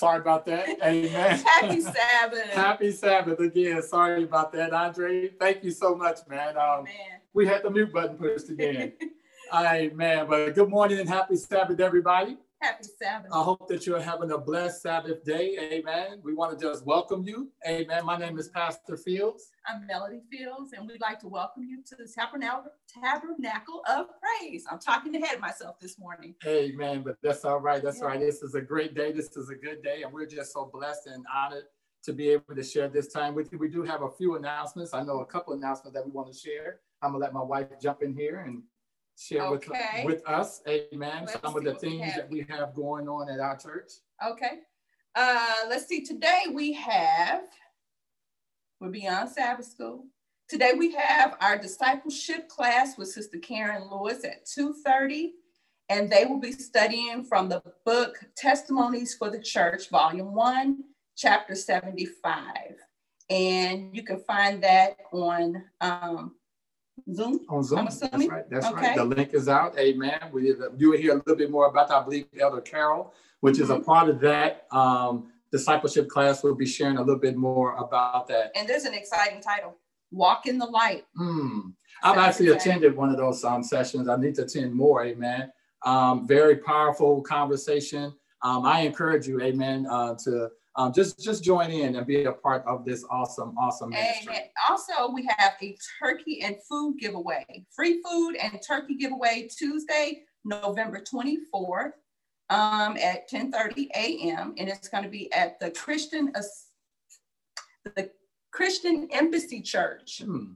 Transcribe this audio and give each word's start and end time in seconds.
sorry 0.00 0.18
about 0.18 0.46
that. 0.46 0.66
Amen. 0.82 1.12
Happy 1.60 1.80
Sabbath. 1.80 2.50
Happy 2.50 2.90
Sabbath 2.90 3.38
again. 3.38 3.82
Sorry 3.82 4.24
about 4.24 4.50
that, 4.52 4.72
Andre. 4.72 5.28
Thank 5.38 5.62
you 5.62 5.70
so 5.70 5.94
much, 5.94 6.20
man. 6.26 6.56
Um, 6.56 6.84
man. 6.84 7.20
we 7.34 7.46
had 7.46 7.62
the 7.62 7.70
mute 7.70 7.92
button 7.92 8.16
pushed 8.16 8.48
again. 8.48 8.94
Amen. 9.54 10.26
But 10.28 10.54
good 10.54 10.70
morning 10.70 10.98
and 10.98 11.08
happy 11.08 11.36
Sabbath, 11.36 11.78
everybody. 11.80 12.38
Happy 12.60 12.84
Sabbath. 13.00 13.30
I 13.32 13.42
hope 13.42 13.68
that 13.68 13.86
you're 13.86 14.02
having 14.02 14.32
a 14.32 14.38
blessed 14.38 14.82
Sabbath 14.82 15.24
day. 15.24 15.56
Amen. 15.58 16.20
We 16.22 16.34
want 16.34 16.58
to 16.58 16.62
just 16.62 16.84
welcome 16.84 17.22
you. 17.26 17.50
Amen. 17.66 18.04
My 18.04 18.18
name 18.18 18.38
is 18.38 18.48
Pastor 18.48 18.98
Fields. 18.98 19.50
I'm 19.66 19.86
Melody 19.86 20.20
Fields, 20.30 20.74
and 20.74 20.86
we'd 20.86 21.00
like 21.00 21.18
to 21.20 21.28
welcome 21.28 21.64
you 21.64 21.82
to 21.86 21.96
the 21.96 22.06
Tabernacle, 22.06 22.70
Tabernacle 23.02 23.80
of 23.88 24.08
Praise. 24.20 24.66
I'm 24.70 24.78
talking 24.78 25.16
ahead 25.16 25.36
of 25.36 25.40
myself 25.40 25.80
this 25.80 25.98
morning. 25.98 26.34
Amen. 26.46 27.02
But 27.02 27.16
that's 27.22 27.46
all 27.46 27.60
right. 27.60 27.82
That's 27.82 28.02
all 28.02 28.08
right. 28.08 28.20
This 28.20 28.42
is 28.42 28.54
a 28.54 28.60
great 28.60 28.94
day. 28.94 29.10
This 29.10 29.34
is 29.38 29.48
a 29.48 29.54
good 29.54 29.82
day. 29.82 30.02
And 30.02 30.12
we're 30.12 30.26
just 30.26 30.52
so 30.52 30.70
blessed 30.70 31.06
and 31.06 31.24
honored 31.34 31.64
to 32.02 32.12
be 32.12 32.28
able 32.28 32.54
to 32.54 32.62
share 32.62 32.88
this 32.88 33.10
time 33.10 33.34
with 33.34 33.50
you. 33.52 33.58
We 33.58 33.70
do 33.70 33.84
have 33.84 34.02
a 34.02 34.10
few 34.10 34.36
announcements. 34.36 34.92
I 34.92 35.02
know 35.02 35.20
a 35.20 35.26
couple 35.26 35.54
announcements 35.54 35.94
that 35.94 36.04
we 36.04 36.12
want 36.12 36.30
to 36.30 36.38
share. 36.38 36.80
I'm 37.00 37.12
going 37.12 37.22
to 37.22 37.24
let 37.24 37.32
my 37.32 37.42
wife 37.42 37.68
jump 37.80 38.02
in 38.02 38.14
here 38.14 38.40
and 38.40 38.62
share 39.20 39.42
Okay. 39.42 40.02
with, 40.04 40.14
with 40.14 40.28
us. 40.28 40.62
Amen. 40.66 41.24
Let's 41.26 41.40
Some 41.42 41.56
of 41.56 41.64
the 41.64 41.74
things 41.74 42.14
that 42.16 42.30
we 42.30 42.46
have 42.48 42.74
going 42.74 43.08
on 43.08 43.28
at 43.28 43.38
our 43.38 43.56
church. 43.56 43.92
Okay. 44.26 44.60
Uh, 45.14 45.56
let's 45.68 45.86
see. 45.86 46.02
Today 46.02 46.44
we 46.52 46.72
have, 46.72 47.42
we're 48.80 48.88
beyond 48.88 49.28
Sabbath 49.28 49.66
school. 49.66 50.06
Today 50.48 50.72
we 50.76 50.94
have 50.94 51.36
our 51.40 51.58
discipleship 51.58 52.48
class 52.48 52.96
with 52.96 53.08
Sister 53.08 53.38
Karen 53.38 53.88
Lewis 53.90 54.24
at 54.24 54.46
2:30, 54.46 55.32
and 55.88 56.10
they 56.10 56.24
will 56.24 56.40
be 56.40 56.52
studying 56.52 57.22
from 57.24 57.48
the 57.48 57.62
book 57.84 58.16
Testimonies 58.36 59.14
for 59.14 59.30
the 59.30 59.40
Church, 59.40 59.90
Volume 59.90 60.34
1, 60.34 60.82
Chapter 61.16 61.54
75. 61.54 62.42
And 63.28 63.94
you 63.94 64.02
can 64.02 64.18
find 64.24 64.62
that 64.64 64.96
on 65.12 65.62
um, 65.80 66.34
Zoom. 67.14 67.40
On 67.48 67.62
Zoom. 67.62 67.78
I'm 67.80 67.84
That's 67.86 68.02
right. 68.28 68.48
That's 68.50 68.66
Okay. 68.66 68.74
right. 68.88 68.96
The 68.96 69.04
link 69.04 69.34
is 69.34 69.48
out. 69.48 69.78
Amen. 69.78 70.18
We, 70.32 70.54
you 70.76 70.90
will 70.90 70.98
hear 70.98 71.12
a 71.12 71.16
little 71.16 71.36
bit 71.36 71.50
more 71.50 71.66
about, 71.66 71.90
I 71.90 72.02
believe, 72.02 72.26
Elder 72.38 72.60
Carroll, 72.60 73.12
which 73.40 73.58
is 73.58 73.70
a 73.70 73.74
Mm-hmm. 73.74 73.84
part 73.84 74.08
of 74.08 74.20
that 74.20 74.66
um, 74.72 75.30
discipleship 75.52 76.08
class. 76.08 76.42
We'll 76.42 76.54
be 76.54 76.66
sharing 76.66 76.96
a 76.96 77.00
little 77.00 77.20
bit 77.20 77.36
more 77.36 77.74
about 77.76 78.26
that. 78.28 78.52
And 78.56 78.68
there's 78.68 78.84
an 78.84 78.94
exciting 78.94 79.40
title 79.40 79.76
Walk 80.12 80.46
in 80.46 80.58
the 80.58 80.66
Light. 80.66 81.04
Hmm. 81.16 81.70
I've 82.02 82.18
actually 82.18 82.46
exciting. 82.48 82.72
attended 82.72 82.96
one 82.96 83.10
of 83.10 83.16
those 83.16 83.44
um, 83.44 83.62
sessions. 83.62 84.08
I 84.08 84.16
need 84.16 84.34
to 84.36 84.42
attend 84.42 84.74
more. 84.74 85.04
Amen. 85.04 85.52
Um, 85.84 86.26
very 86.26 86.56
powerful 86.56 87.22
conversation. 87.22 88.12
Um, 88.42 88.64
I 88.64 88.80
encourage 88.80 89.26
you, 89.26 89.40
Amen, 89.42 89.86
uh, 89.90 90.14
to 90.24 90.48
um, 90.76 90.92
just 90.92 91.18
just 91.20 91.42
join 91.42 91.70
in 91.70 91.96
and 91.96 92.06
be 92.06 92.24
a 92.24 92.32
part 92.32 92.64
of 92.66 92.84
this 92.84 93.04
awesome, 93.10 93.56
awesome 93.58 93.90
ministry. 93.90 94.34
And 94.36 94.44
also, 94.68 95.10
we 95.12 95.28
have 95.38 95.54
a 95.60 95.76
turkey 96.02 96.42
and 96.42 96.56
food 96.68 96.96
giveaway, 97.00 97.44
free 97.70 98.00
food 98.02 98.36
and 98.36 98.58
turkey 98.66 98.94
giveaway 98.94 99.48
Tuesday, 99.56 100.22
November 100.44 101.00
24th 101.00 101.92
um, 102.50 102.96
at 102.98 103.28
10:30 103.30 103.88
a.m. 103.94 104.54
And 104.58 104.68
it's 104.68 104.88
going 104.88 105.04
to 105.04 105.10
be 105.10 105.32
at 105.32 105.58
the 105.60 105.70
Christian 105.72 106.32
the 107.96 108.10
Christian 108.52 109.08
Embassy 109.10 109.60
Church 109.62 110.22
Hmm. 110.24 110.52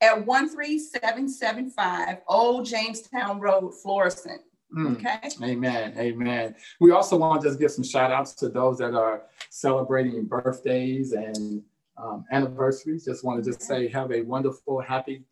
at 0.00 0.26
13775 0.26 2.18
Old 2.28 2.66
Jamestown 2.66 3.40
Road, 3.40 3.72
Florissant. 3.82 4.42
Hmm. 4.72 4.92
Okay. 4.94 5.18
Amen. 5.42 5.94
Amen. 5.96 6.54
We 6.80 6.90
also 6.90 7.16
want 7.16 7.40
to 7.42 7.48
just 7.48 7.58
give 7.58 7.70
some 7.70 7.84
shout 7.84 8.10
outs 8.10 8.34
to 8.36 8.48
those 8.48 8.78
that 8.78 8.94
are 8.94 9.22
celebrating 9.50 10.24
birthdays 10.26 11.12
and 11.12 11.62
um, 11.96 12.24
anniversaries. 12.32 13.04
Just 13.04 13.24
want 13.24 13.42
to 13.42 13.50
just 13.50 13.62
say, 13.62 13.88
have 13.88 14.12
a 14.12 14.22
wonderful, 14.22 14.80
happy 14.80 15.24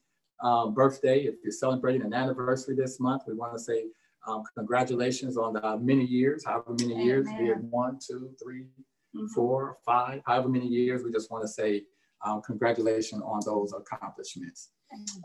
um, 0.42 0.72
birthday. 0.72 1.20
If 1.24 1.36
you're 1.42 1.52
celebrating 1.52 2.02
an 2.02 2.14
anniversary 2.14 2.74
this 2.76 3.00
month, 3.00 3.22
we 3.26 3.34
want 3.34 3.52
to 3.54 3.58
say 3.58 3.86
um, 4.26 4.44
congratulations 4.56 5.36
on 5.36 5.52
the 5.54 5.78
many 5.78 6.04
years, 6.04 6.44
however 6.44 6.74
many 6.78 7.04
years, 7.04 7.26
be 7.38 7.48
it 7.48 7.52
Amen. 7.52 7.66
one, 7.70 7.98
two, 8.04 8.30
three, 8.42 8.64
Mhm. 9.14 9.28
four, 9.34 9.76
five, 9.84 10.22
however 10.26 10.48
many 10.48 10.66
years. 10.66 11.02
We 11.04 11.12
just 11.12 11.30
want 11.30 11.42
to 11.44 11.48
say 11.48 11.84
um, 12.24 12.40
congratulations 12.42 13.20
on 13.22 13.40
those 13.44 13.72
accomplishments. 13.74 14.70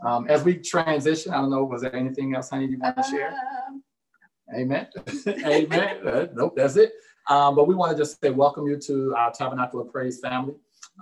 Um, 0.04 0.26
as 0.28 0.44
we 0.44 0.58
transition, 0.58 1.32
I 1.32 1.36
don't 1.36 1.50
know, 1.50 1.64
was 1.64 1.80
there 1.82 1.94
anything 1.96 2.34
else, 2.34 2.50
honey, 2.50 2.66
you 2.66 2.78
want 2.78 2.96
to 2.96 3.02
share? 3.02 3.30
Um, 3.30 3.82
Amen. 4.54 4.88
Amen. 5.28 6.30
Nope, 6.34 6.54
that's 6.56 6.76
it. 6.76 6.92
Um, 7.28 7.54
but 7.54 7.68
we 7.68 7.74
want 7.74 7.92
to 7.96 7.98
just 7.98 8.20
say 8.20 8.30
welcome 8.30 8.66
you 8.66 8.76
to 8.78 9.14
our 9.16 9.32
Tabernacle 9.32 9.80
of 9.80 9.92
Praise 9.92 10.20
family. 10.20 10.54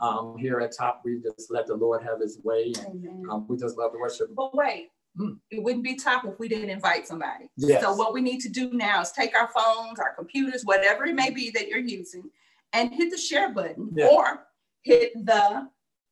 Um, 0.03 0.37
here 0.39 0.61
at 0.61 0.73
top, 0.77 1.03
we 1.05 1.21
just 1.21 1.51
let 1.51 1.67
the 1.67 1.75
Lord 1.75 2.03
have 2.03 2.21
his 2.21 2.41
way. 2.45 2.73
And 2.87 3.29
um, 3.31 3.47
we 3.49 3.57
just 3.57 3.77
love 3.79 3.93
to 3.93 3.99
worship. 3.99 4.29
But 4.37 4.55
wait, 4.55 4.91
Hmm. 5.17 5.33
it 5.51 5.63
wouldn't 5.63 5.83
be 5.83 5.97
top 5.97 6.25
if 6.27 6.39
we 6.39 6.47
didn't 6.49 6.71
invite 6.71 7.09
somebody. 7.09 7.51
Yes. 7.57 7.83
So 7.83 7.95
what 7.95 8.13
we 8.13 8.21
need 8.21 8.41
to 8.41 8.49
do 8.49 8.71
now 8.73 9.01
is 9.01 9.11
take 9.11 9.35
our 9.35 9.49
phones, 9.49 9.99
our 9.99 10.15
computers, 10.15 10.63
whatever 10.65 11.07
it 11.07 11.15
may 11.15 11.31
be 11.31 11.51
that 11.53 11.67
you're 11.67 11.79
using, 11.79 12.31
and 12.73 12.95
hit 12.95 13.11
the 13.11 13.17
share 13.17 13.53
button 13.53 13.91
Yeah. 13.97 14.09
or 14.09 14.47
hit 14.83 15.13
the 15.25 15.69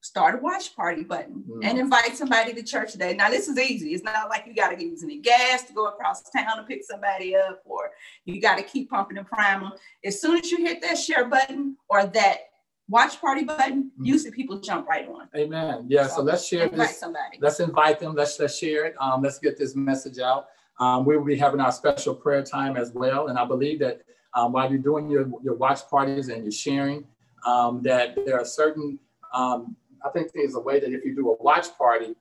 start 0.06 0.36
a 0.36 0.38
watch 0.38 0.74
party 0.76 1.02
button 1.02 1.42
Hmm. 1.46 1.60
and 1.64 1.78
invite 1.78 2.16
somebody 2.16 2.52
to 2.54 2.62
church 2.62 2.92
today. 2.92 3.14
Now 3.14 3.28
this 3.28 3.48
is 3.48 3.58
easy. 3.58 3.92
It's 3.92 4.04
not 4.04 4.28
like 4.28 4.44
you 4.46 4.54
got 4.54 4.70
to 4.70 4.82
use 4.82 5.02
any 5.02 5.18
gas 5.18 5.64
to 5.64 5.72
go 5.72 5.86
across 5.88 6.22
town 6.30 6.56
to 6.58 6.62
pick 6.62 6.84
somebody 6.84 7.34
up, 7.36 7.60
or 7.64 7.90
you 8.24 8.40
got 8.40 8.56
to 8.56 8.62
keep 8.62 8.88
pumping 8.90 9.18
and 9.18 9.26
priming. 9.26 9.70
As 10.04 10.20
soon 10.20 10.38
as 10.38 10.50
you 10.50 10.58
hit 10.58 10.80
that 10.82 10.96
share 10.96 11.24
button 11.26 11.76
or 11.88 12.06
that 12.06 12.38
watch 12.88 13.20
party 13.20 13.42
button, 13.42 13.90
Hmm. 13.98 14.04
usually 14.04 14.30
people 14.30 14.58
jump 14.60 14.88
right 14.88 15.08
on. 15.08 15.28
Amen. 15.36 15.86
Yeah. 15.88 16.06
So 16.06 16.22
let's 16.22 16.46
share 16.46 16.64
Invite 16.66 16.88
this. 16.88 16.98
somebody. 17.00 17.38
Let's 17.40 17.58
invite 17.58 17.98
them. 17.98 18.14
Let's 18.14 18.38
let's 18.38 18.56
share 18.56 18.84
it. 18.86 18.94
Um, 19.00 19.22
let's 19.22 19.38
get 19.40 19.58
this 19.58 19.74
message 19.74 20.18
out. 20.20 20.46
Um, 20.78 21.04
we 21.04 21.16
will 21.16 21.24
be 21.24 21.36
having 21.36 21.60
our 21.60 21.72
special 21.72 22.14
prayer 22.14 22.42
time 22.44 22.76
as 22.76 22.92
well. 22.92 23.26
And 23.28 23.38
I 23.38 23.44
believe 23.44 23.80
that 23.80 24.02
um, 24.34 24.52
while 24.52 24.68
you're 24.70 24.78
doing 24.90 25.08
your, 25.10 25.26
your 25.42 25.54
watch 25.54 25.88
parties 25.88 26.28
and 26.28 26.44
you're 26.44 26.52
sharing, 26.52 27.06
um, 27.46 27.80
that 27.82 28.14
there 28.26 28.38
are 28.38 28.44
certain, 28.44 28.98
um, 29.32 29.74
I 30.04 30.10
think 30.10 30.32
there's 30.32 30.54
a 30.54 30.60
way 30.60 30.80
that 30.80 30.92
if 30.92 31.04
you 31.04 31.14
do 31.14 31.30
a 31.30 31.42
watch 31.42 31.76
party, 31.76 32.14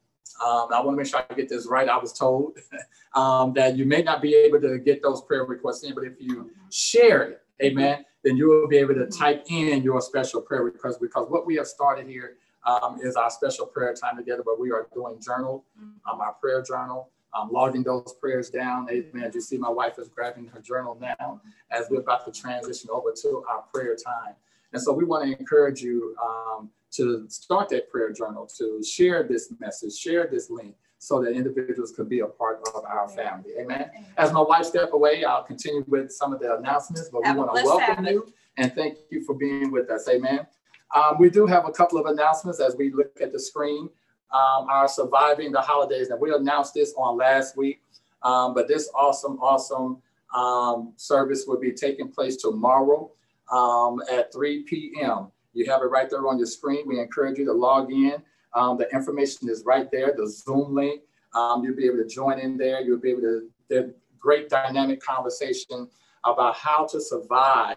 um, 0.43 0.67
I 0.73 0.81
want 0.81 0.91
to 0.91 0.97
make 0.97 1.07
sure 1.07 1.23
I 1.29 1.33
get 1.33 1.47
this 1.47 1.67
right. 1.67 1.87
I 1.87 1.97
was 1.97 2.11
told 2.11 2.57
um, 3.13 3.53
that 3.53 3.77
you 3.77 3.85
may 3.85 4.01
not 4.01 4.21
be 4.21 4.35
able 4.35 4.59
to 4.61 4.79
get 4.79 5.01
those 5.01 5.21
prayer 5.21 5.45
requests 5.45 5.83
in, 5.83 5.95
but 5.95 6.03
if 6.03 6.13
you 6.19 6.51
share 6.71 7.23
it, 7.23 7.41
amen, 7.63 8.05
then 8.23 8.35
you 8.35 8.49
will 8.49 8.67
be 8.67 8.77
able 8.77 8.95
to 8.95 9.07
type 9.07 9.45
in 9.49 9.81
your 9.83 10.01
special 10.01 10.41
prayer 10.41 10.63
request 10.63 10.99
because 10.99 11.27
what 11.29 11.45
we 11.45 11.55
have 11.55 11.67
started 11.67 12.07
here 12.07 12.37
um, 12.65 12.99
is 13.01 13.15
our 13.15 13.29
special 13.29 13.65
prayer 13.65 13.93
time 13.93 14.17
together, 14.17 14.43
but 14.43 14.59
we 14.59 14.71
are 14.71 14.87
doing 14.93 15.21
journal, 15.21 15.63
um, 16.11 16.19
our 16.19 16.33
prayer 16.33 16.61
journal, 16.61 17.09
um, 17.35 17.49
logging 17.51 17.83
those 17.83 18.13
prayers 18.19 18.49
down. 18.49 18.89
Amen. 18.89 19.31
You 19.33 19.41
see, 19.41 19.57
my 19.57 19.69
wife 19.69 19.99
is 19.99 20.07
grabbing 20.07 20.47
her 20.47 20.59
journal 20.59 20.97
now 20.99 21.41
as 21.69 21.87
we're 21.89 21.99
about 21.99 22.25
to 22.25 22.39
transition 22.39 22.89
over 22.91 23.13
to 23.21 23.43
our 23.49 23.63
prayer 23.73 23.95
time. 23.95 24.33
And 24.73 24.81
so 24.81 24.91
we 24.91 25.05
want 25.05 25.25
to 25.25 25.37
encourage 25.37 25.81
you 25.81 26.15
um, 26.21 26.69
to 26.97 27.25
start 27.29 27.69
that 27.69 27.89
prayer 27.89 28.11
journal, 28.11 28.47
to 28.57 28.83
share 28.83 29.23
this 29.23 29.53
message, 29.59 29.95
share 29.95 30.27
this 30.31 30.49
link 30.49 30.75
so 30.97 31.21
that 31.21 31.31
individuals 31.31 31.91
could 31.91 32.09
be 32.09 32.21
a 32.21 32.25
part 32.25 32.61
of 32.73 32.83
our 32.85 33.07
family. 33.09 33.51
Amen. 33.59 33.89
As 34.17 34.33
my 34.33 34.41
wife 34.41 34.65
step 34.65 34.93
away, 34.93 35.23
I'll 35.23 35.43
continue 35.43 35.83
with 35.87 36.11
some 36.11 36.33
of 36.33 36.39
the 36.39 36.55
announcements, 36.57 37.09
but 37.09 37.21
we 37.21 37.27
Have 37.27 37.37
want 37.37 37.55
to 37.55 37.63
welcome 37.63 38.05
you 38.05 38.33
and 38.57 38.73
thank 38.73 38.97
you 39.11 39.23
for 39.23 39.35
being 39.35 39.71
with 39.71 39.89
us. 39.89 40.07
Amen. 40.09 40.47
Um, 40.95 41.17
we 41.19 41.29
do 41.29 41.45
have 41.45 41.67
a 41.67 41.71
couple 41.71 41.99
of 41.99 42.05
announcements 42.05 42.59
as 42.59 42.75
we 42.75 42.91
look 42.91 43.19
at 43.21 43.31
the 43.31 43.39
screen. 43.39 43.89
Um, 44.33 44.67
our 44.69 44.87
surviving 44.87 45.51
the 45.51 45.61
holidays, 45.61 46.09
and 46.09 46.19
we 46.19 46.33
announced 46.33 46.73
this 46.73 46.93
on 46.97 47.15
last 47.15 47.55
week, 47.55 47.81
um, 48.23 48.53
but 48.53 48.67
this 48.67 48.89
awesome, 48.95 49.37
awesome 49.39 50.01
um, 50.35 50.93
service 50.97 51.45
will 51.47 51.59
be 51.59 51.71
taking 51.71 52.09
place 52.09 52.35
tomorrow 52.37 53.11
um, 53.51 54.01
at 54.11 54.33
3 54.33 54.63
p.m. 54.63 55.27
You 55.55 55.71
have 55.71 55.81
it 55.81 55.85
right 55.85 56.09
there 56.09 56.27
on 56.27 56.37
your 56.37 56.47
screen. 56.47 56.83
We 56.85 56.99
encourage 56.99 57.39
you 57.39 57.45
to 57.45 57.53
log 57.53 57.91
in. 57.91 58.21
Um, 58.53 58.77
the 58.77 58.89
information 58.91 59.49
is 59.49 59.63
right 59.65 59.89
there, 59.89 60.13
the 60.15 60.27
Zoom 60.27 60.75
link. 60.75 61.01
Um, 61.33 61.63
you'll 61.63 61.75
be 61.75 61.85
able 61.85 61.97
to 61.97 62.07
join 62.07 62.39
in 62.39 62.57
there. 62.57 62.81
You'll 62.81 62.99
be 62.99 63.11
able 63.11 63.21
to, 63.21 63.49
there's 63.69 63.91
great 64.19 64.49
dynamic 64.49 65.01
conversation 65.01 65.89
about 66.25 66.55
how 66.55 66.85
to 66.87 66.99
survive 66.99 67.75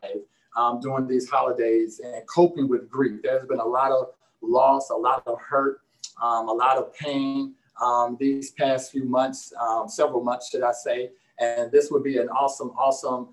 um, 0.56 0.80
during 0.80 1.06
these 1.06 1.28
holidays 1.28 2.00
and 2.04 2.26
coping 2.26 2.68
with 2.68 2.90
grief. 2.90 3.20
There's 3.22 3.46
been 3.46 3.60
a 3.60 3.64
lot 3.64 3.92
of 3.92 4.08
loss, 4.42 4.90
a 4.90 4.94
lot 4.94 5.22
of 5.26 5.38
hurt, 5.40 5.80
um, 6.20 6.48
a 6.48 6.52
lot 6.52 6.78
of 6.78 6.92
pain 6.94 7.54
um, 7.80 8.16
these 8.18 8.50
past 8.52 8.90
few 8.90 9.04
months, 9.04 9.52
um, 9.60 9.88
several 9.88 10.22
months, 10.22 10.50
should 10.50 10.64
I 10.64 10.72
say. 10.72 11.10
And 11.38 11.70
this 11.70 11.92
would 11.92 12.02
be 12.02 12.18
an 12.18 12.28
awesome, 12.28 12.70
awesome 12.70 13.28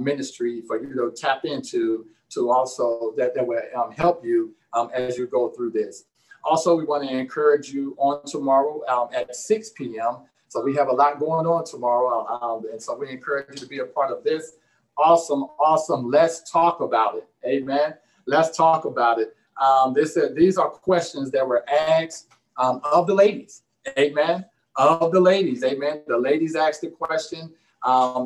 ministry 0.00 0.62
for 0.66 0.80
you 0.80 0.94
to 0.94 1.12
tap 1.16 1.44
into 1.44 2.06
to 2.30 2.50
also 2.50 3.12
that, 3.16 3.34
that 3.34 3.46
will 3.46 3.60
um, 3.76 3.90
help 3.92 4.24
you 4.24 4.54
um, 4.72 4.90
as 4.94 5.16
you 5.16 5.26
go 5.26 5.48
through 5.50 5.70
this. 5.70 6.04
Also, 6.44 6.74
we 6.76 6.84
want 6.84 7.08
to 7.08 7.14
encourage 7.14 7.70
you 7.70 7.96
on 7.98 8.24
tomorrow 8.24 8.80
um, 8.88 9.08
at 9.12 9.34
6 9.34 9.70
p.m. 9.70 10.18
So 10.48 10.62
we 10.62 10.74
have 10.76 10.88
a 10.88 10.92
lot 10.92 11.18
going 11.18 11.46
on 11.46 11.64
tomorrow. 11.64 12.26
Um, 12.26 12.64
and 12.70 12.82
so 12.82 12.96
we 12.96 13.10
encourage 13.10 13.46
you 13.50 13.56
to 13.56 13.66
be 13.66 13.80
a 13.80 13.84
part 13.84 14.10
of 14.10 14.24
this. 14.24 14.52
awesome, 14.96 15.42
awesome. 15.60 16.10
Let's 16.10 16.50
talk 16.50 16.80
about 16.80 17.16
it. 17.16 17.28
Amen. 17.46 17.94
Let's 18.26 18.56
talk 18.56 18.84
about 18.84 19.20
it. 19.20 19.36
Um, 19.60 19.92
this, 19.92 20.16
uh, 20.16 20.28
these 20.34 20.56
are 20.56 20.68
questions 20.68 21.30
that 21.32 21.46
were 21.46 21.68
asked 21.68 22.28
um, 22.56 22.80
of 22.84 23.06
the 23.06 23.14
ladies. 23.14 23.62
Amen. 23.98 24.44
Of 24.76 25.12
the 25.12 25.20
ladies. 25.20 25.64
Amen. 25.64 26.02
The 26.06 26.16
ladies 26.16 26.54
asked 26.56 26.82
the 26.82 26.88
question. 26.90 27.52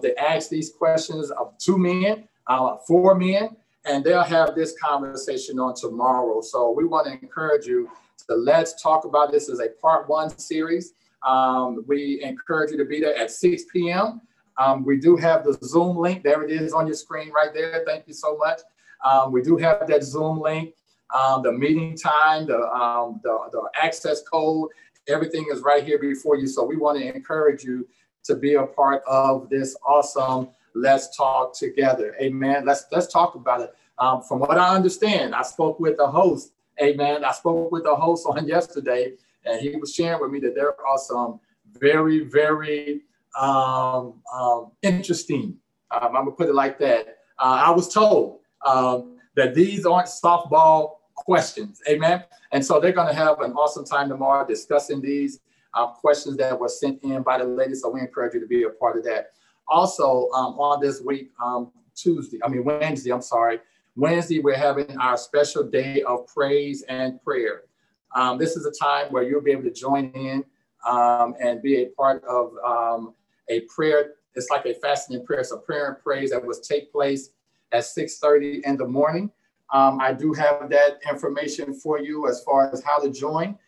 They 0.02 0.14
asked 0.16 0.50
these 0.50 0.70
questions 0.70 1.30
of 1.30 1.56
two 1.58 1.78
men, 1.78 2.28
uh, 2.46 2.76
four 2.86 3.14
men, 3.14 3.56
and 3.84 4.04
they'll 4.04 4.22
have 4.22 4.54
this 4.54 4.74
conversation 4.80 5.58
on 5.58 5.74
tomorrow. 5.74 6.40
So 6.40 6.70
we 6.70 6.84
want 6.84 7.06
to 7.06 7.12
encourage 7.12 7.66
you 7.66 7.88
to 8.28 8.34
let's 8.34 8.80
talk 8.80 9.04
about 9.04 9.32
this 9.32 9.48
as 9.48 9.60
a 9.60 9.68
part 9.80 10.08
one 10.08 10.36
series. 10.38 10.94
Um, 11.26 11.84
we 11.86 12.22
encourage 12.22 12.70
you 12.70 12.78
to 12.78 12.84
be 12.84 13.00
there 13.00 13.16
at 13.16 13.30
6 13.30 13.64
p.m. 13.72 14.20
Um, 14.58 14.84
we 14.84 14.98
do 14.98 15.16
have 15.16 15.44
the 15.44 15.58
Zoom 15.64 15.96
link. 15.96 16.22
There 16.22 16.42
it 16.42 16.50
is 16.50 16.72
on 16.72 16.86
your 16.86 16.96
screen 16.96 17.30
right 17.32 17.52
there. 17.54 17.82
Thank 17.86 18.06
you 18.06 18.14
so 18.14 18.36
much. 18.36 18.60
Um, 19.04 19.32
we 19.32 19.42
do 19.42 19.56
have 19.56 19.86
that 19.88 20.04
Zoom 20.04 20.40
link, 20.40 20.74
um, 21.14 21.42
the 21.42 21.52
meeting 21.52 21.96
time, 21.96 22.46
the, 22.46 22.60
um, 22.68 23.20
the, 23.24 23.36
the 23.50 23.68
access 23.80 24.22
code, 24.22 24.68
everything 25.08 25.46
is 25.52 25.60
right 25.60 25.84
here 25.84 25.98
before 25.98 26.36
you. 26.36 26.46
So 26.46 26.64
we 26.64 26.76
want 26.76 26.98
to 26.98 27.14
encourage 27.14 27.64
you 27.64 27.88
to 28.24 28.36
be 28.36 28.54
a 28.54 28.64
part 28.64 29.02
of 29.08 29.48
this 29.48 29.76
awesome 29.86 30.48
Let's 30.74 31.16
Talk 31.16 31.54
Together. 31.56 32.16
Amen. 32.20 32.64
Let's 32.64 32.86
let's 32.92 33.06
talk 33.06 33.34
about 33.34 33.60
it. 33.60 33.74
Um, 33.98 34.22
from 34.22 34.40
what 34.40 34.58
I 34.58 34.74
understand, 34.74 35.34
I 35.34 35.42
spoke 35.42 35.78
with 35.78 35.96
the 35.96 36.06
host. 36.06 36.52
Amen. 36.80 37.24
I 37.24 37.32
spoke 37.32 37.70
with 37.70 37.84
the 37.84 37.94
host 37.94 38.26
on 38.26 38.46
yesterday, 38.56 39.12
and 39.44 39.60
he 39.60 39.76
was 39.76 39.94
sharing 39.94 40.20
with 40.20 40.30
me 40.30 40.40
that 40.40 40.54
there 40.54 40.74
are 40.86 40.98
some 40.98 41.40
very, 41.78 42.20
very 42.20 43.02
um, 43.38 44.14
um, 44.32 44.72
interesting. 44.82 45.56
Um, 45.90 46.16
I'm 46.16 46.24
gonna 46.24 46.32
put 46.32 46.48
it 46.48 46.54
like 46.54 46.78
that. 46.78 47.18
Uh, 47.38 47.62
I 47.66 47.70
was 47.70 47.92
told 47.92 48.40
um, 48.64 49.16
that 49.36 49.54
these 49.54 49.86
aren't 49.86 50.08
softball 50.08 50.96
questions. 51.14 51.80
Amen. 51.88 52.24
And 52.52 52.64
so 52.64 52.80
they're 52.80 52.92
gonna 52.92 53.14
have 53.14 53.40
an 53.40 53.52
awesome 53.52 53.84
time 53.84 54.08
tomorrow 54.08 54.46
discussing 54.46 55.00
these 55.00 55.40
uh, 55.74 55.86
questions 55.86 56.36
that 56.36 56.58
were 56.58 56.68
sent 56.68 57.02
in 57.02 57.22
by 57.22 57.38
the 57.38 57.44
ladies. 57.44 57.82
So 57.82 57.90
we 57.90 58.00
encourage 58.00 58.34
you 58.34 58.40
to 58.40 58.46
be 58.46 58.64
a 58.64 58.70
part 58.70 58.96
of 58.96 59.04
that. 59.04 59.32
Also, 59.72 60.28
um, 60.34 60.52
on 60.60 60.82
this 60.82 61.00
week, 61.00 61.30
um, 61.42 61.72
Tuesday, 61.94 62.38
I 62.44 62.48
mean 62.48 62.62
Wednesday, 62.62 63.10
I'm 63.10 63.22
sorry, 63.22 63.58
Wednesday, 63.96 64.38
we're 64.38 64.54
having 64.54 64.98
our 64.98 65.16
special 65.16 65.64
day 65.64 66.02
of 66.02 66.26
praise 66.26 66.82
and 66.90 67.22
prayer. 67.24 67.62
Um, 68.14 68.36
this 68.36 68.54
is 68.54 68.66
a 68.66 68.72
time 68.72 69.10
where 69.10 69.22
you'll 69.22 69.40
be 69.40 69.50
able 69.50 69.62
to 69.62 69.72
join 69.72 70.10
in 70.10 70.44
um, 70.86 71.34
and 71.40 71.62
be 71.62 71.84
a 71.84 71.86
part 71.86 72.22
of 72.24 72.52
um, 72.62 73.14
a 73.48 73.60
prayer. 73.60 74.12
It's 74.34 74.50
like 74.50 74.66
a 74.66 74.74
fasting 74.74 75.16
and 75.16 75.24
prayer. 75.24 75.42
So 75.42 75.56
prayer 75.56 75.88
and 75.88 76.02
praise 76.02 76.32
that 76.32 76.44
will 76.44 76.54
take 76.54 76.92
place 76.92 77.30
at 77.72 77.84
6.30 77.84 78.64
in 78.64 78.76
the 78.76 78.86
morning. 78.86 79.30
Um, 79.72 80.00
I 80.02 80.12
do 80.12 80.34
have 80.34 80.68
that 80.68 81.00
information 81.10 81.72
for 81.72 81.98
you 81.98 82.28
as 82.28 82.44
far 82.44 82.70
as 82.70 82.84
how 82.84 82.98
to 82.98 83.10
join. 83.10 83.58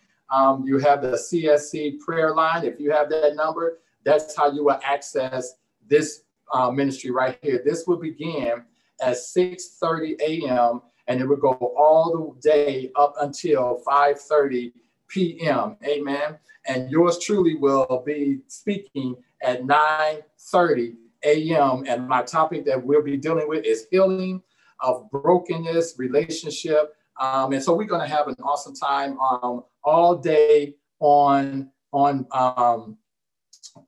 You 0.64 0.78
have 0.80 1.00
the 1.00 1.12
CSC 1.12 1.98
prayer 2.00 2.34
line. 2.34 2.64
If 2.64 2.78
you 2.78 2.90
have 2.90 3.08
that 3.08 3.36
number, 3.36 3.78
that's 4.04 4.36
how 4.36 4.52
you 4.52 4.64
will 4.64 4.80
access 4.84 5.54
this 5.88 6.22
uh, 6.52 6.70
ministry 6.70 7.10
right 7.10 7.38
here. 7.42 7.62
This 7.64 7.84
will 7.86 7.96
begin 7.96 8.64
at 9.00 9.14
6.30 9.14 10.20
a.m. 10.20 10.82
and 11.08 11.20
it 11.20 11.26
will 11.26 11.36
go 11.36 11.52
all 11.76 12.34
the 12.42 12.50
day 12.50 12.90
up 12.96 13.14
until 13.20 13.82
5.30 13.86 14.72
p.m. 15.08 15.76
Amen. 15.84 16.38
And 16.66 16.90
yours 16.90 17.18
truly 17.18 17.56
will 17.56 18.02
be 18.04 18.40
speaking 18.48 19.16
at 19.42 19.62
9.30 19.62 20.94
a.m. 21.24 21.84
And 21.86 22.08
my 22.08 22.22
topic 22.22 22.64
that 22.66 22.84
we'll 22.84 23.02
be 23.02 23.16
dealing 23.16 23.48
with 23.48 23.64
is 23.64 23.86
healing 23.90 24.42
of 24.80 25.10
brokenness, 25.10 25.94
relationship. 25.98 26.94
Um, 27.20 27.52
and 27.52 27.62
so 27.62 27.74
we're 27.74 27.84
going 27.84 28.00
to 28.00 28.14
have 28.14 28.28
an 28.28 28.36
awesome 28.42 28.74
time 28.74 29.18
um, 29.18 29.64
all 29.84 30.16
day 30.16 30.74
on 31.00 31.70
on 31.92 32.26
um, 32.32 32.98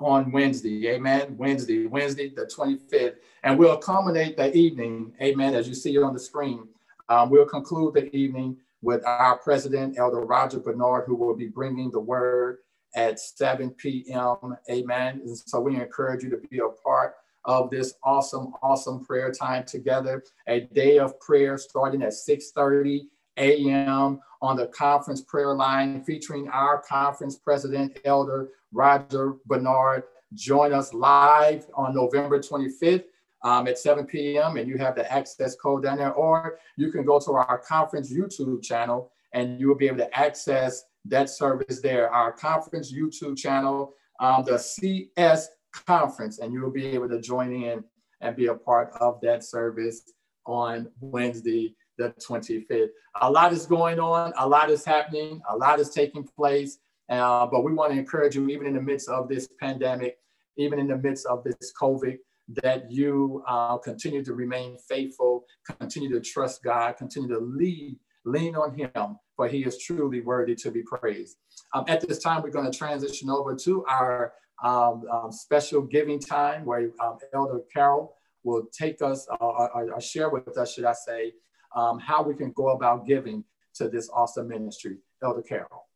on 0.00 0.32
Wednesday. 0.32 0.88
Amen. 0.88 1.36
Wednesday, 1.36 1.86
Wednesday, 1.86 2.30
the 2.30 2.46
25th. 2.46 3.16
And 3.42 3.58
we'll 3.58 3.76
culminate 3.78 4.36
the 4.36 4.54
evening. 4.56 5.12
Amen. 5.20 5.54
As 5.54 5.68
you 5.68 5.74
see 5.74 6.00
on 6.02 6.12
the 6.12 6.20
screen, 6.20 6.68
um, 7.08 7.30
we'll 7.30 7.46
conclude 7.46 7.94
the 7.94 8.14
evening 8.14 8.56
with 8.82 9.04
our 9.06 9.38
president, 9.38 9.98
Elder 9.98 10.20
Roger 10.20 10.60
Bernard, 10.60 11.04
who 11.06 11.14
will 11.14 11.34
be 11.34 11.48
bringing 11.48 11.90
the 11.90 12.00
word 12.00 12.58
at 12.94 13.20
7 13.20 13.70
p.m. 13.70 14.56
Amen. 14.70 15.20
And 15.24 15.36
so 15.36 15.60
we 15.60 15.76
encourage 15.76 16.22
you 16.22 16.30
to 16.30 16.38
be 16.48 16.58
a 16.58 16.68
part 16.68 17.14
of 17.44 17.70
this 17.70 17.94
awesome, 18.02 18.52
awesome 18.62 19.04
prayer 19.04 19.30
time 19.30 19.64
together. 19.64 20.24
A 20.48 20.60
day 20.60 20.98
of 20.98 21.18
prayer 21.20 21.56
starting 21.58 22.02
at 22.02 22.12
6:30 22.12 23.08
a.m. 23.36 24.20
on 24.42 24.56
the 24.56 24.66
conference 24.68 25.22
prayer 25.22 25.54
line, 25.54 26.02
featuring 26.04 26.48
our 26.48 26.82
conference 26.82 27.36
president, 27.36 27.98
Elder 28.04 28.48
Roger 28.72 29.36
Bernard. 29.46 30.04
Join 30.34 30.72
us 30.72 30.92
live 30.92 31.66
on 31.74 31.94
November 31.94 32.38
25th 32.38 33.04
um, 33.42 33.68
at 33.68 33.78
7 33.78 34.06
p.m. 34.06 34.56
and 34.56 34.68
you 34.68 34.76
have 34.76 34.96
the 34.96 35.10
access 35.12 35.54
code 35.56 35.84
down 35.84 35.98
there, 35.98 36.12
or 36.12 36.58
you 36.76 36.90
can 36.90 37.04
go 37.04 37.20
to 37.20 37.32
our 37.32 37.58
conference 37.58 38.12
YouTube 38.12 38.62
channel 38.62 39.10
and 39.32 39.60
you 39.60 39.68
will 39.68 39.76
be 39.76 39.86
able 39.86 39.98
to 39.98 40.18
access 40.18 40.84
that 41.04 41.30
service 41.30 41.80
there. 41.80 42.10
Our 42.10 42.32
conference 42.32 42.92
YouTube 42.92 43.36
channel, 43.36 43.94
um, 44.20 44.44
the 44.44 44.58
CS 44.58 45.48
conference, 45.72 46.38
and 46.38 46.52
you 46.52 46.62
will 46.62 46.70
be 46.70 46.86
able 46.86 47.08
to 47.08 47.20
join 47.20 47.52
in 47.52 47.84
and 48.20 48.34
be 48.34 48.46
a 48.46 48.54
part 48.54 48.92
of 49.00 49.20
that 49.20 49.44
service 49.44 50.02
on 50.46 50.88
Wednesday, 51.00 51.74
the 51.98 52.14
25th. 52.20 52.88
A 53.20 53.30
lot 53.30 53.52
is 53.52 53.66
going 53.66 53.98
on, 53.98 54.32
a 54.36 54.46
lot 54.46 54.70
is 54.70 54.84
happening, 54.84 55.40
a 55.48 55.56
lot 55.56 55.80
is 55.80 55.90
taking 55.90 56.24
place, 56.24 56.78
uh, 57.08 57.46
but 57.46 57.64
we 57.64 57.72
want 57.72 57.92
to 57.92 57.98
encourage 57.98 58.36
you, 58.36 58.48
even 58.48 58.66
in 58.66 58.74
the 58.74 58.82
midst 58.82 59.08
of 59.08 59.28
this 59.28 59.48
pandemic, 59.60 60.18
even 60.56 60.78
in 60.78 60.88
the 60.88 60.96
midst 60.96 61.26
of 61.26 61.44
this 61.44 61.72
COVID, 61.80 62.18
that 62.62 62.90
you 62.90 63.42
uh, 63.48 63.76
continue 63.78 64.24
to 64.24 64.34
remain 64.34 64.76
faithful, 64.88 65.44
continue 65.78 66.10
to 66.10 66.20
trust 66.20 66.62
God, 66.62 66.96
continue 66.96 67.28
to 67.28 67.40
lead, 67.40 67.96
lean 68.24 68.54
on 68.56 68.76
Him, 68.76 69.18
for 69.34 69.48
He 69.48 69.64
is 69.64 69.78
truly 69.78 70.20
worthy 70.20 70.54
to 70.56 70.70
be 70.70 70.82
praised. 70.82 71.36
Um, 71.74 71.84
at 71.88 72.06
this 72.06 72.18
time, 72.18 72.42
we're 72.42 72.50
going 72.50 72.70
to 72.70 72.76
transition 72.76 73.30
over 73.30 73.54
to 73.56 73.84
our 73.86 74.34
um, 74.62 75.04
um, 75.12 75.32
special 75.32 75.82
giving 75.82 76.18
time 76.18 76.64
where 76.64 76.90
um, 77.00 77.18
Elder 77.34 77.60
Carroll 77.74 78.14
will 78.42 78.66
take 78.72 79.02
us, 79.02 79.26
uh, 79.30 79.36
or, 79.40 79.76
uh, 79.76 79.94
or, 79.94 80.00
share 80.00 80.30
with 80.30 80.56
us, 80.56 80.74
should 80.74 80.84
I 80.84 80.92
say, 80.92 81.32
um, 81.74 81.98
how 81.98 82.22
we 82.22 82.34
can 82.34 82.52
go 82.52 82.70
about 82.70 83.06
giving 83.06 83.44
to 83.74 83.88
this 83.88 84.08
awesome 84.12 84.48
ministry. 84.48 84.98
Elder 85.22 85.42
Carroll. 85.42 85.86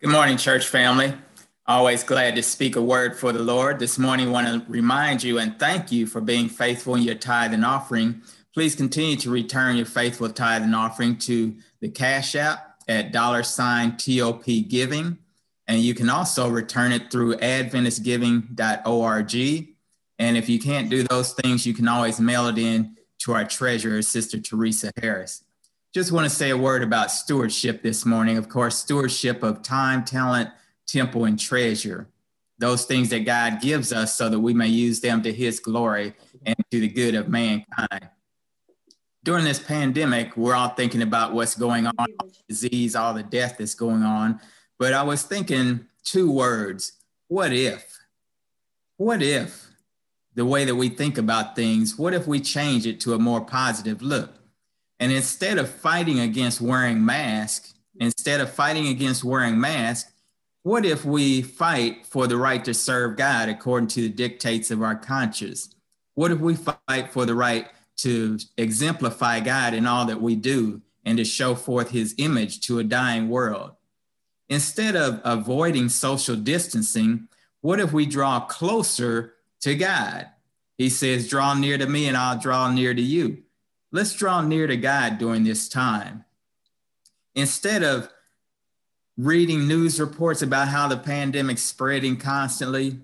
Good 0.00 0.10
morning, 0.10 0.36
church 0.36 0.66
family. 0.66 1.12
Always 1.66 2.02
glad 2.02 2.34
to 2.36 2.42
speak 2.42 2.76
a 2.76 2.82
word 2.82 3.18
for 3.18 3.32
the 3.32 3.42
Lord. 3.42 3.78
This 3.78 3.98
morning, 3.98 4.28
I 4.28 4.30
want 4.30 4.46
to 4.46 4.70
remind 4.70 5.22
you 5.22 5.38
and 5.38 5.58
thank 5.58 5.92
you 5.92 6.06
for 6.06 6.20
being 6.20 6.48
faithful 6.48 6.94
in 6.94 7.02
your 7.02 7.14
tithe 7.14 7.52
and 7.52 7.64
offering. 7.64 8.22
Please 8.54 8.74
continue 8.74 9.16
to 9.16 9.30
return 9.30 9.76
your 9.76 9.86
faithful 9.86 10.28
tithe 10.28 10.62
and 10.62 10.74
offering 10.74 11.16
to 11.18 11.54
the 11.80 11.88
Cash 11.88 12.34
App 12.34 12.82
at 12.88 13.12
dollar 13.12 13.42
sign 13.42 13.96
TOP 13.96 14.44
Giving. 14.68 15.18
And 15.68 15.80
you 15.80 15.94
can 15.94 16.10
also 16.10 16.48
return 16.48 16.90
it 16.90 17.12
through 17.12 17.36
adventistgiving.org. 17.36 19.68
And 20.18 20.36
if 20.36 20.48
you 20.48 20.58
can't 20.58 20.90
do 20.90 21.04
those 21.04 21.32
things, 21.34 21.64
you 21.64 21.74
can 21.74 21.86
always 21.86 22.18
mail 22.18 22.48
it 22.48 22.58
in 22.58 22.96
to 23.20 23.32
our 23.32 23.44
treasurer, 23.44 24.02
Sister 24.02 24.40
Teresa 24.40 24.90
Harris. 25.00 25.44
Just 25.92 26.12
want 26.12 26.24
to 26.24 26.34
say 26.34 26.50
a 26.50 26.56
word 26.56 26.82
about 26.82 27.10
stewardship 27.10 27.82
this 27.82 28.06
morning. 28.06 28.38
Of 28.38 28.48
course, 28.48 28.76
stewardship 28.76 29.42
of 29.42 29.62
time, 29.62 30.04
talent, 30.04 30.50
temple, 30.86 31.24
and 31.24 31.38
treasure. 31.38 32.08
Those 32.58 32.84
things 32.84 33.08
that 33.10 33.20
God 33.20 33.60
gives 33.60 33.92
us 33.92 34.16
so 34.16 34.28
that 34.28 34.38
we 34.38 34.54
may 34.54 34.68
use 34.68 35.00
them 35.00 35.22
to 35.22 35.32
his 35.32 35.60
glory 35.60 36.14
and 36.44 36.56
to 36.70 36.80
the 36.80 36.88
good 36.88 37.14
of 37.14 37.28
mankind. 37.28 38.08
During 39.22 39.44
this 39.44 39.58
pandemic, 39.58 40.36
we're 40.36 40.54
all 40.54 40.68
thinking 40.68 41.02
about 41.02 41.32
what's 41.32 41.54
going 41.54 41.86
on, 41.86 41.94
all 41.98 42.28
disease, 42.48 42.94
all 42.94 43.12
the 43.12 43.22
death 43.22 43.56
that's 43.58 43.74
going 43.74 44.02
on. 44.02 44.40
But 44.78 44.94
I 44.94 45.02
was 45.02 45.22
thinking 45.22 45.86
two 46.04 46.30
words 46.30 46.92
what 47.28 47.52
if? 47.52 47.98
What 48.96 49.22
if 49.22 49.69
the 50.34 50.44
way 50.44 50.64
that 50.64 50.76
we 50.76 50.88
think 50.88 51.18
about 51.18 51.56
things, 51.56 51.98
what 51.98 52.14
if 52.14 52.26
we 52.26 52.40
change 52.40 52.86
it 52.86 53.00
to 53.00 53.14
a 53.14 53.18
more 53.18 53.40
positive 53.40 54.00
look? 54.00 54.34
And 54.98 55.10
instead 55.10 55.58
of 55.58 55.68
fighting 55.68 56.20
against 56.20 56.60
wearing 56.60 57.04
masks, 57.04 57.74
instead 57.98 58.40
of 58.40 58.52
fighting 58.52 58.88
against 58.88 59.24
wearing 59.24 59.58
masks, 59.58 60.12
what 60.62 60.84
if 60.84 61.04
we 61.04 61.40
fight 61.40 62.04
for 62.06 62.26
the 62.26 62.36
right 62.36 62.62
to 62.66 62.74
serve 62.74 63.16
God 63.16 63.48
according 63.48 63.88
to 63.88 64.02
the 64.02 64.08
dictates 64.10 64.70
of 64.70 64.82
our 64.82 64.94
conscience? 64.94 65.74
What 66.14 66.30
if 66.30 66.38
we 66.38 66.54
fight 66.54 67.10
for 67.10 67.24
the 67.24 67.34
right 67.34 67.66
to 67.98 68.38
exemplify 68.58 69.40
God 69.40 69.72
in 69.72 69.86
all 69.86 70.04
that 70.04 70.20
we 70.20 70.36
do 70.36 70.82
and 71.04 71.16
to 71.16 71.24
show 71.24 71.54
forth 71.54 71.90
his 71.90 72.14
image 72.18 72.60
to 72.66 72.78
a 72.78 72.84
dying 72.84 73.30
world? 73.30 73.72
Instead 74.50 74.96
of 74.96 75.20
avoiding 75.24 75.88
social 75.88 76.36
distancing, 76.36 77.28
what 77.62 77.80
if 77.80 77.92
we 77.92 78.04
draw 78.04 78.40
closer 78.40 79.34
to 79.60 79.74
God? 79.74 80.28
He 80.78 80.88
says, 80.88 81.28
Draw 81.28 81.54
near 81.54 81.78
to 81.78 81.86
me 81.86 82.08
and 82.08 82.16
I'll 82.16 82.38
draw 82.38 82.70
near 82.72 82.94
to 82.94 83.02
you. 83.02 83.42
Let's 83.92 84.14
draw 84.14 84.40
near 84.40 84.66
to 84.66 84.76
God 84.76 85.18
during 85.18 85.44
this 85.44 85.68
time. 85.68 86.24
Instead 87.34 87.82
of 87.82 88.08
reading 89.16 89.68
news 89.68 90.00
reports 90.00 90.42
about 90.42 90.68
how 90.68 90.88
the 90.88 90.96
pandemic's 90.96 91.62
spreading 91.62 92.16
constantly, 92.16 92.98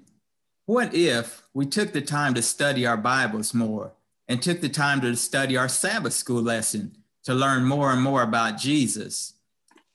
what 0.65 0.95
if 0.95 1.43
we 1.53 1.67
took 1.67 1.93
the 1.93 2.01
time 2.01 2.35
to 2.35 2.43
study 2.43 2.87
our 2.87 2.97
Bibles 2.97 3.53
more 3.53 3.93
and 4.27 4.43
took 4.43 4.61
the 4.61 4.69
time 4.69 5.01
to 5.03 5.15
study 5.17 5.57
our 5.57 5.69
Sabbath 5.69 6.13
school 6.13 6.43
lesson 6.43 6.97
to 7.25 7.35
learn 7.35 7.65
more 7.65 7.93
and 7.93 8.03
more 8.03 8.23
about 8.23 8.59
Jesus? 8.59 9.35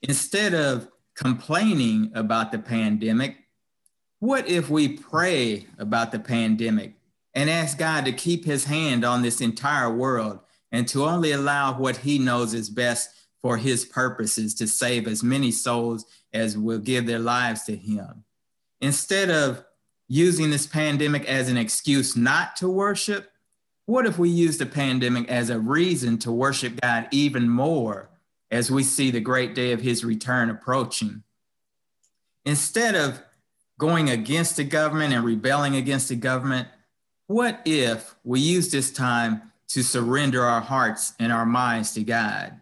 Instead 0.01 0.53
of 0.53 0.87
complaining 1.15 2.11
about 2.15 2.51
the 2.51 2.59
pandemic, 2.59 3.37
what 4.21 4.47
if 4.47 4.69
we 4.69 4.87
pray 4.87 5.65
about 5.79 6.11
the 6.11 6.19
pandemic 6.19 6.93
and 7.33 7.49
ask 7.49 7.77
God 7.79 8.05
to 8.05 8.11
keep 8.11 8.45
his 8.45 8.65
hand 8.65 9.03
on 9.03 9.23
this 9.23 9.41
entire 9.41 9.91
world 9.91 10.39
and 10.71 10.87
to 10.89 11.03
only 11.03 11.31
allow 11.31 11.77
what 11.77 11.97
he 11.97 12.19
knows 12.19 12.53
is 12.53 12.69
best 12.69 13.09
for 13.41 13.57
his 13.57 13.83
purposes 13.83 14.53
to 14.53 14.67
save 14.67 15.07
as 15.07 15.23
many 15.23 15.49
souls 15.49 16.05
as 16.33 16.55
will 16.55 16.77
give 16.77 17.07
their 17.07 17.19
lives 17.19 17.63
to 17.63 17.75
him. 17.75 18.23
Instead 18.79 19.31
of 19.31 19.65
using 20.07 20.51
this 20.51 20.67
pandemic 20.67 21.25
as 21.25 21.49
an 21.49 21.57
excuse 21.57 22.15
not 22.15 22.55
to 22.57 22.69
worship, 22.69 23.31
what 23.87 24.05
if 24.05 24.19
we 24.19 24.29
use 24.29 24.59
the 24.59 24.67
pandemic 24.67 25.27
as 25.29 25.49
a 25.49 25.59
reason 25.59 26.19
to 26.19 26.31
worship 26.31 26.79
God 26.79 27.07
even 27.09 27.49
more 27.49 28.11
as 28.51 28.69
we 28.69 28.83
see 28.83 29.09
the 29.09 29.19
great 29.19 29.55
day 29.55 29.71
of 29.71 29.81
his 29.81 30.05
return 30.05 30.51
approaching? 30.51 31.23
Instead 32.45 32.93
of 32.93 33.23
going 33.81 34.11
against 34.11 34.57
the 34.57 34.63
government 34.63 35.11
and 35.11 35.25
rebelling 35.25 35.75
against 35.75 36.07
the 36.07 36.15
government, 36.15 36.67
what 37.25 37.59
if 37.65 38.13
we 38.23 38.39
use 38.39 38.69
this 38.69 38.91
time 38.91 39.41
to 39.69 39.81
surrender 39.81 40.43
our 40.43 40.61
hearts 40.61 41.15
and 41.17 41.33
our 41.33 41.47
minds 41.47 41.91
to 41.91 42.03
God? 42.03 42.61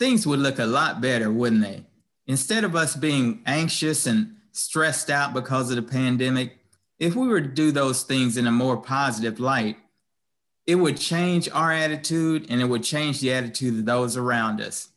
Things 0.00 0.26
would 0.26 0.40
look 0.40 0.58
a 0.58 0.66
lot 0.66 1.00
better, 1.00 1.30
wouldn't 1.30 1.62
they? 1.62 1.86
Instead 2.26 2.64
of 2.64 2.74
us 2.74 2.96
being 2.96 3.42
anxious 3.46 4.06
and 4.06 4.34
stressed 4.50 5.08
out 5.08 5.34
because 5.34 5.70
of 5.70 5.76
the 5.76 5.82
pandemic, 5.82 6.58
if 6.98 7.14
we 7.14 7.28
were 7.28 7.40
to 7.40 7.46
do 7.46 7.70
those 7.70 8.02
things 8.02 8.36
in 8.36 8.48
a 8.48 8.52
more 8.52 8.76
positive 8.76 9.38
light, 9.38 9.76
it 10.66 10.74
would 10.74 10.96
change 10.96 11.48
our 11.52 11.70
attitude 11.70 12.46
and 12.50 12.60
it 12.60 12.66
would 12.66 12.82
change 12.82 13.20
the 13.20 13.32
attitude 13.32 13.78
of 13.78 13.84
those 13.84 14.16
around 14.16 14.60
us. 14.60 14.88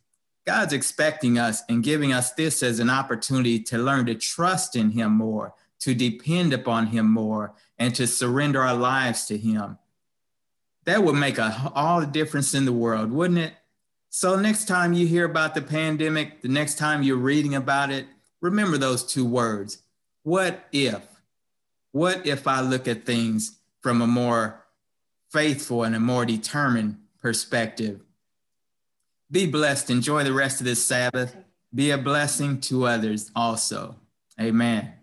God's 0.45 0.73
expecting 0.73 1.37
us 1.37 1.63
and 1.69 1.83
giving 1.83 2.11
us 2.11 2.33
this 2.33 2.63
as 2.63 2.79
an 2.79 2.89
opportunity 2.89 3.59
to 3.61 3.77
learn 3.77 4.05
to 4.07 4.15
trust 4.15 4.75
in 4.75 4.91
Him 4.91 5.13
more, 5.13 5.53
to 5.79 5.93
depend 5.93 6.53
upon 6.53 6.87
Him 6.87 7.09
more, 7.09 7.53
and 7.77 7.95
to 7.95 8.07
surrender 8.07 8.61
our 8.61 8.75
lives 8.75 9.25
to 9.25 9.37
Him. 9.37 9.77
That 10.85 11.03
would 11.03 11.15
make 11.15 11.37
a, 11.37 11.71
all 11.73 12.01
the 12.01 12.07
difference 12.07 12.53
in 12.53 12.65
the 12.65 12.73
world, 12.73 13.11
wouldn't 13.11 13.39
it? 13.39 13.53
So, 14.09 14.35
next 14.35 14.65
time 14.65 14.93
you 14.93 15.07
hear 15.07 15.25
about 15.25 15.55
the 15.55 15.61
pandemic, 15.61 16.41
the 16.41 16.47
next 16.47 16.77
time 16.77 17.01
you're 17.01 17.15
reading 17.15 17.55
about 17.55 17.89
it, 17.89 18.05
remember 18.41 18.77
those 18.77 19.03
two 19.03 19.25
words. 19.25 19.79
What 20.23 20.67
if? 20.71 21.01
What 21.93 22.27
if 22.27 22.47
I 22.47 22.61
look 22.61 22.87
at 22.87 23.05
things 23.05 23.57
from 23.81 24.01
a 24.01 24.07
more 24.07 24.63
faithful 25.31 25.83
and 25.83 25.95
a 25.95 25.99
more 25.99 26.25
determined 26.25 26.97
perspective? 27.21 28.02
Be 29.33 29.47
blessed. 29.47 29.89
Enjoy 29.89 30.23
the 30.23 30.31
rest 30.31 30.61
of 30.61 30.65
this 30.65 30.85
Sabbath. 30.85 31.35
Be 31.73 31.89
a 31.89 31.97
blessing 31.97 32.61
to 32.61 32.85
others 32.85 33.31
also. 33.35 33.95
Amen. 34.39 34.93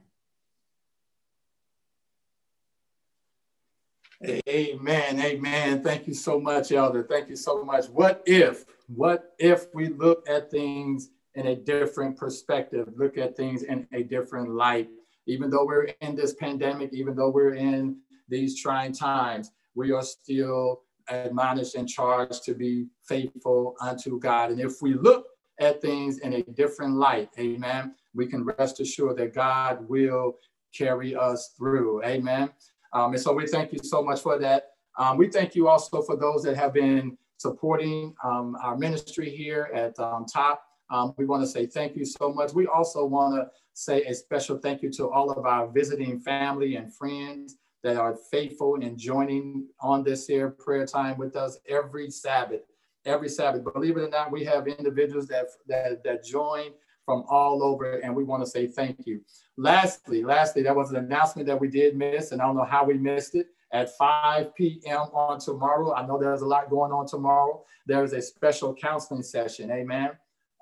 Amen. 4.48 5.20
Amen. 5.20 5.82
Thank 5.82 6.06
you 6.06 6.14
so 6.14 6.40
much, 6.40 6.70
Elder. 6.70 7.02
Thank 7.02 7.28
you 7.28 7.36
so 7.36 7.64
much. 7.64 7.86
What 7.86 8.22
if, 8.24 8.64
what 8.86 9.34
if 9.38 9.66
we 9.74 9.88
look 9.88 10.28
at 10.28 10.50
things 10.50 11.10
in 11.34 11.48
a 11.48 11.56
different 11.56 12.16
perspective, 12.16 12.88
look 12.96 13.18
at 13.18 13.36
things 13.36 13.64
in 13.64 13.88
a 13.92 14.04
different 14.04 14.50
light? 14.50 14.88
even 15.26 15.50
though 15.50 15.64
we're 15.64 15.90
in 16.00 16.16
this 16.16 16.34
pandemic, 16.34 16.92
even 16.92 17.14
though 17.14 17.30
we're 17.30 17.54
in 17.54 17.96
these 18.28 18.60
trying 18.60 18.92
times, 18.92 19.52
we 19.74 19.92
are 19.92 20.02
still 20.02 20.82
admonished 21.10 21.74
and 21.74 21.88
charged 21.88 22.44
to 22.44 22.54
be 22.54 22.86
faithful 23.06 23.76
unto 23.80 24.18
God. 24.18 24.50
And 24.50 24.60
if 24.60 24.80
we 24.80 24.94
look 24.94 25.26
at 25.58 25.82
things 25.82 26.18
in 26.18 26.34
a 26.34 26.42
different 26.42 26.96
light, 26.96 27.30
amen, 27.38 27.94
we 28.14 28.26
can 28.26 28.44
rest 28.44 28.80
assured 28.80 29.18
that 29.18 29.34
God 29.34 29.88
will 29.88 30.36
carry 30.76 31.14
us 31.14 31.54
through. 31.56 32.02
Amen. 32.04 32.50
Um, 32.92 33.12
and 33.12 33.20
so 33.20 33.32
we 33.32 33.46
thank 33.46 33.72
you 33.72 33.78
so 33.82 34.02
much 34.02 34.20
for 34.20 34.38
that. 34.38 34.70
Um, 34.98 35.16
we 35.16 35.28
thank 35.28 35.54
you 35.54 35.68
also 35.68 36.02
for 36.02 36.16
those 36.16 36.42
that 36.42 36.56
have 36.56 36.72
been 36.72 37.16
supporting 37.36 38.14
um, 38.24 38.56
our 38.62 38.76
ministry 38.76 39.30
here 39.30 39.70
at 39.72 39.98
um, 39.98 40.26
TOP. 40.26 40.62
Um, 40.90 41.14
we 41.16 41.24
want 41.24 41.42
to 41.42 41.46
say 41.46 41.66
thank 41.66 41.96
you 41.96 42.04
so 42.04 42.32
much. 42.32 42.52
We 42.52 42.66
also 42.66 43.04
want 43.04 43.36
to 43.36 43.48
say 43.74 44.02
a 44.02 44.14
special 44.14 44.58
thank 44.58 44.82
you 44.82 44.90
to 44.92 45.08
all 45.08 45.30
of 45.30 45.46
our 45.46 45.68
visiting 45.68 46.18
family 46.18 46.76
and 46.76 46.92
friends 46.94 47.56
that 47.82 47.96
are 47.96 48.16
faithful 48.30 48.76
in 48.76 48.96
joining 48.98 49.66
on 49.80 50.02
this 50.02 50.26
here 50.26 50.50
prayer 50.50 50.86
time 50.86 51.16
with 51.16 51.36
us 51.36 51.58
every 51.68 52.10
Sabbath. 52.10 52.60
Every 53.06 53.28
Sabbath. 53.28 53.64
Believe 53.72 53.96
it 53.96 54.02
or 54.02 54.08
not, 54.08 54.30
we 54.30 54.44
have 54.44 54.68
individuals 54.68 55.26
that, 55.28 55.46
that, 55.68 56.04
that 56.04 56.24
join 56.24 56.72
from 57.06 57.24
all 57.30 57.62
over, 57.62 57.98
and 58.00 58.14
we 58.14 58.24
want 58.24 58.44
to 58.44 58.50
say 58.50 58.66
thank 58.66 59.06
you. 59.06 59.20
Lastly, 59.56 60.22
lastly, 60.22 60.62
that 60.62 60.76
was 60.76 60.90
an 60.90 60.96
announcement 60.96 61.48
that 61.48 61.58
we 61.58 61.68
did 61.68 61.96
miss, 61.96 62.32
and 62.32 62.40
I 62.40 62.46
don't 62.46 62.56
know 62.56 62.64
how 62.64 62.84
we 62.84 62.94
missed 62.94 63.34
it. 63.34 63.46
At 63.72 63.96
5 63.96 64.54
p.m. 64.54 65.02
on 65.12 65.38
tomorrow, 65.38 65.94
I 65.94 66.06
know 66.06 66.18
there's 66.18 66.42
a 66.42 66.46
lot 66.46 66.70
going 66.70 66.92
on 66.92 67.06
tomorrow. 67.06 67.64
There 67.86 68.02
is 68.04 68.12
a 68.12 68.20
special 68.20 68.74
counseling 68.74 69.22
session. 69.22 69.70
Amen. 69.70 70.10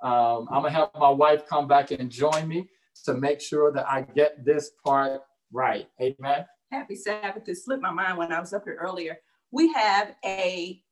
Um, 0.02 0.46
I'm 0.50 0.62
gonna 0.62 0.70
have 0.70 0.90
my 0.98 1.10
wife 1.10 1.46
come 1.46 1.66
back 1.66 1.90
and 1.90 2.10
join 2.10 2.46
me 2.46 2.68
to 3.04 3.14
make 3.14 3.40
sure 3.40 3.72
that 3.72 3.88
I 3.88 4.02
get 4.02 4.44
this 4.44 4.70
part 4.84 5.22
right. 5.52 5.88
Amen. 6.00 6.44
Happy 6.70 6.96
Sabbath. 6.96 7.48
It 7.48 7.56
slipped 7.56 7.82
my 7.82 7.90
mind 7.90 8.18
when 8.18 8.32
I 8.32 8.40
was 8.40 8.52
up 8.52 8.64
here 8.64 8.78
earlier. 8.80 9.18
We 9.50 9.72
have 9.72 10.14
a 10.24 10.82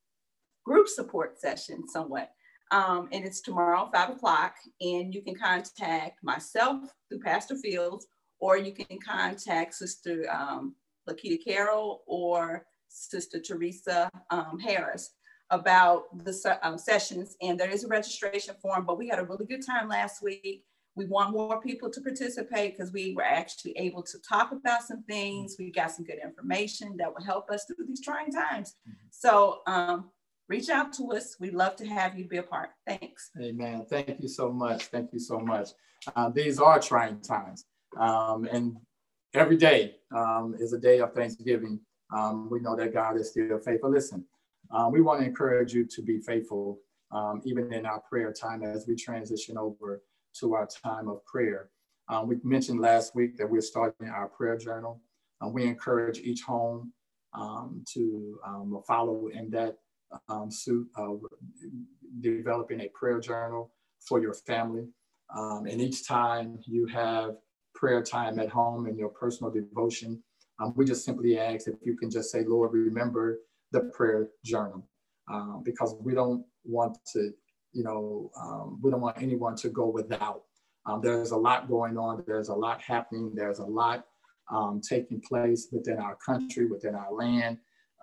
group 0.65 0.87
support 0.87 1.39
session 1.39 1.87
somewhat. 1.87 2.31
Um, 2.71 3.07
and 3.11 3.23
it's 3.23 3.41
tomorrow, 3.41 3.89
five 3.93 4.09
o'clock. 4.09 4.55
And 4.81 5.13
you 5.13 5.21
can 5.21 5.35
contact 5.35 6.23
myself 6.23 6.81
through 7.07 7.19
Pastor 7.19 7.55
Fields, 7.55 8.07
or 8.39 8.57
you 8.57 8.73
can 8.73 8.97
contact 8.99 9.75
Sister 9.75 10.25
um, 10.31 10.75
Lakita 11.07 11.43
Carroll 11.43 12.01
or 12.07 12.65
Sister 12.89 13.39
Teresa 13.39 14.09
um, 14.31 14.59
Harris 14.59 15.11
about 15.51 16.05
the 16.25 16.59
um, 16.63 16.77
sessions. 16.77 17.37
And 17.41 17.59
there 17.59 17.69
is 17.69 17.83
a 17.83 17.87
registration 17.87 18.55
form, 18.61 18.85
but 18.85 18.97
we 18.97 19.07
had 19.07 19.19
a 19.19 19.25
really 19.25 19.45
good 19.45 19.65
time 19.65 19.87
last 19.87 20.23
week. 20.23 20.65
We 20.97 21.05
want 21.05 21.31
more 21.31 21.61
people 21.61 21.91
to 21.91 22.01
participate 22.01 22.75
because 22.75 22.91
we 22.91 23.13
were 23.15 23.23
actually 23.23 23.73
able 23.77 24.01
to 24.01 24.17
talk 24.27 24.51
about 24.51 24.81
some 24.81 25.03
things. 25.03 25.55
We 25.59 25.71
got 25.71 25.91
some 25.91 26.03
good 26.03 26.17
information 26.23 26.97
that 26.97 27.13
will 27.13 27.23
help 27.23 27.51
us 27.51 27.65
through 27.65 27.85
these 27.87 28.03
trying 28.03 28.31
times. 28.31 28.75
Mm-hmm. 28.89 29.07
So 29.11 29.59
um, 29.67 30.09
reach 30.49 30.69
out 30.69 30.91
to 30.93 31.11
us. 31.11 31.35
We'd 31.39 31.53
love 31.53 31.75
to 31.77 31.85
have 31.85 32.17
you 32.17 32.27
be 32.27 32.37
a 32.37 32.43
part. 32.43 32.71
Thanks. 32.87 33.29
Amen. 33.39 33.85
Thank 33.87 34.21
you 34.21 34.27
so 34.27 34.51
much. 34.51 34.85
Thank 34.85 35.13
you 35.13 35.19
so 35.19 35.39
much. 35.39 35.69
Uh, 36.15 36.29
these 36.29 36.59
are 36.59 36.79
trying 36.79 37.21
times. 37.21 37.65
Um, 37.99 38.47
and 38.51 38.77
every 39.35 39.57
day 39.57 39.97
um, 40.15 40.55
is 40.59 40.73
a 40.73 40.79
day 40.79 40.99
of 40.99 41.13
Thanksgiving. 41.13 41.79
Um, 42.15 42.49
we 42.49 42.59
know 42.59 42.75
that 42.75 42.91
God 42.91 43.17
is 43.17 43.29
still 43.29 43.59
faithful. 43.59 43.91
Listen, 43.91 44.25
uh, 44.71 44.89
we 44.91 45.01
want 45.01 45.19
to 45.19 45.27
encourage 45.27 45.73
you 45.73 45.85
to 45.85 46.01
be 46.01 46.19
faithful 46.19 46.79
um, 47.11 47.41
even 47.45 47.71
in 47.71 47.85
our 47.85 47.99
prayer 48.01 48.33
time 48.33 48.63
as 48.63 48.85
we 48.87 48.95
transition 48.95 49.57
over 49.57 50.01
to 50.39 50.53
our 50.53 50.67
time 50.67 51.07
of 51.07 51.25
prayer. 51.25 51.69
Um, 52.09 52.27
we 52.27 52.37
mentioned 52.43 52.79
last 52.79 53.15
week 53.15 53.37
that 53.37 53.49
we're 53.49 53.61
starting 53.61 54.07
our 54.07 54.27
prayer 54.27 54.57
journal. 54.57 55.01
Uh, 55.41 55.49
we 55.49 55.65
encourage 55.65 56.19
each 56.19 56.41
home 56.41 56.93
um, 57.33 57.83
to 57.93 58.39
um, 58.45 58.81
follow 58.87 59.27
in 59.27 59.49
that 59.51 59.77
um, 60.29 60.49
suit 60.49 60.87
of 60.95 61.21
developing 62.21 62.81
a 62.81 62.89
prayer 62.93 63.19
journal 63.19 63.71
for 63.99 64.21
your 64.21 64.33
family. 64.33 64.87
Um, 65.35 65.65
and 65.65 65.81
each 65.81 66.07
time 66.07 66.59
you 66.65 66.85
have 66.87 67.35
prayer 67.75 68.01
time 68.01 68.39
at 68.39 68.49
home 68.49 68.87
and 68.87 68.97
your 68.97 69.09
personal 69.09 69.51
devotion, 69.51 70.23
um, 70.59 70.73
we 70.75 70.85
just 70.85 71.03
simply 71.03 71.37
ask 71.37 71.67
if 71.67 71.75
you 71.83 71.97
can 71.97 72.09
just 72.09 72.31
say, 72.31 72.43
Lord, 72.45 72.71
remember 72.73 73.39
the 73.71 73.81
prayer 73.93 74.29
journal, 74.45 74.87
because 75.63 75.93
we 75.99 76.13
don't 76.13 76.45
want 76.63 76.97
to 77.13 77.31
you 77.77 77.83
know, 77.83 78.31
um, 78.41 78.79
we 78.81 78.89
don't 78.89 79.01
want 79.01 79.21
anyone 79.21 79.55
to 79.57 79.69
go 79.69 79.87
without. 79.87 80.41
Um, 80.87 80.99
there's 80.99 81.29
a 81.29 81.37
lot 81.37 81.69
going 81.69 81.95
on. 81.95 82.23
There's 82.25 82.49
a 82.49 82.55
lot 82.55 82.81
happening. 82.81 83.33
There's 83.35 83.59
a 83.59 83.65
lot 83.65 84.05
um, 84.49 84.81
taking 84.81 85.21
place 85.21 85.67
within 85.71 85.99
our 85.99 86.15
country, 86.15 86.65
within 86.65 86.95
our 86.95 87.13
land, 87.13 87.59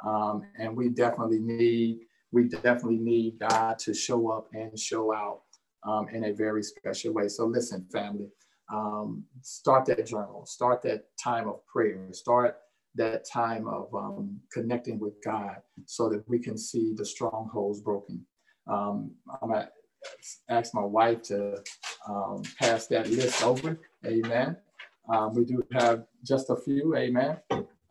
um, 0.06 0.42
and 0.58 0.76
we 0.76 0.90
definitely 0.90 1.40
need 1.40 2.06
we 2.30 2.44
definitely 2.44 2.98
need 2.98 3.38
God 3.38 3.78
to 3.80 3.94
show 3.94 4.30
up 4.30 4.48
and 4.52 4.78
show 4.78 5.14
out 5.14 5.42
um, 5.86 6.08
in 6.08 6.24
a 6.24 6.32
very 6.32 6.62
special 6.62 7.12
way. 7.12 7.28
So 7.28 7.46
listen, 7.46 7.86
family, 7.92 8.28
um, 8.72 9.24
start 9.40 9.86
that 9.86 10.06
journal, 10.06 10.44
start 10.46 10.82
that 10.82 11.06
time 11.22 11.48
of 11.48 11.64
prayer, 11.66 12.08
start 12.12 12.58
that 12.96 13.24
time 13.24 13.66
of 13.68 13.92
um, 13.94 14.40
connecting 14.52 14.98
with 14.98 15.14
God 15.24 15.56
so 15.86 16.08
that 16.10 16.28
we 16.28 16.38
can 16.38 16.58
see 16.58 16.92
the 16.94 17.04
strongholds 17.04 17.80
broken. 17.80 18.24
Um, 18.66 19.12
I'm 19.42 19.50
to 19.50 19.68
ask 20.48 20.74
my 20.74 20.84
wife 20.84 21.22
to 21.22 21.62
um, 22.08 22.42
pass 22.58 22.86
that 22.88 23.08
list 23.10 23.42
over. 23.42 23.78
Amen. 24.06 24.56
Um, 25.08 25.34
we 25.34 25.44
do 25.44 25.62
have 25.72 26.06
just 26.24 26.50
a 26.50 26.56
few, 26.56 26.96
amen, 26.96 27.38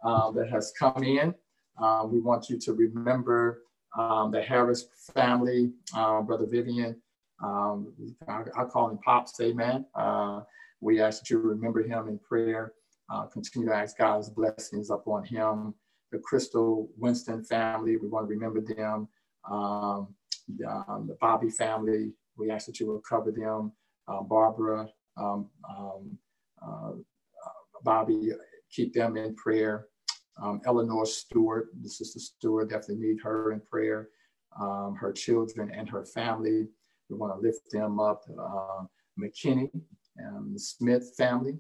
um, 0.04 0.36
that 0.36 0.50
has 0.52 0.74
come 0.78 1.04
in. 1.04 1.34
Um, 1.78 2.12
we 2.12 2.20
want 2.20 2.50
you 2.50 2.60
to 2.60 2.74
remember 2.74 3.62
the 3.96 4.44
Harris 4.46 4.88
family, 5.14 5.72
uh, 5.96 6.22
Brother 6.22 6.48
Vivian. 6.48 7.00
I, 7.42 8.44
I, 8.58 8.64
call 8.66 8.90
him 8.90 8.98
Pops, 9.00 9.40
amen. 9.42 9.86
Uh, 9.96 10.42
we 10.82 11.02
ask 11.02 11.22
that 11.22 11.30
you 11.30 11.40
remember 11.40 11.84
him 11.84 12.08
in 12.08 12.20
prayer. 12.20 12.74
Uh, 13.10 13.26
continue 13.26 13.68
to 13.68 13.76
ask 13.76 13.98
God's 13.98 14.30
blessings 14.30 14.90
upon 14.90 15.24
him. 15.24 15.74
The 16.12 16.20
Crystal 16.20 16.90
Winston 16.98 17.44
family, 17.44 17.98
we 17.98 18.08
want 18.08 18.28
to 18.28 18.30
remember 18.30 18.62
them. 18.62 19.08
Um, 19.50 20.16
um, 20.68 21.08
the, 21.08 21.18
Bobby 21.20 21.50
family, 21.50 22.13
we 22.38 22.50
ask 22.52 22.66
that 22.66 22.80
you 22.80 22.88
will 22.88 23.02
cover 23.02 23.32
them. 23.32 23.72
Uh, 24.08 24.22
Barbara, 24.22 24.88
um, 25.18 25.50
um 25.70 26.18
uh, 26.66 26.92
Bobby, 27.84 28.32
keep 28.72 28.94
them 28.94 29.18
in 29.18 29.36
prayer. 29.36 29.88
Um, 30.42 30.62
Eleanor 30.66 31.06
Stewart, 31.06 31.70
the 31.82 31.89
sister 31.89 32.20
Stewart, 32.20 32.70
definitely 32.70 33.06
need 33.06 33.18
her 33.24 33.52
in 33.52 33.62
prayer. 33.62 34.10
Um, 34.60 34.96
her 35.00 35.12
children 35.12 35.72
and 35.74 35.89
her 35.89 36.06
family, 36.06 36.68
we 37.10 37.18
want 37.18 37.34
to 37.36 37.42
lift 37.42 37.72
them 37.72 38.00
up. 38.00 38.24
Uh, 38.39 38.86
McKinney, 39.20 39.70
and 40.18 40.56
the 40.56 40.60
Smith 40.60 41.13
family, 41.18 41.58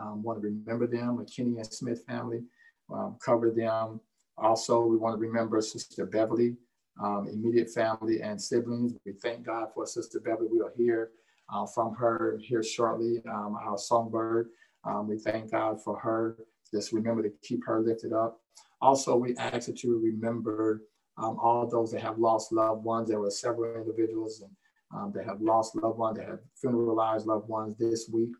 um, 0.00 0.22
want 0.22 0.40
to 0.40 0.48
remember 0.48 0.86
them, 0.86 1.18
McKinney 1.18 1.56
and 1.56 1.72
Smith 1.72 2.04
family, 2.06 2.42
um, 2.92 3.16
cover 3.24 3.50
them. 3.50 4.00
Also, 4.38 4.84
we 4.84 4.96
want 4.96 5.14
to 5.14 5.20
remember 5.20 5.60
Sister 5.60 6.06
Beverly, 6.06 6.56
um, 7.02 7.28
immediate 7.32 7.70
family 7.70 8.20
and 8.22 8.40
siblings. 8.40 8.92
We 9.04 9.12
thank 9.12 9.46
God 9.46 9.68
for 9.74 9.86
Sister 9.86 10.20
Beverly. 10.20 10.48
We 10.50 10.58
will 10.58 10.70
hear 10.76 11.10
uh, 11.52 11.66
from 11.66 11.94
her 11.94 12.38
here 12.42 12.62
shortly, 12.62 13.22
um, 13.28 13.56
our 13.60 13.78
songbird. 13.78 14.48
Um, 14.84 15.08
we 15.08 15.18
thank 15.18 15.50
God 15.50 15.82
for 15.82 15.98
her. 15.98 16.36
Just 16.72 16.92
remember 16.92 17.22
to 17.22 17.32
keep 17.42 17.64
her 17.66 17.80
lifted 17.80 18.12
up. 18.12 18.40
Also, 18.80 19.16
we 19.16 19.36
ask 19.36 19.66
that 19.66 19.82
you 19.82 19.98
remember 19.98 20.82
um, 21.18 21.38
all 21.42 21.66
those 21.66 21.90
that 21.92 22.02
have 22.02 22.18
lost 22.18 22.52
loved 22.52 22.84
ones. 22.84 23.08
There 23.08 23.20
were 23.20 23.30
several 23.30 23.74
individuals 23.76 24.40
and 24.42 24.50
um, 24.94 25.12
that 25.14 25.24
have 25.24 25.40
lost 25.40 25.76
loved 25.76 25.98
ones, 25.98 26.18
that 26.18 26.28
have 26.28 26.40
funeralized 26.62 27.26
loved 27.26 27.48
ones 27.48 27.76
this 27.78 28.08
week. 28.12 28.30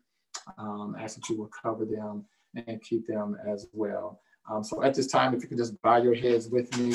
Um, 0.57 0.95
ask 0.99 1.15
that 1.15 1.29
you 1.29 1.37
will 1.37 1.49
cover 1.61 1.85
them 1.85 2.25
and 2.55 2.81
keep 2.81 3.07
them 3.07 3.37
as 3.47 3.67
well. 3.71 4.19
So 4.63 4.83
at 4.83 4.93
this 4.93 5.07
time, 5.07 5.33
if 5.33 5.43
you 5.43 5.47
could 5.47 5.59
just 5.59 5.81
bow 5.81 5.97
your 5.97 6.15
heads 6.15 6.49
with 6.49 6.75
me 6.77 6.93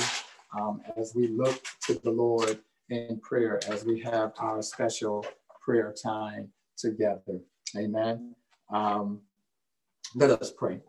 um, 0.59 0.83
as 0.97 1.15
we 1.15 1.29
look 1.29 1.63
to 1.87 1.95
the 1.95 2.11
Lord 2.11 2.59
in 2.89 3.19
prayer, 3.21 3.61
as 3.69 3.85
we 3.85 4.01
have 4.01 4.33
our 4.39 4.63
special 4.63 5.25
prayer 5.61 5.95
time 6.01 6.49
together. 6.77 7.41
Amen. 7.77 8.35
Um, 8.71 9.21
let 10.15 10.31
us 10.31 10.51
pray. 10.51 10.81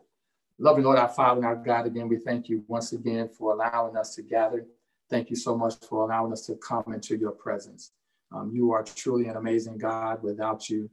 Loving 0.58 0.84
Lord, 0.84 0.98
our 0.98 1.08
Father 1.08 1.38
and 1.38 1.46
our 1.46 1.56
God, 1.56 1.86
again, 1.86 2.08
we 2.08 2.16
thank 2.16 2.48
you 2.48 2.64
once 2.66 2.92
again 2.92 3.28
for 3.28 3.52
allowing 3.52 3.96
us 3.96 4.14
to 4.16 4.22
gather. 4.22 4.66
Thank 5.10 5.30
you 5.30 5.36
so 5.36 5.56
much 5.56 5.74
for 5.88 6.04
allowing 6.04 6.32
us 6.32 6.46
to 6.46 6.56
come 6.56 6.84
into 6.92 7.16
your 7.16 7.30
presence. 7.30 7.92
Um, 8.32 8.50
you 8.52 8.72
are 8.72 8.82
truly 8.82 9.28
an 9.28 9.36
amazing 9.36 9.78
God. 9.78 10.22
Without 10.22 10.68
you, 10.68 10.90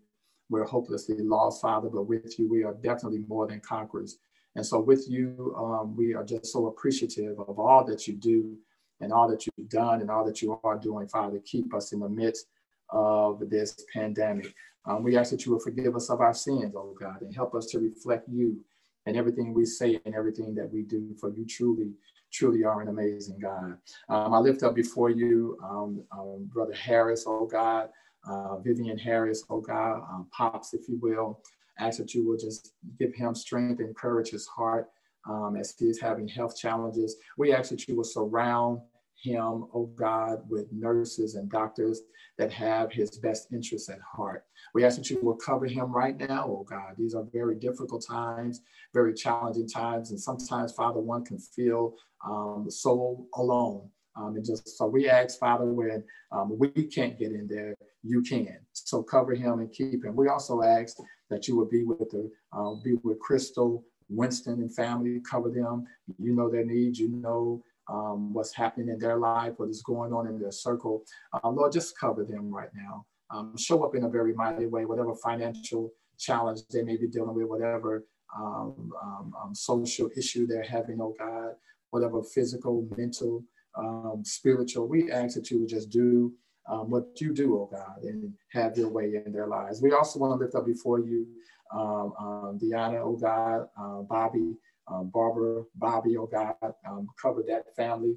we're 0.49 0.65
hopelessly 0.65 1.17
lost, 1.17 1.61
Father, 1.61 1.89
but 1.89 2.03
with 2.03 2.37
you, 2.39 2.47
we 2.49 2.63
are 2.63 2.73
definitely 2.73 3.23
more 3.27 3.47
than 3.47 3.59
conquerors. 3.59 4.17
And 4.55 4.65
so, 4.65 4.79
with 4.79 5.05
you, 5.09 5.53
um, 5.57 5.95
we 5.95 6.13
are 6.13 6.23
just 6.23 6.45
so 6.45 6.67
appreciative 6.67 7.39
of 7.39 7.59
all 7.59 7.83
that 7.85 8.07
you 8.07 8.15
do 8.15 8.57
and 9.01 9.11
all 9.11 9.27
that 9.29 9.45
you've 9.45 9.69
done 9.69 10.01
and 10.01 10.09
all 10.09 10.25
that 10.25 10.41
you 10.41 10.59
are 10.63 10.77
doing, 10.77 11.07
Father, 11.07 11.39
keep 11.45 11.73
us 11.73 11.91
in 11.91 11.99
the 11.99 12.09
midst 12.09 12.47
of 12.89 13.49
this 13.49 13.75
pandemic. 13.93 14.53
Um, 14.85 15.03
we 15.03 15.17
ask 15.17 15.31
that 15.31 15.45
you 15.45 15.51
will 15.51 15.59
forgive 15.59 15.95
us 15.95 16.09
of 16.09 16.21
our 16.21 16.33
sins, 16.33 16.73
oh 16.75 16.95
God, 16.99 17.21
and 17.21 17.33
help 17.33 17.55
us 17.55 17.65
to 17.67 17.79
reflect 17.79 18.29
you 18.29 18.59
in 19.05 19.15
everything 19.15 19.53
we 19.53 19.65
say 19.65 19.99
and 20.05 20.15
everything 20.15 20.55
that 20.55 20.71
we 20.71 20.83
do, 20.83 21.15
for 21.19 21.31
you 21.31 21.45
truly, 21.45 21.91
truly 22.31 22.63
are 22.63 22.81
an 22.81 22.87
amazing 22.87 23.39
God. 23.39 23.77
Um, 24.09 24.33
I 24.33 24.37
lift 24.39 24.63
up 24.63 24.75
before 24.75 25.09
you 25.09 25.57
um, 25.63 26.03
um 26.11 26.49
Brother 26.53 26.73
Harris, 26.73 27.25
oh 27.27 27.45
God, 27.45 27.89
uh, 28.27 28.57
Vivian 28.59 28.97
Harris, 28.97 29.43
oh 29.49 29.59
God, 29.59 30.01
um, 30.09 30.27
Pops, 30.31 30.73
if 30.73 30.87
you 30.87 30.97
will. 31.01 31.41
Ask 31.79 31.97
that 31.99 32.13
you 32.13 32.27
will 32.27 32.37
just 32.37 32.73
give 32.99 33.13
him 33.13 33.35
strength, 33.35 33.79
encourage 33.79 34.29
his 34.29 34.47
heart 34.47 34.89
um, 35.29 35.55
as 35.59 35.75
he 35.77 35.85
is 35.85 35.99
having 35.99 36.27
health 36.27 36.57
challenges. 36.57 37.17
We 37.37 37.53
ask 37.53 37.69
that 37.71 37.87
you 37.87 37.95
will 37.95 38.03
surround 38.03 38.79
him, 39.21 39.67
oh 39.73 39.91
God, 39.95 40.39
with 40.49 40.71
nurses 40.71 41.35
and 41.35 41.49
doctors 41.49 42.01
that 42.37 42.51
have 42.51 42.91
his 42.91 43.17
best 43.17 43.47
interests 43.51 43.89
at 43.89 43.99
heart. 43.99 44.43
We 44.73 44.83
ask 44.83 44.97
that 44.97 45.09
you 45.09 45.19
will 45.21 45.35
cover 45.35 45.65
him 45.65 45.91
right 45.91 46.17
now, 46.17 46.45
oh 46.47 46.65
God. 46.69 46.95
These 46.97 47.15
are 47.15 47.25
very 47.31 47.55
difficult 47.55 48.05
times, 48.07 48.61
very 48.93 49.13
challenging 49.13 49.67
times. 49.67 50.11
And 50.11 50.19
sometimes, 50.19 50.73
Father, 50.73 50.99
one 50.99 51.23
can 51.23 51.39
feel 51.39 51.95
um, 52.25 52.65
so 52.69 53.25
alone. 53.35 53.89
Um, 54.17 54.35
and 54.35 54.45
just 54.45 54.77
so 54.77 54.87
we 54.87 55.09
ask, 55.09 55.39
Father, 55.39 55.65
when 55.65 56.03
um, 56.31 56.57
we 56.57 56.69
can't 56.69 57.17
get 57.17 57.31
in 57.31 57.47
there, 57.49 57.75
you 58.03 58.21
can. 58.21 58.59
So 58.73 59.01
cover 59.03 59.33
him 59.33 59.59
and 59.59 59.71
keep 59.71 60.05
him. 60.05 60.15
We 60.15 60.27
also 60.27 60.61
ask 60.61 60.97
that 61.29 61.47
you 61.47 61.55
would 61.57 61.69
be 61.69 61.83
with 61.83 62.09
the 62.09 62.31
uh, 62.53 62.73
be 62.83 62.95
with 63.03 63.19
Crystal, 63.19 63.83
Winston, 64.09 64.61
and 64.61 64.73
family. 64.73 65.21
Cover 65.29 65.49
them. 65.49 65.85
You 66.19 66.33
know 66.33 66.49
their 66.49 66.65
needs. 66.65 66.99
You 66.99 67.09
know 67.09 67.63
um, 67.87 68.33
what's 68.33 68.53
happening 68.53 68.89
in 68.89 68.99
their 68.99 69.17
life, 69.17 69.53
what 69.57 69.69
is 69.69 69.81
going 69.81 70.13
on 70.13 70.27
in 70.27 70.39
their 70.39 70.51
circle. 70.51 71.03
Uh, 71.33 71.49
Lord, 71.49 71.71
just 71.71 71.97
cover 71.97 72.23
them 72.23 72.53
right 72.53 72.69
now. 72.73 73.05
Um, 73.29 73.57
show 73.57 73.83
up 73.83 73.95
in 73.95 74.03
a 74.03 74.09
very 74.09 74.33
mighty 74.33 74.65
way, 74.67 74.85
whatever 74.85 75.15
financial 75.15 75.91
challenge 76.17 76.61
they 76.71 76.83
may 76.83 76.97
be 76.97 77.07
dealing 77.07 77.35
with, 77.35 77.47
whatever 77.47 78.05
um, 78.37 78.91
um, 79.01 79.33
um 79.41 79.55
social 79.55 80.09
issue 80.17 80.45
they're 80.45 80.63
having, 80.63 80.99
oh 81.01 81.13
God, 81.17 81.53
whatever 81.91 82.21
physical, 82.23 82.87
mental, 82.97 83.43
um, 83.77 84.21
spiritual. 84.23 84.87
We 84.87 85.11
ask 85.11 85.35
that 85.35 85.49
you 85.51 85.59
would 85.59 85.69
just 85.69 85.89
do 85.89 86.33
um, 86.67 86.89
what 86.89 87.19
you 87.21 87.33
do, 87.33 87.55
oh 87.55 87.69
God, 87.71 88.03
and 88.03 88.33
have 88.51 88.77
your 88.77 88.89
way 88.89 89.21
in 89.25 89.31
their 89.31 89.47
lives. 89.47 89.81
We 89.81 89.91
also 89.91 90.19
want 90.19 90.39
to 90.39 90.43
lift 90.43 90.55
up 90.55 90.65
before 90.65 90.99
you 90.99 91.27
um, 91.73 92.13
um, 92.19 92.59
Deanna, 92.61 93.01
oh 93.01 93.17
God, 93.19 93.67
uh, 93.79 94.01
Bobby, 94.03 94.55
um, 94.87 95.09
Barbara, 95.13 95.63
Bobby, 95.75 96.17
oh 96.17 96.27
God, 96.27 96.55
um, 96.87 97.07
cover 97.21 97.43
that 97.47 97.75
family. 97.75 98.15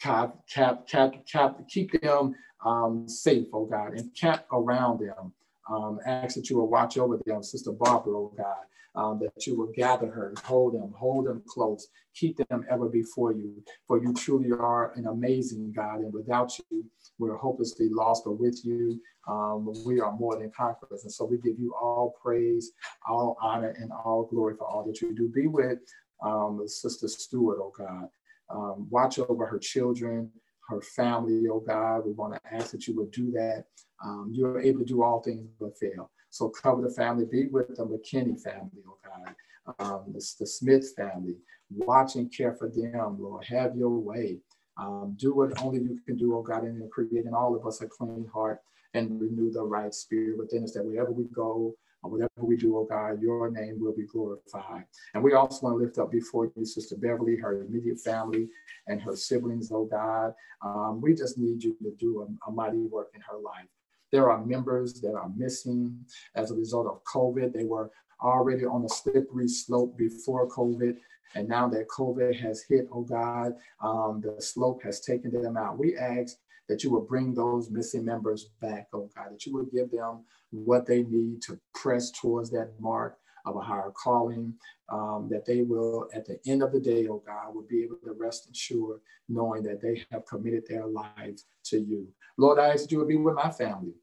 Cap, 0.00 0.36
cap, 0.48 0.86
cap, 0.86 1.14
cap, 1.26 1.58
keep 1.68 2.00
them 2.00 2.34
um, 2.64 3.08
safe, 3.08 3.48
oh 3.52 3.66
God, 3.66 3.94
and 3.94 4.14
cap 4.14 4.46
around 4.52 5.00
them. 5.00 5.32
Um, 5.68 5.98
ask 6.06 6.36
that 6.36 6.48
you 6.48 6.56
will 6.56 6.68
watch 6.70 6.96
over 6.96 7.18
them, 7.26 7.42
Sister 7.42 7.72
Barbara, 7.72 8.16
oh 8.16 8.32
God, 8.36 8.56
um, 8.94 9.20
that 9.20 9.46
you 9.46 9.56
will 9.56 9.72
gather 9.74 10.08
her, 10.08 10.34
hold 10.44 10.74
them, 10.74 10.92
hold 10.96 11.26
them 11.26 11.42
close, 11.46 11.88
keep 12.14 12.36
them 12.48 12.64
ever 12.70 12.88
before 12.88 13.32
you. 13.32 13.62
For 13.86 14.02
you 14.02 14.12
truly 14.12 14.50
are 14.50 14.92
an 14.96 15.06
amazing 15.06 15.72
God, 15.74 16.00
and 16.00 16.12
without 16.12 16.52
you, 16.70 16.84
we're 17.18 17.36
hopelessly 17.36 17.88
lost, 17.90 18.24
but 18.24 18.32
with 18.32 18.64
you, 18.64 19.00
um, 19.28 19.72
we 19.84 20.00
are 20.00 20.12
more 20.12 20.38
than 20.38 20.50
conquerors. 20.56 21.02
And 21.02 21.12
so 21.12 21.24
we 21.24 21.38
give 21.38 21.58
you 21.58 21.74
all 21.80 22.14
praise, 22.22 22.72
all 23.08 23.36
honor, 23.42 23.74
and 23.78 23.90
all 23.92 24.26
glory 24.30 24.54
for 24.56 24.66
all 24.66 24.84
that 24.84 25.00
you 25.00 25.14
do. 25.14 25.28
Be 25.28 25.46
with 25.46 25.78
um, 26.22 26.62
Sister 26.66 27.08
Stewart, 27.08 27.58
oh 27.60 27.72
God. 27.76 28.08
Um, 28.50 28.86
watch 28.90 29.18
over 29.18 29.46
her 29.46 29.58
children, 29.58 30.30
her 30.68 30.80
family, 30.80 31.42
oh 31.50 31.60
God. 31.60 32.06
We 32.06 32.12
want 32.12 32.34
to 32.34 32.54
ask 32.54 32.70
that 32.70 32.86
you 32.86 32.96
would 32.96 33.10
do 33.10 33.30
that. 33.32 33.64
Um, 34.02 34.30
you're 34.32 34.60
able 34.60 34.80
to 34.80 34.86
do 34.86 35.02
all 35.02 35.20
things 35.20 35.48
but 35.60 35.76
fail. 35.78 36.10
So 36.30 36.48
cover 36.48 36.82
the 36.82 36.90
family, 36.90 37.24
be 37.24 37.46
with 37.46 37.76
the 37.76 37.84
McKinney 37.84 38.40
family, 38.40 38.82
oh 38.86 38.98
God, 39.04 39.34
um, 39.78 40.04
the, 40.08 40.34
the, 40.38 40.46
Smith 40.46 40.94
family. 40.96 41.36
Watch 41.70 42.16
and 42.16 42.32
care 42.34 42.54
for 42.54 42.68
them, 42.68 43.16
Lord. 43.18 43.44
Have 43.44 43.76
your 43.76 43.98
way. 43.98 44.38
Um, 44.76 45.14
do 45.18 45.34
what 45.34 45.60
only 45.62 45.80
you 45.80 45.98
can 46.06 46.16
do, 46.16 46.36
oh 46.36 46.42
God, 46.42 46.64
in 46.64 47.34
all 47.34 47.56
of 47.56 47.66
us 47.66 47.80
a 47.80 47.86
clean 47.86 48.26
heart 48.32 48.60
and 48.94 49.20
renew 49.20 49.50
the 49.50 49.62
right 49.62 49.92
spirit 49.92 50.38
within 50.38 50.64
us 50.64 50.72
that 50.72 50.84
wherever 50.84 51.10
we 51.10 51.24
go, 51.24 51.74
or 52.02 52.10
whatever 52.10 52.30
we 52.38 52.56
do, 52.56 52.76
oh 52.76 52.84
God, 52.84 53.20
your 53.20 53.50
name 53.50 53.80
will 53.80 53.94
be 53.94 54.06
glorified. 54.06 54.84
And 55.14 55.22
we 55.22 55.34
also 55.34 55.66
want 55.66 55.78
to 55.78 55.84
lift 55.84 55.98
up 55.98 56.10
before 56.10 56.50
you, 56.54 56.64
Sister 56.64 56.96
Beverly, 56.96 57.36
her 57.36 57.62
immediate 57.62 58.00
family, 58.00 58.48
and 58.86 59.00
her 59.02 59.16
siblings, 59.16 59.70
oh 59.72 59.84
God. 59.84 60.34
Um, 60.62 61.00
we 61.00 61.14
just 61.14 61.38
need 61.38 61.62
you 61.62 61.76
to 61.82 61.90
do 61.98 62.22
a, 62.22 62.50
a 62.50 62.52
mighty 62.52 62.78
work 62.78 63.10
in 63.14 63.20
her 63.22 63.38
life. 63.38 63.66
There 64.12 64.30
are 64.30 64.44
members 64.44 65.00
that 65.00 65.14
are 65.14 65.30
missing 65.36 66.04
as 66.34 66.50
a 66.50 66.54
result 66.54 66.86
of 66.86 67.02
COVID. 67.04 67.52
They 67.52 67.64
were 67.64 67.90
already 68.22 68.64
on 68.64 68.84
a 68.84 68.88
slippery 68.88 69.48
slope 69.48 69.96
before 69.96 70.48
COVID. 70.48 70.96
And 71.34 71.48
now 71.48 71.68
that 71.68 71.88
COVID 71.88 72.38
has 72.40 72.62
hit, 72.62 72.88
oh 72.92 73.02
God, 73.02 73.54
um, 73.82 74.22
the 74.22 74.40
slope 74.40 74.82
has 74.82 75.00
taken 75.00 75.30
them 75.30 75.56
out. 75.56 75.78
We 75.78 75.96
ask 75.96 76.36
that 76.68 76.82
you 76.82 76.90
will 76.90 77.02
bring 77.02 77.34
those 77.34 77.70
missing 77.70 78.04
members 78.04 78.50
back, 78.60 78.88
oh 78.92 79.10
God, 79.14 79.32
that 79.32 79.46
you 79.46 79.52
will 79.52 79.66
give 79.66 79.90
them 79.90 80.24
what 80.50 80.86
they 80.86 81.02
need 81.02 81.42
to 81.42 81.58
press 81.74 82.10
towards 82.10 82.50
that 82.50 82.72
mark 82.78 83.18
of 83.48 83.56
a 83.56 83.60
higher 83.60 83.92
calling, 83.92 84.54
um, 84.90 85.28
that 85.30 85.44
they 85.44 85.62
will, 85.62 86.08
at 86.14 86.26
the 86.26 86.38
end 86.46 86.62
of 86.62 86.72
the 86.72 86.80
day, 86.80 87.06
oh 87.08 87.22
God, 87.26 87.54
will 87.54 87.66
be 87.68 87.82
able 87.82 87.96
to 88.04 88.12
rest 88.12 88.48
assured 88.50 89.00
knowing 89.28 89.62
that 89.64 89.80
they 89.80 90.04
have 90.10 90.26
committed 90.26 90.64
their 90.68 90.86
lives 90.86 91.44
to 91.64 91.78
you. 91.78 92.08
Lord, 92.36 92.58
I 92.58 92.68
ask 92.68 92.90
you 92.90 92.98
would 92.98 93.08
be 93.08 93.16
with 93.16 93.34
my 93.34 93.50
family. 93.50 93.94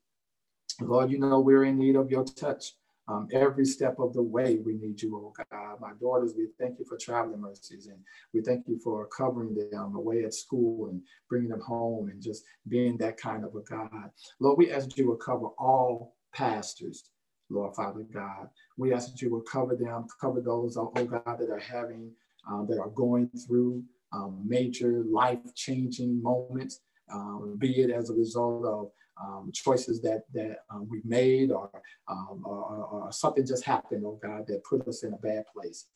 Lord, 0.81 1.09
you 1.09 1.19
know 1.19 1.39
we're 1.39 1.65
in 1.65 1.77
need 1.77 1.95
of 1.95 2.11
your 2.11 2.23
touch. 2.23 2.73
Um, 3.07 3.27
every 3.31 3.65
step 3.65 3.99
of 3.99 4.13
the 4.13 4.21
way, 4.21 4.57
we 4.57 4.73
need 4.73 4.99
you, 5.01 5.15
oh 5.15 5.33
God. 5.51 5.79
My 5.79 5.91
daughters, 6.01 6.33
we 6.35 6.47
thank 6.59 6.79
you 6.79 6.85
for 6.85 6.97
traveling 6.97 7.39
mercies 7.39 7.85
and 7.85 7.99
we 8.33 8.41
thank 8.41 8.67
you 8.67 8.79
for 8.79 9.05
covering 9.07 9.53
them 9.53 9.95
away 9.95 10.23
at 10.23 10.33
school 10.33 10.87
and 10.87 11.01
bringing 11.29 11.49
them 11.49 11.61
home 11.61 12.09
and 12.09 12.21
just 12.21 12.43
being 12.67 12.97
that 12.97 13.17
kind 13.17 13.43
of 13.43 13.55
a 13.55 13.61
God. 13.61 14.09
Lord, 14.39 14.57
we 14.57 14.71
ask 14.71 14.97
you 14.97 15.07
will 15.07 15.17
cover 15.17 15.47
all 15.59 16.15
pastors, 16.33 17.11
Lord 17.49 17.75
Father 17.75 18.05
God. 18.13 18.49
We 18.77 18.93
ask 18.93 19.11
that 19.11 19.21
you 19.21 19.29
will 19.29 19.41
cover 19.41 19.75
them, 19.75 20.07
cover 20.19 20.41
those, 20.41 20.77
oh, 20.77 20.91
oh 20.95 21.05
God, 21.05 21.37
that 21.39 21.49
are 21.49 21.59
having, 21.59 22.11
um, 22.49 22.67
that 22.69 22.79
are 22.79 22.89
going 22.89 23.29
through 23.47 23.83
um, 24.13 24.41
major 24.45 25.03
life 25.09 25.39
changing 25.55 26.21
moments, 26.21 26.81
um, 27.11 27.55
be 27.59 27.81
it 27.81 27.91
as 27.91 28.09
a 28.09 28.13
result 28.13 28.65
of 28.65 28.91
um, 29.21 29.51
choices 29.53 30.01
that 30.01 30.23
that 30.33 30.57
um, 30.69 30.87
we've 30.89 31.05
made 31.05 31.51
or, 31.51 31.69
um, 32.09 32.41
or, 32.43 32.85
or, 32.91 33.11
something 33.11 33.45
just 33.45 33.63
happened, 33.63 34.03
oh 34.05 34.19
God, 34.21 34.45
that 34.47 34.63
put 34.65 34.85
us 34.87 35.03
in 35.03 35.13
a 35.13 35.17
bad 35.17 35.45
place. 35.53 35.87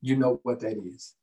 You 0.00 0.16
know 0.16 0.40
what 0.44 0.60
that 0.60 0.76
is. 0.78 1.14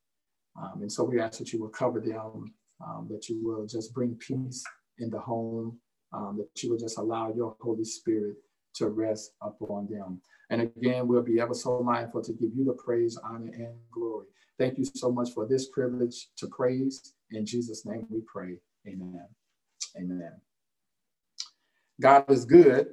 Um, 0.61 0.81
and 0.81 0.91
so 0.91 1.03
we 1.03 1.19
ask 1.21 1.39
that 1.39 1.53
you 1.53 1.61
will 1.61 1.69
cover 1.69 2.01
them, 2.01 2.53
um, 2.85 3.07
that 3.09 3.29
you 3.29 3.39
will 3.41 3.65
just 3.65 3.93
bring 3.93 4.15
peace 4.15 4.63
in 4.97 5.09
the 5.09 5.19
home, 5.19 5.79
um, 6.11 6.37
that 6.37 6.61
you 6.61 6.71
will 6.71 6.77
just 6.77 6.97
allow 6.97 7.33
your 7.33 7.55
Holy 7.61 7.85
Spirit 7.85 8.35
to 8.79 8.89
rest 8.89 9.33
upon 9.41 9.87
them. 9.89 10.21
And 10.49 10.61
again, 10.61 11.07
we'll 11.07 11.21
be 11.21 11.39
ever 11.39 11.53
so 11.53 11.81
mindful 11.81 12.23
to 12.23 12.33
give 12.33 12.49
you 12.55 12.65
the 12.65 12.73
praise, 12.73 13.17
honor, 13.23 13.51
and 13.53 13.75
glory. 13.91 14.25
Thank 14.57 14.77
you 14.77 14.85
so 14.85 15.11
much 15.11 15.31
for 15.33 15.45
this 15.45 15.69
privilege 15.69 16.27
to 16.37 16.47
praise. 16.47 17.13
In 17.31 17.45
Jesus' 17.45 17.85
name 17.85 18.07
we 18.09 18.21
pray. 18.21 18.57
Amen. 18.87 19.27
Amen. 19.95 20.33
God 22.01 22.29
is 22.29 22.45
good, 22.45 22.87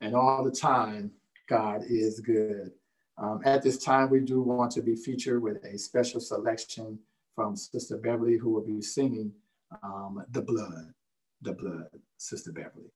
and 0.00 0.14
all 0.14 0.42
the 0.42 0.50
time, 0.50 1.10
God 1.48 1.82
is 1.88 2.20
good. 2.20 2.72
Um, 3.18 3.42
at 3.44 3.62
this 3.62 3.82
time, 3.82 4.08
we 4.08 4.20
do 4.20 4.40
want 4.40 4.72
to 4.72 4.82
be 4.82 4.96
featured 4.96 5.42
with 5.42 5.62
a 5.64 5.78
special 5.78 6.20
selection 6.20 6.98
from 7.34 7.56
Sister 7.56 7.98
Beverly, 7.98 8.38
who 8.38 8.50
will 8.50 8.64
be 8.64 8.80
singing 8.80 9.32
um, 9.82 10.24
The 10.30 10.40
Blood, 10.40 10.94
The 11.42 11.52
Blood, 11.52 11.88
Sister 12.16 12.52
Beverly. 12.52 12.90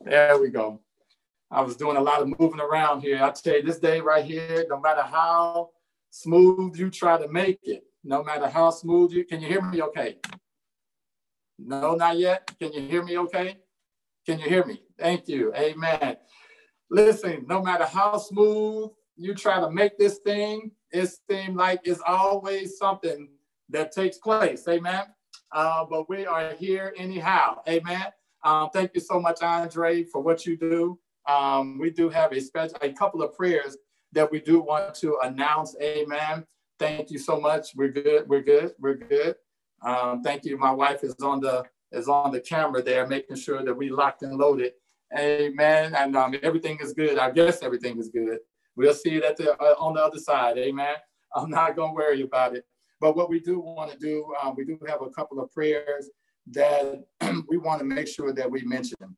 There 0.00 0.38
we 0.40 0.48
go. 0.48 0.80
I 1.50 1.60
was 1.62 1.76
doing 1.76 1.96
a 1.96 2.00
lot 2.00 2.22
of 2.22 2.38
moving 2.38 2.60
around 2.60 3.02
here. 3.02 3.22
I 3.22 3.30
tell 3.30 3.56
you, 3.56 3.62
this 3.62 3.78
day 3.78 4.00
right 4.00 4.24
here, 4.24 4.64
no 4.68 4.80
matter 4.80 5.02
how 5.02 5.70
smooth 6.10 6.76
you 6.76 6.90
try 6.90 7.18
to 7.18 7.28
make 7.28 7.58
it, 7.64 7.82
no 8.04 8.22
matter 8.22 8.48
how 8.48 8.70
smooth 8.70 9.12
you 9.12 9.24
can 9.24 9.40
you 9.40 9.48
hear 9.48 9.60
me 9.62 9.82
okay? 9.82 10.16
No, 11.58 11.94
not 11.94 12.18
yet. 12.18 12.50
Can 12.58 12.72
you 12.72 12.82
hear 12.82 13.02
me 13.02 13.18
okay? 13.18 13.58
Can 14.24 14.38
you 14.38 14.48
hear 14.48 14.64
me? 14.64 14.82
Thank 14.98 15.28
you. 15.28 15.52
Amen. 15.54 16.16
Listen, 16.90 17.44
no 17.46 17.62
matter 17.62 17.84
how 17.84 18.16
smooth 18.16 18.90
you 19.16 19.34
try 19.34 19.60
to 19.60 19.70
make 19.70 19.98
this 19.98 20.18
thing, 20.18 20.70
it 20.92 21.10
seems 21.28 21.56
like 21.56 21.80
it's 21.84 22.00
always 22.06 22.78
something 22.78 23.28
that 23.68 23.92
takes 23.92 24.18
place. 24.18 24.66
Amen. 24.66 25.02
Uh, 25.52 25.84
but 25.84 26.08
we 26.08 26.26
are 26.26 26.54
here 26.54 26.94
anyhow. 26.96 27.60
Amen. 27.68 28.06
Um, 28.42 28.70
thank 28.72 28.92
you 28.94 29.00
so 29.00 29.20
much, 29.20 29.42
Andre, 29.42 30.04
for 30.04 30.20
what 30.22 30.46
you 30.46 30.56
do. 30.56 30.98
Um, 31.28 31.78
we 31.78 31.90
do 31.90 32.08
have 32.08 32.32
a 32.32 32.40
special, 32.40 32.76
a 32.80 32.92
couple 32.92 33.22
of 33.22 33.36
prayers 33.36 33.76
that 34.12 34.30
we 34.30 34.40
do 34.40 34.60
want 34.60 34.94
to 34.96 35.18
announce. 35.22 35.76
Amen. 35.80 36.44
Thank 36.78 37.10
you 37.10 37.18
so 37.18 37.38
much. 37.38 37.68
We're 37.76 37.90
good. 37.90 38.28
We're 38.28 38.42
good. 38.42 38.72
We're 38.78 38.96
good. 38.96 39.36
Um, 39.82 40.22
thank 40.22 40.44
you. 40.44 40.56
My 40.56 40.70
wife 40.70 41.04
is 41.04 41.14
on 41.22 41.40
the 41.40 41.64
is 41.92 42.08
on 42.08 42.30
the 42.30 42.40
camera 42.40 42.82
there, 42.82 43.06
making 43.06 43.36
sure 43.36 43.64
that 43.64 43.74
we 43.74 43.90
locked 43.90 44.22
and 44.22 44.38
loaded. 44.38 44.72
Amen. 45.18 45.94
And 45.94 46.16
um, 46.16 46.34
everything 46.42 46.78
is 46.80 46.92
good. 46.92 47.18
I 47.18 47.30
guess 47.30 47.62
everything 47.62 47.98
is 47.98 48.08
good. 48.08 48.38
We'll 48.76 48.94
see 48.94 49.16
it 49.16 49.24
at 49.24 49.36
the 49.36 49.52
uh, 49.60 49.74
on 49.78 49.94
the 49.94 50.02
other 50.02 50.18
side. 50.18 50.56
Amen. 50.56 50.94
I'm 51.34 51.50
not 51.50 51.76
gonna 51.76 51.92
worry 51.92 52.22
about 52.22 52.56
it. 52.56 52.64
But 53.00 53.16
what 53.16 53.30
we 53.30 53.40
do 53.40 53.60
want 53.60 53.90
to 53.90 53.98
do, 53.98 54.32
um, 54.42 54.54
we 54.56 54.64
do 54.64 54.78
have 54.86 55.02
a 55.02 55.10
couple 55.10 55.40
of 55.40 55.50
prayers 55.52 56.10
that 56.52 57.04
we 57.48 57.58
want 57.58 57.80
to 57.80 57.84
make 57.84 58.08
sure 58.08 58.32
that 58.32 58.50
we 58.50 58.62
mention. 58.62 59.16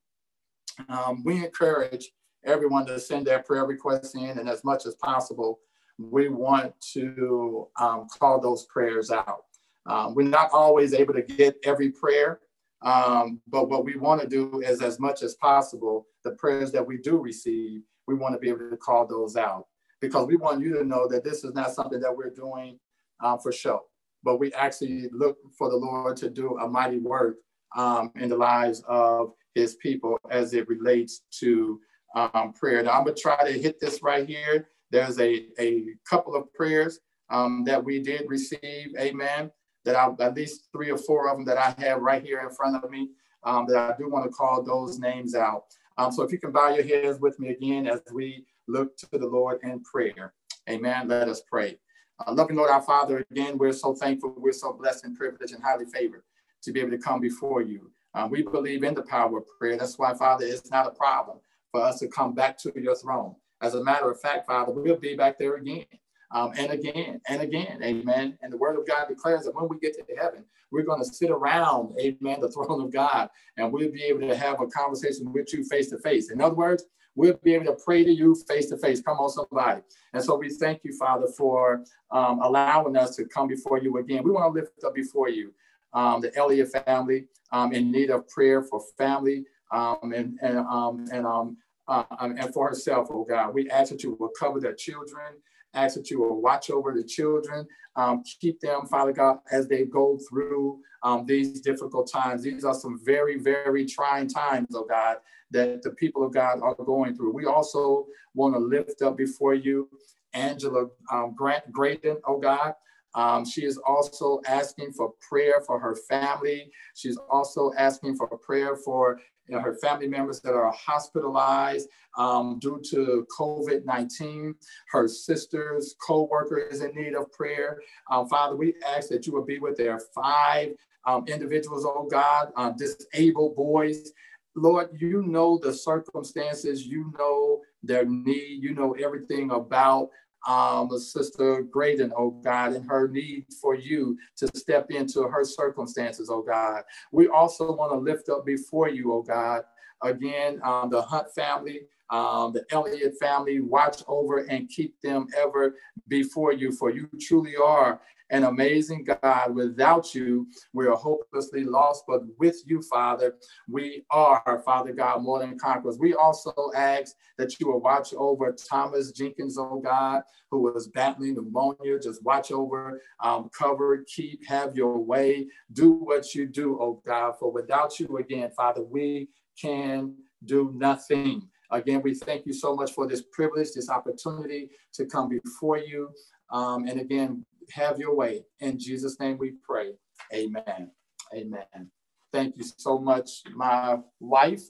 Um, 0.88 1.22
we 1.24 1.44
encourage 1.44 2.10
everyone 2.44 2.86
to 2.86 2.98
send 2.98 3.26
their 3.26 3.42
prayer 3.42 3.64
requests 3.64 4.14
in, 4.14 4.38
and 4.38 4.48
as 4.48 4.64
much 4.64 4.86
as 4.86 4.94
possible, 4.96 5.60
we 5.98 6.28
want 6.28 6.72
to 6.92 7.68
um, 7.78 8.06
call 8.18 8.40
those 8.40 8.66
prayers 8.66 9.10
out. 9.10 9.44
Um, 9.86 10.14
we're 10.14 10.28
not 10.28 10.50
always 10.52 10.94
able 10.94 11.14
to 11.14 11.22
get 11.22 11.56
every 11.64 11.90
prayer, 11.90 12.40
um, 12.82 13.40
but 13.48 13.68
what 13.68 13.84
we 13.84 13.96
want 13.96 14.20
to 14.20 14.28
do 14.28 14.60
is, 14.60 14.82
as 14.82 14.98
much 14.98 15.22
as 15.22 15.34
possible, 15.34 16.06
the 16.24 16.32
prayers 16.32 16.72
that 16.72 16.86
we 16.86 16.98
do 16.98 17.18
receive, 17.18 17.82
we 18.06 18.14
want 18.14 18.34
to 18.34 18.38
be 18.38 18.48
able 18.48 18.70
to 18.70 18.76
call 18.76 19.06
those 19.06 19.36
out 19.36 19.66
because 20.00 20.26
we 20.26 20.36
want 20.36 20.60
you 20.60 20.74
to 20.74 20.84
know 20.84 21.06
that 21.08 21.24
this 21.24 21.44
is 21.44 21.54
not 21.54 21.70
something 21.70 22.00
that 22.00 22.14
we're 22.14 22.30
doing 22.30 22.78
um, 23.22 23.38
for 23.38 23.52
show, 23.52 23.82
but 24.22 24.38
we 24.38 24.52
actually 24.54 25.08
look 25.12 25.38
for 25.56 25.70
the 25.70 25.76
Lord 25.76 26.16
to 26.18 26.30
do 26.30 26.58
a 26.58 26.68
mighty 26.68 26.98
work 26.98 27.36
um, 27.76 28.12
in 28.16 28.28
the 28.28 28.36
lives 28.36 28.82
of 28.88 29.32
his 29.54 29.76
people 29.76 30.18
as 30.30 30.54
it 30.54 30.68
relates 30.68 31.22
to 31.40 31.80
um, 32.14 32.52
prayer. 32.52 32.82
Now, 32.82 32.92
I'm 32.92 33.04
going 33.04 33.16
to 33.16 33.20
try 33.20 33.44
to 33.44 33.58
hit 33.58 33.80
this 33.80 34.02
right 34.02 34.26
here. 34.26 34.68
There's 34.90 35.18
a, 35.18 35.46
a 35.58 35.84
couple 36.08 36.34
of 36.34 36.52
prayers 36.52 37.00
um, 37.30 37.64
that 37.64 37.82
we 37.82 38.00
did 38.00 38.24
receive, 38.28 38.94
amen, 38.98 39.50
that 39.84 39.96
I, 39.96 40.10
at 40.20 40.34
least 40.34 40.68
three 40.72 40.90
or 40.90 40.98
four 40.98 41.30
of 41.30 41.36
them 41.36 41.46
that 41.46 41.58
I 41.58 41.74
have 41.82 42.02
right 42.02 42.22
here 42.22 42.40
in 42.40 42.54
front 42.54 42.82
of 42.82 42.90
me 42.90 43.10
um, 43.44 43.66
that 43.68 43.76
I 43.76 43.96
do 43.96 44.08
want 44.08 44.24
to 44.24 44.30
call 44.30 44.62
those 44.62 44.98
names 44.98 45.34
out. 45.34 45.64
Um, 45.98 46.12
so 46.12 46.22
if 46.22 46.32
you 46.32 46.38
can 46.38 46.52
bow 46.52 46.74
your 46.74 46.84
heads 46.84 47.20
with 47.20 47.38
me 47.40 47.50
again 47.50 47.86
as 47.86 48.00
we 48.12 48.44
look 48.68 48.96
to 48.98 49.08
the 49.12 49.26
Lord 49.26 49.60
in 49.62 49.82
prayer. 49.82 50.34
Amen. 50.68 51.08
Let 51.08 51.28
us 51.28 51.42
pray. 51.50 51.78
Uh, 52.26 52.32
loving 52.32 52.56
Lord, 52.56 52.70
our 52.70 52.82
Father, 52.82 53.24
again, 53.30 53.58
we're 53.58 53.72
so 53.72 53.94
thankful, 53.94 54.34
we're 54.36 54.52
so 54.52 54.72
blessed 54.72 55.04
and 55.04 55.16
privileged 55.16 55.54
and 55.54 55.62
highly 55.62 55.86
favored 55.86 56.22
to 56.62 56.72
be 56.72 56.80
able 56.80 56.90
to 56.90 56.98
come 56.98 57.20
before 57.20 57.62
you. 57.62 57.90
Um, 58.14 58.30
we 58.30 58.42
believe 58.42 58.84
in 58.84 58.94
the 58.94 59.02
power 59.02 59.38
of 59.38 59.44
prayer. 59.58 59.76
That's 59.76 59.98
why, 59.98 60.14
Father, 60.14 60.44
it's 60.44 60.70
not 60.70 60.86
a 60.86 60.90
problem 60.90 61.38
for 61.70 61.82
us 61.82 61.98
to 62.00 62.08
come 62.08 62.34
back 62.34 62.58
to 62.58 62.72
your 62.76 62.94
throne. 62.94 63.34
As 63.60 63.74
a 63.74 63.82
matter 63.82 64.10
of 64.10 64.20
fact, 64.20 64.46
Father, 64.46 64.72
we'll 64.72 64.96
be 64.96 65.16
back 65.16 65.38
there 65.38 65.56
again. 65.56 65.86
Um, 66.30 66.52
and 66.56 66.72
again 66.72 67.20
and 67.28 67.42
again, 67.42 67.80
amen. 67.82 68.38
And 68.40 68.52
the 68.52 68.56
word 68.56 68.78
of 68.78 68.86
God 68.86 69.06
declares 69.08 69.44
that 69.44 69.54
when 69.54 69.68
we 69.68 69.78
get 69.78 69.94
to 69.94 70.16
heaven, 70.16 70.44
we're 70.70 70.84
going 70.84 71.02
to 71.02 71.04
sit 71.04 71.30
around, 71.30 71.94
amen, 72.00 72.40
the 72.40 72.50
throne 72.50 72.80
of 72.80 72.90
God, 72.90 73.28
and 73.58 73.70
we'll 73.70 73.92
be 73.92 74.02
able 74.04 74.20
to 74.20 74.36
have 74.36 74.60
a 74.60 74.66
conversation 74.66 75.30
with 75.32 75.52
you 75.52 75.64
face 75.64 75.90
to 75.90 75.98
face. 75.98 76.30
In 76.30 76.40
other 76.40 76.54
words, 76.54 76.84
we'll 77.14 77.38
be 77.42 77.54
able 77.54 77.66
to 77.66 77.76
pray 77.84 78.04
to 78.04 78.10
you 78.12 78.34
face 78.48 78.68
to 78.70 78.76
face. 78.76 79.00
Come 79.00 79.18
on, 79.18 79.30
somebody. 79.30 79.82
And 80.12 80.22
so 80.22 80.36
we 80.36 80.50
thank 80.50 80.84
you, 80.84 80.96
Father, 80.96 81.26
for 81.36 81.84
um, 82.10 82.40
allowing 82.42 82.96
us 82.96 83.16
to 83.16 83.24
come 83.24 83.48
before 83.48 83.78
you 83.78 83.98
again. 83.98 84.22
We 84.22 84.30
want 84.30 84.54
to 84.54 84.60
lift 84.60 84.84
up 84.84 84.94
before 84.94 85.28
you 85.28 85.52
um, 85.92 86.20
the 86.20 86.34
Elliott 86.36 86.72
family 86.72 87.26
um, 87.50 87.72
in 87.72 87.90
need 87.90 88.10
of 88.10 88.28
prayer 88.28 88.62
for 88.62 88.82
family 88.96 89.44
um, 89.70 90.12
and 90.14 90.38
and 90.42 90.58
um, 90.58 91.06
and 91.12 91.26
um, 91.26 91.56
uh, 91.88 92.04
and 92.20 92.52
for 92.52 92.68
herself, 92.68 93.08
oh 93.10 93.24
God. 93.24 93.54
We 93.54 93.68
ask 93.70 93.90
that 93.90 94.02
you 94.02 94.16
will 94.18 94.30
cover 94.38 94.60
their 94.60 94.74
children. 94.74 95.34
Ask 95.74 95.96
that 95.96 96.10
you 96.10 96.20
will 96.20 96.40
watch 96.40 96.70
over 96.70 96.92
the 96.92 97.04
children, 97.04 97.66
um, 97.96 98.22
keep 98.40 98.60
them, 98.60 98.86
Father 98.86 99.12
God, 99.12 99.38
as 99.50 99.68
they 99.68 99.84
go 99.84 100.18
through 100.28 100.80
um, 101.02 101.24
these 101.26 101.60
difficult 101.60 102.10
times. 102.10 102.42
These 102.42 102.64
are 102.64 102.74
some 102.74 103.00
very, 103.04 103.38
very 103.38 103.86
trying 103.86 104.28
times, 104.28 104.68
oh 104.74 104.86
God, 104.88 105.16
that 105.50 105.82
the 105.82 105.90
people 105.90 106.24
of 106.24 106.32
God 106.32 106.60
are 106.62 106.74
going 106.74 107.16
through. 107.16 107.32
We 107.32 107.46
also 107.46 108.06
want 108.34 108.54
to 108.54 108.58
lift 108.58 109.02
up 109.02 109.16
before 109.16 109.54
you 109.54 109.88
Angela 110.34 110.86
um, 111.10 111.34
Grant 111.34 111.70
Graydon, 111.72 112.18
oh 112.26 112.38
God. 112.38 112.74
Um, 113.14 113.44
she 113.44 113.64
is 113.64 113.78
also 113.86 114.40
asking 114.46 114.92
for 114.92 115.12
prayer 115.28 115.62
for 115.66 115.78
her 115.78 115.96
family. 116.08 116.70
She's 116.94 117.18
also 117.30 117.72
asking 117.76 118.16
for 118.16 118.26
prayer 118.38 118.76
for 118.76 119.20
you 119.48 119.56
know, 119.56 119.62
her 119.62 119.74
family 119.74 120.08
members 120.08 120.40
that 120.40 120.54
are 120.54 120.72
hospitalized 120.72 121.88
um, 122.16 122.58
due 122.58 122.80
to 122.90 123.26
COVID 123.38 123.84
19. 123.84 124.54
Her 124.90 125.08
sisters, 125.08 125.94
co 126.04 126.28
workers 126.30 126.80
in 126.80 126.94
need 126.94 127.14
of 127.14 127.30
prayer. 127.32 127.80
Um, 128.10 128.28
Father, 128.28 128.56
we 128.56 128.74
ask 128.86 129.08
that 129.08 129.26
you 129.26 129.32
will 129.32 129.44
be 129.44 129.58
with 129.58 129.76
their 129.76 130.00
five 130.14 130.72
um, 131.04 131.24
individuals, 131.26 131.84
oh 131.84 132.08
God, 132.10 132.52
uh, 132.56 132.70
disabled 132.70 133.56
boys. 133.56 134.12
Lord, 134.54 134.90
you 134.92 135.22
know 135.22 135.58
the 135.58 135.72
circumstances, 135.72 136.86
you 136.86 137.12
know 137.18 137.62
their 137.82 138.04
need, 138.04 138.62
you 138.62 138.74
know 138.74 138.92
everything 138.92 139.50
about 139.50 140.10
um, 140.46 140.90
Sister 140.98 141.62
Graydon, 141.62 142.12
oh 142.16 142.30
God, 142.30 142.72
and 142.72 142.88
her 142.88 143.08
need 143.08 143.46
for 143.60 143.74
you 143.74 144.18
to 144.36 144.48
step 144.54 144.90
into 144.90 145.22
her 145.22 145.44
circumstances, 145.44 146.30
oh 146.30 146.42
God. 146.42 146.82
We 147.12 147.28
also 147.28 147.72
want 147.72 147.92
to 147.92 147.98
lift 147.98 148.28
up 148.28 148.44
before 148.44 148.88
you, 148.88 149.12
oh 149.12 149.22
God, 149.22 149.62
again, 150.02 150.60
um, 150.64 150.90
the 150.90 151.02
Hunt 151.02 151.28
family, 151.34 151.82
um, 152.10 152.52
the 152.52 152.64
Elliott 152.70 153.14
family, 153.20 153.60
watch 153.60 154.02
over 154.06 154.38
and 154.38 154.68
keep 154.68 155.00
them 155.00 155.26
ever 155.38 155.76
before 156.08 156.52
you, 156.52 156.72
for 156.72 156.90
you 156.90 157.08
truly 157.20 157.56
are 157.56 158.00
an 158.32 158.44
amazing 158.44 159.04
God. 159.04 159.54
Without 159.54 160.14
you, 160.14 160.48
we 160.72 160.86
are 160.86 160.96
hopelessly 160.96 161.64
lost, 161.64 162.04
but 162.08 162.22
with 162.38 162.56
you, 162.66 162.82
Father, 162.82 163.36
we 163.68 164.04
are, 164.10 164.62
Father 164.64 164.92
God, 164.92 165.22
more 165.22 165.38
than 165.38 165.58
conquerors. 165.58 165.98
We 165.98 166.14
also 166.14 166.52
ask 166.74 167.14
that 167.36 167.60
you 167.60 167.68
will 167.68 167.80
watch 167.80 168.14
over 168.14 168.52
Thomas 168.52 169.12
Jenkins, 169.12 169.58
oh 169.58 169.80
God, 169.80 170.22
who 170.50 170.62
was 170.62 170.88
battling 170.88 171.34
pneumonia. 171.34 172.00
Just 172.00 172.24
watch 172.24 172.50
over, 172.50 173.00
um, 173.20 173.50
cover, 173.56 174.02
keep, 174.08 174.44
have 174.46 174.74
your 174.74 174.98
way. 174.98 175.46
Do 175.74 175.92
what 175.92 176.34
you 176.34 176.46
do, 176.46 176.78
oh 176.80 177.02
God, 177.06 177.34
for 177.38 177.52
without 177.52 178.00
you, 178.00 178.16
again, 178.16 178.50
Father, 178.56 178.82
we 178.82 179.28
can 179.60 180.14
do 180.46 180.72
nothing. 180.74 181.48
Again, 181.70 182.00
we 182.02 182.14
thank 182.14 182.46
you 182.46 182.54
so 182.54 182.74
much 182.74 182.92
for 182.92 183.06
this 183.06 183.22
privilege, 183.30 183.68
this 183.74 183.90
opportunity 183.90 184.70
to 184.94 185.04
come 185.04 185.28
before 185.28 185.78
you. 185.78 186.10
Um, 186.50 186.86
and 186.86 187.00
again, 187.00 187.44
have 187.72 187.98
your 187.98 188.14
way. 188.14 188.44
In 188.60 188.78
Jesus' 188.78 189.18
name 189.20 189.38
we 189.38 189.54
pray. 189.62 189.92
Amen. 190.32 190.90
Amen. 191.34 191.90
Thank 192.32 192.56
you 192.56 192.64
so 192.76 192.98
much, 192.98 193.42
my 193.54 193.98
wife. 194.20 194.62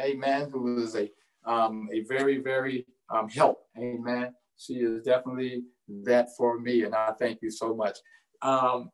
Amen. 0.00 0.50
Who 0.52 0.82
is 0.82 0.94
a 0.96 1.10
um, 1.48 1.88
a 1.92 2.00
very, 2.02 2.38
very 2.38 2.86
um, 3.10 3.28
help. 3.28 3.64
Amen. 3.78 4.34
She 4.56 4.74
is 4.74 5.02
definitely 5.02 5.62
that 6.04 6.28
for 6.36 6.58
me, 6.58 6.84
and 6.84 6.94
I 6.94 7.12
thank 7.18 7.40
you 7.42 7.50
so 7.50 7.74
much. 7.74 7.98
Um, 8.42 8.90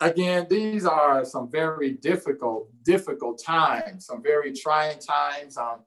again, 0.00 0.46
these 0.48 0.86
are 0.86 1.24
some 1.24 1.50
very 1.50 1.92
difficult, 1.92 2.68
difficult 2.84 3.42
times, 3.44 4.06
some 4.06 4.22
very 4.22 4.52
trying 4.52 4.98
times. 5.00 5.56
Um, 5.56 5.80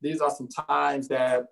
these 0.00 0.20
are 0.20 0.30
some 0.30 0.48
times 0.48 1.08
that, 1.08 1.46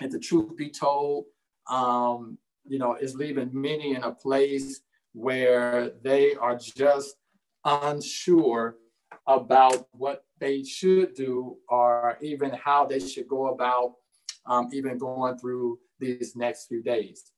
if 0.00 0.10
the 0.10 0.18
truth 0.18 0.56
be 0.56 0.70
told, 0.70 1.24
um, 1.70 2.38
you 2.68 2.78
know, 2.78 2.94
is 2.94 3.14
leaving 3.14 3.50
many 3.52 3.94
in 3.94 4.02
a 4.02 4.12
place 4.12 4.80
where 5.12 5.92
they 6.02 6.34
are 6.34 6.56
just 6.56 7.16
unsure 7.64 8.76
about 9.26 9.88
what 9.92 10.24
they 10.38 10.62
should 10.62 11.14
do 11.14 11.56
or 11.68 12.18
even 12.20 12.50
how 12.52 12.84
they 12.84 12.98
should 13.00 13.26
go 13.26 13.48
about 13.48 13.94
um, 14.46 14.68
even 14.72 14.98
going 14.98 15.36
through 15.38 15.78
these 15.98 16.36
next 16.36 16.66
few 16.66 16.82
days. 16.82 17.32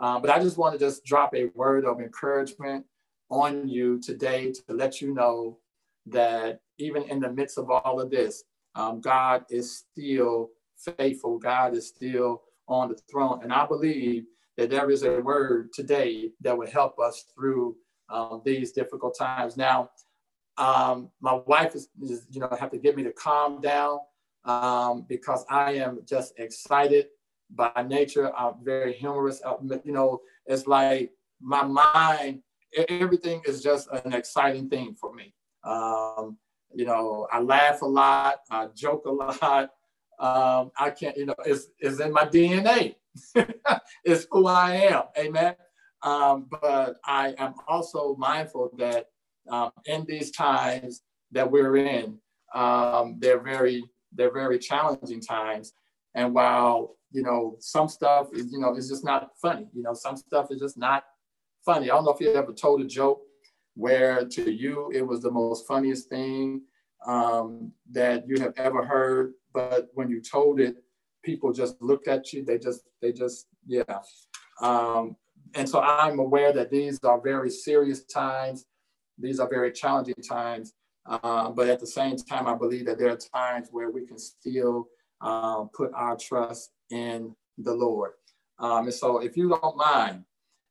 Um, 0.00 0.22
but 0.22 0.30
I 0.30 0.40
just 0.40 0.56
want 0.56 0.72
to 0.72 0.78
just 0.78 1.04
drop 1.04 1.34
a 1.34 1.46
word 1.54 1.84
of 1.84 2.00
encouragement 2.00 2.84
on 3.30 3.68
you 3.68 4.00
today 4.00 4.52
to 4.52 4.74
let 4.74 5.00
you 5.00 5.14
know 5.14 5.58
that 6.06 6.60
even 6.78 7.04
in 7.04 7.20
the 7.20 7.30
midst 7.30 7.58
of 7.58 7.70
all 7.70 8.00
of 8.00 8.10
this, 8.10 8.44
um, 8.74 9.00
God 9.00 9.44
is 9.50 9.84
still 9.90 10.50
faithful. 10.96 11.38
God 11.38 11.74
is 11.74 11.88
still 11.88 12.42
on 12.68 12.88
the 12.88 12.98
throne. 13.10 13.40
And 13.42 13.52
I 13.52 13.66
believe 13.66 14.24
that 14.56 14.70
there 14.70 14.90
is 14.90 15.02
a 15.02 15.20
word 15.20 15.72
today 15.72 16.30
that 16.40 16.56
will 16.56 16.70
help 16.70 16.98
us 16.98 17.24
through 17.34 17.76
um, 18.08 18.42
these 18.44 18.72
difficult 18.72 19.16
times. 19.18 19.56
Now, 19.56 19.90
um, 20.56 21.10
my 21.20 21.34
wife 21.46 21.74
is, 21.74 21.88
is, 22.02 22.26
you 22.30 22.40
know, 22.40 22.48
have 22.58 22.70
to 22.70 22.78
get 22.78 22.96
me 22.96 23.02
to 23.02 23.12
calm 23.12 23.60
down 23.60 23.98
um, 24.44 25.04
because 25.08 25.44
I 25.50 25.72
am 25.72 26.00
just 26.06 26.34
excited 26.38 27.06
by 27.50 27.72
nature. 27.86 28.34
I'm 28.36 28.54
very 28.62 28.92
humorous. 28.92 29.42
Uh, 29.44 29.56
you 29.84 29.92
know, 29.92 30.20
it's 30.46 30.66
like 30.66 31.12
my 31.40 31.64
mind, 31.64 32.42
everything 32.88 33.42
is 33.46 33.62
just 33.62 33.88
an 34.04 34.12
exciting 34.12 34.68
thing 34.68 34.94
for 34.94 35.12
me. 35.12 35.34
Um, 35.64 36.36
you 36.74 36.84
know, 36.84 37.26
I 37.32 37.40
laugh 37.40 37.82
a 37.82 37.86
lot, 37.86 38.36
I 38.50 38.68
joke 38.74 39.06
a 39.06 39.10
lot. 39.10 39.70
Um, 40.18 40.70
I 40.78 40.90
can't, 40.90 41.16
you 41.16 41.26
know, 41.26 41.34
it's, 41.44 41.68
it's 41.78 42.00
in 42.00 42.12
my 42.12 42.24
DNA. 42.26 42.96
it's 44.04 44.26
who 44.30 44.46
I 44.46 44.74
am. 44.74 45.04
Amen. 45.18 45.54
Um, 46.02 46.46
but 46.50 46.96
I 47.04 47.34
am 47.38 47.54
also 47.66 48.14
mindful 48.16 48.70
that 48.78 49.06
um, 49.50 49.70
in 49.86 50.04
these 50.06 50.30
times 50.30 51.02
that 51.32 51.50
we're 51.50 51.76
in, 51.76 52.18
um, 52.54 53.16
they're 53.18 53.40
very 53.40 53.82
they're 54.12 54.32
very 54.32 54.58
challenging 54.58 55.20
times. 55.20 55.72
And 56.14 56.34
while 56.34 56.96
you 57.10 57.22
know 57.22 57.56
some 57.58 57.88
stuff 57.88 58.28
is 58.32 58.52
you 58.52 58.60
know 58.60 58.76
is 58.76 58.88
just 58.88 59.04
not 59.04 59.30
funny, 59.40 59.66
you 59.72 59.82
know 59.82 59.94
some 59.94 60.16
stuff 60.16 60.48
is 60.50 60.60
just 60.60 60.76
not 60.76 61.04
funny. 61.64 61.90
I 61.90 61.94
don't 61.94 62.04
know 62.04 62.12
if 62.12 62.20
you 62.20 62.34
ever 62.34 62.52
told 62.52 62.82
a 62.82 62.86
joke 62.86 63.22
where 63.74 64.24
to 64.26 64.52
you 64.52 64.90
it 64.94 65.02
was 65.02 65.20
the 65.20 65.30
most 65.30 65.66
funniest 65.66 66.08
thing 66.08 66.62
um, 67.06 67.72
that 67.90 68.28
you 68.28 68.40
have 68.40 68.52
ever 68.56 68.84
heard, 68.84 69.32
but 69.54 69.88
when 69.94 70.10
you 70.10 70.20
told 70.20 70.60
it, 70.60 70.76
people 71.22 71.52
just 71.52 71.80
looked 71.80 72.08
at 72.08 72.32
you. 72.32 72.44
They 72.44 72.58
just 72.58 72.82
they 73.00 73.12
just 73.12 73.46
yeah. 73.66 74.00
Um, 74.60 75.16
and 75.54 75.68
so 75.68 75.80
I'm 75.80 76.18
aware 76.18 76.52
that 76.52 76.70
these 76.70 76.98
are 77.04 77.20
very 77.20 77.50
serious 77.50 78.04
times. 78.04 78.66
These 79.18 79.38
are 79.40 79.48
very 79.48 79.72
challenging 79.72 80.16
times. 80.28 80.74
Uh, 81.06 81.50
but 81.50 81.68
at 81.68 81.80
the 81.80 81.86
same 81.86 82.16
time, 82.16 82.46
I 82.46 82.54
believe 82.54 82.86
that 82.86 82.98
there 82.98 83.10
are 83.10 83.18
times 83.34 83.68
where 83.70 83.90
we 83.90 84.06
can 84.06 84.18
still 84.18 84.88
uh, 85.20 85.64
put 85.74 85.92
our 85.94 86.16
trust 86.16 86.70
in 86.90 87.34
the 87.58 87.72
Lord. 87.72 88.12
Um, 88.58 88.86
and 88.86 88.94
so 88.94 89.18
if 89.18 89.36
you 89.36 89.48
don't 89.48 89.76
mind, 89.76 90.24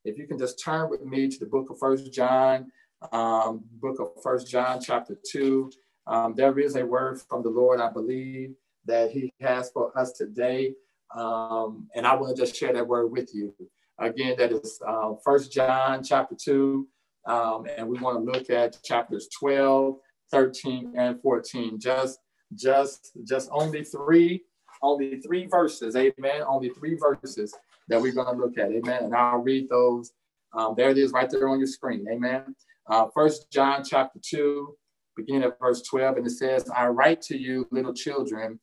if 0.03 0.17
you 0.17 0.27
can 0.27 0.37
just 0.37 0.61
turn 0.63 0.89
with 0.89 1.05
me 1.05 1.29
to 1.29 1.39
the 1.39 1.45
book 1.45 1.69
of 1.69 1.79
First 1.79 2.11
John, 2.11 2.71
um, 3.11 3.63
book 3.79 3.99
of 3.99 4.21
First 4.21 4.47
John 4.47 4.79
chapter 4.81 5.17
2. 5.31 5.71
Um, 6.07 6.33
there 6.35 6.57
is 6.59 6.75
a 6.75 6.85
word 6.85 7.21
from 7.29 7.43
the 7.43 7.49
Lord, 7.49 7.79
I 7.79 7.89
believe, 7.89 8.55
that 8.85 9.11
he 9.11 9.33
has 9.41 9.71
for 9.71 9.97
us 9.97 10.13
today. 10.13 10.73
Um, 11.15 11.87
and 11.95 12.07
I 12.07 12.15
want 12.15 12.35
to 12.35 12.41
just 12.41 12.55
share 12.55 12.73
that 12.73 12.87
word 12.87 13.07
with 13.07 13.33
you. 13.33 13.53
Again, 13.99 14.35
that 14.37 14.51
is 14.51 14.79
uh, 14.85 15.13
First 15.23 15.51
John 15.51 16.03
chapter 16.03 16.35
2, 16.35 16.87
um, 17.27 17.65
and 17.77 17.87
we 17.87 17.99
want 17.99 18.25
to 18.25 18.31
look 18.31 18.49
at 18.49 18.81
chapters 18.83 19.29
12, 19.39 19.95
13, 20.31 20.93
and 20.97 21.21
14. 21.21 21.79
Just, 21.79 22.19
just, 22.55 23.11
just 23.25 23.49
only 23.51 23.83
three, 23.83 24.43
only 24.81 25.19
three 25.21 25.45
verses. 25.45 25.95
Amen. 25.95 26.41
Only 26.47 26.69
three 26.69 26.95
verses 26.95 27.53
that 27.87 28.01
we're 28.01 28.13
going 28.13 28.35
to 28.35 28.43
look 28.43 28.57
at. 28.57 28.71
Amen. 28.71 29.03
And 29.03 29.15
I'll 29.15 29.37
read 29.37 29.69
those. 29.69 30.11
Um, 30.57 30.73
there 30.75 30.89
it 30.89 30.97
is, 30.97 31.11
right 31.11 31.29
there 31.29 31.47
on 31.47 31.59
your 31.59 31.67
screen. 31.67 32.05
Amen. 32.11 32.55
Uh, 32.87 33.07
First 33.13 33.51
John 33.51 33.83
chapter 33.83 34.19
2, 34.21 34.75
beginning 35.15 35.43
at 35.43 35.59
verse 35.59 35.81
12, 35.83 36.17
and 36.17 36.27
it 36.27 36.31
says, 36.31 36.69
"I 36.69 36.87
write 36.87 37.21
to 37.23 37.37
you, 37.37 37.67
little 37.71 37.93
children, 37.93 38.59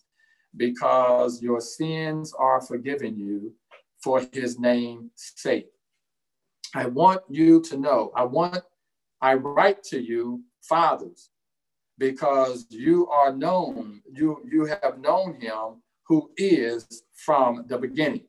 because 0.57 1.43
your 1.43 1.61
sins 1.61 2.35
are 2.39 2.61
forgiven 2.61 3.19
you." 3.19 3.55
for 4.03 4.27
his 4.33 4.59
name's 4.59 5.11
sake. 5.37 5.69
I 6.75 6.87
want 6.87 7.23
you 7.29 7.61
to 7.63 7.77
know, 7.77 8.13
I 8.15 8.25
want, 8.25 8.63
I 9.21 9.35
write 9.35 9.83
to 9.85 10.01
you, 10.01 10.43
fathers, 10.63 11.31
because 11.99 12.67
you 12.71 13.09
are 13.09 13.33
known, 13.33 14.01
you, 14.11 14.43
you 14.51 14.65
have 14.65 14.99
known 15.01 15.41
him 15.41 15.83
who 16.07 16.31
is 16.37 17.03
from 17.15 17.65
the 17.69 17.77
beginning. 17.77 18.25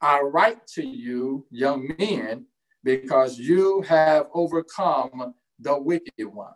I 0.00 0.20
write 0.20 0.66
to 0.68 0.86
you, 0.86 1.46
young 1.50 1.92
men, 1.98 2.46
because 2.84 3.38
you 3.38 3.82
have 3.82 4.28
overcome 4.32 5.34
the 5.58 5.76
wicked 5.78 6.26
one. 6.26 6.52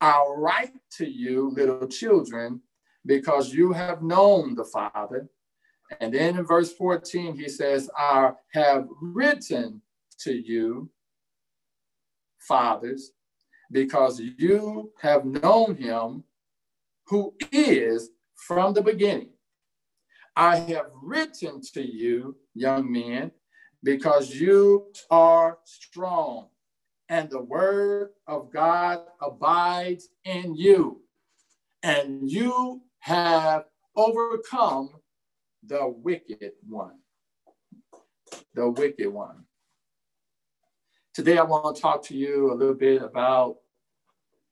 I 0.00 0.24
write 0.36 0.72
to 0.92 1.06
you, 1.06 1.50
little 1.50 1.88
children, 1.88 2.60
because 3.06 3.54
you 3.54 3.72
have 3.72 4.02
known 4.02 4.54
the 4.54 4.64
Father. 4.64 5.28
And 6.00 6.12
then 6.12 6.36
in 6.36 6.44
verse 6.44 6.72
14, 6.72 7.36
he 7.36 7.48
says, 7.48 7.88
I 7.96 8.32
have 8.52 8.88
written 9.00 9.80
to 10.20 10.32
you, 10.32 10.90
fathers, 12.40 13.12
because 13.70 14.20
you 14.20 14.92
have 15.00 15.24
known 15.24 15.76
him 15.76 16.24
who 17.06 17.34
is 17.52 18.10
from 18.34 18.74
the 18.74 18.82
beginning. 18.82 19.30
I 20.34 20.56
have 20.56 20.86
written 21.02 21.62
to 21.72 21.80
you, 21.80 22.36
young 22.54 22.90
men, 22.90 23.30
because 23.82 24.34
you 24.34 24.92
are 25.10 25.58
strong, 25.64 26.48
and 27.08 27.30
the 27.30 27.42
word 27.42 28.10
of 28.26 28.52
God 28.52 29.00
abides 29.22 30.08
in 30.24 30.54
you, 30.56 31.02
and 31.82 32.30
you 32.30 32.82
have 33.06 33.66
overcome 33.94 34.90
the 35.64 35.86
wicked 35.86 36.50
one. 36.68 36.98
The 38.54 38.68
wicked 38.68 39.06
one. 39.06 39.44
Today, 41.14 41.38
I 41.38 41.44
want 41.44 41.76
to 41.76 41.80
talk 41.80 42.02
to 42.06 42.16
you 42.16 42.52
a 42.52 42.54
little 42.54 42.74
bit 42.74 43.02
about 43.02 43.58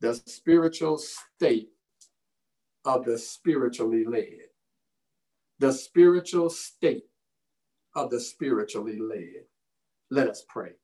the 0.01 0.15
spiritual 0.27 0.99
state 0.99 1.71
of 2.85 3.05
the 3.05 3.19
spiritually 3.19 4.05
led. 4.05 4.47
The 5.59 5.73
spiritual 5.73 6.49
state 6.49 7.07
of 7.97 8.09
the 8.11 8.21
spiritually 8.21 9.01
led. 9.01 9.47
Let 10.13 10.29
us 10.29 10.45
pray. 10.49 10.75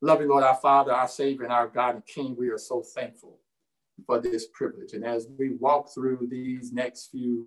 Loving 0.00 0.28
Lord, 0.28 0.42
our 0.42 0.56
Father, 0.56 0.94
our 0.94 1.08
Savior, 1.08 1.44
and 1.44 1.52
our 1.52 1.68
God 1.68 1.96
and 1.96 2.06
King, 2.06 2.34
we 2.38 2.48
are 2.48 2.56
so 2.56 2.80
thankful 2.80 3.40
for 4.06 4.20
this 4.20 4.48
privilege. 4.52 4.92
And 4.92 5.04
as 5.04 5.28
we 5.38 5.56
walk 5.56 5.92
through 5.92 6.28
these 6.30 6.72
next 6.72 7.10
few 7.10 7.46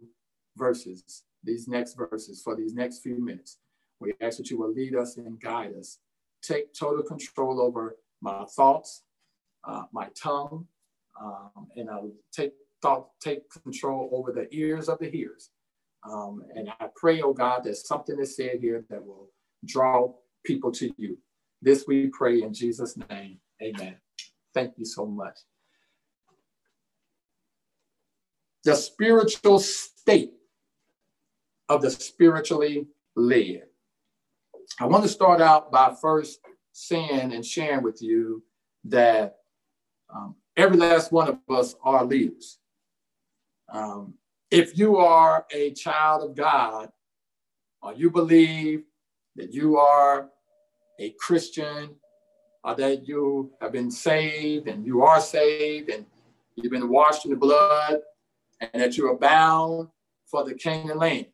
verses, 0.57 1.23
these 1.43 1.67
next 1.67 1.95
verses, 1.95 2.41
for 2.43 2.55
these 2.55 2.73
next 2.73 2.99
few 2.99 3.23
minutes. 3.23 3.57
We 3.99 4.13
ask 4.21 4.37
that 4.37 4.49
you 4.49 4.57
will 4.57 4.73
lead 4.73 4.95
us 4.95 5.17
and 5.17 5.39
guide 5.39 5.73
us. 5.77 5.99
Take 6.41 6.73
total 6.73 7.03
control 7.03 7.61
over 7.61 7.97
my 8.21 8.45
thoughts, 8.45 9.03
uh, 9.63 9.83
my 9.91 10.09
tongue, 10.21 10.67
um, 11.21 11.67
and 11.75 11.89
I'll 11.89 12.11
take 12.31 12.53
thought, 12.81 13.09
take 13.19 13.43
control 13.63 14.09
over 14.11 14.31
the 14.31 14.47
ears 14.51 14.89
of 14.89 14.97
the 14.99 15.09
hearers. 15.09 15.51
Um, 16.09 16.41
and 16.55 16.69
I 16.79 16.87
pray, 16.95 17.21
oh 17.21 17.33
God, 17.33 17.63
that 17.65 17.77
something 17.77 18.19
is 18.19 18.35
said 18.35 18.57
here 18.59 18.85
that 18.89 19.05
will 19.05 19.29
draw 19.65 20.13
people 20.43 20.71
to 20.71 20.91
you. 20.97 21.19
This 21.61 21.85
we 21.87 22.07
pray 22.07 22.41
in 22.41 22.55
Jesus' 22.55 22.97
name. 23.09 23.37
Amen. 23.61 23.97
Thank 24.55 24.73
you 24.77 24.85
so 24.85 25.05
much. 25.05 25.37
The 28.63 28.75
spiritual 28.75 29.59
state 29.59 30.33
of 31.69 31.81
the 31.81 31.89
spiritually 31.89 32.87
led. 33.15 33.63
I 34.79 34.85
want 34.85 35.03
to 35.03 35.09
start 35.09 35.41
out 35.41 35.71
by 35.71 35.95
first 35.99 36.39
saying 36.71 37.33
and 37.33 37.45
sharing 37.45 37.83
with 37.83 38.01
you 38.01 38.43
that 38.85 39.37
um, 40.13 40.35
every 40.55 40.77
last 40.77 41.11
one 41.11 41.27
of 41.29 41.39
us 41.49 41.75
are 41.83 42.05
leaders. 42.05 42.59
Um, 43.71 44.15
if 44.49 44.77
you 44.77 44.97
are 44.97 45.45
a 45.53 45.71
child 45.71 46.29
of 46.29 46.35
God, 46.35 46.89
or 47.81 47.93
you 47.93 48.11
believe 48.11 48.83
that 49.37 49.53
you 49.53 49.77
are 49.77 50.29
a 50.99 51.11
Christian, 51.19 51.95
or 52.63 52.75
that 52.75 53.07
you 53.07 53.51
have 53.61 53.71
been 53.71 53.89
saved 53.89 54.67
and 54.67 54.85
you 54.85 55.03
are 55.03 55.19
saved 55.19 55.89
and 55.89 56.05
you've 56.55 56.71
been 56.71 56.89
washed 56.89 57.25
in 57.25 57.31
the 57.31 57.37
blood, 57.37 57.99
and 58.61 58.81
that 58.81 58.97
you 58.97 59.09
are 59.09 59.17
bound 59.17 59.89
for 60.25 60.43
the 60.43 60.53
Canaan 60.53 60.97
land. 60.97 61.25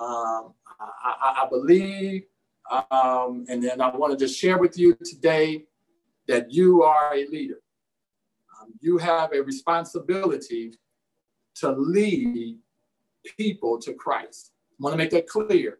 Um, 0.00 0.54
I, 0.80 1.44
I, 1.44 1.48
believe, 1.48 2.24
um, 2.90 3.44
and 3.48 3.62
then 3.62 3.80
I 3.80 3.94
want 3.94 4.16
to 4.16 4.24
just 4.24 4.38
share 4.38 4.58
with 4.58 4.78
you 4.78 4.96
today 5.04 5.64
that 6.26 6.50
you 6.52 6.82
are 6.82 7.14
a 7.14 7.26
leader. 7.26 7.60
Um, 8.60 8.72
you 8.80 8.98
have 8.98 9.32
a 9.32 9.40
responsibility 9.40 10.74
to 11.56 11.70
lead 11.72 12.58
people 13.36 13.78
to 13.80 13.92
Christ. 13.94 14.52
I 14.72 14.84
want 14.84 14.94
to 14.94 14.98
make 14.98 15.10
that 15.10 15.26
clear 15.26 15.78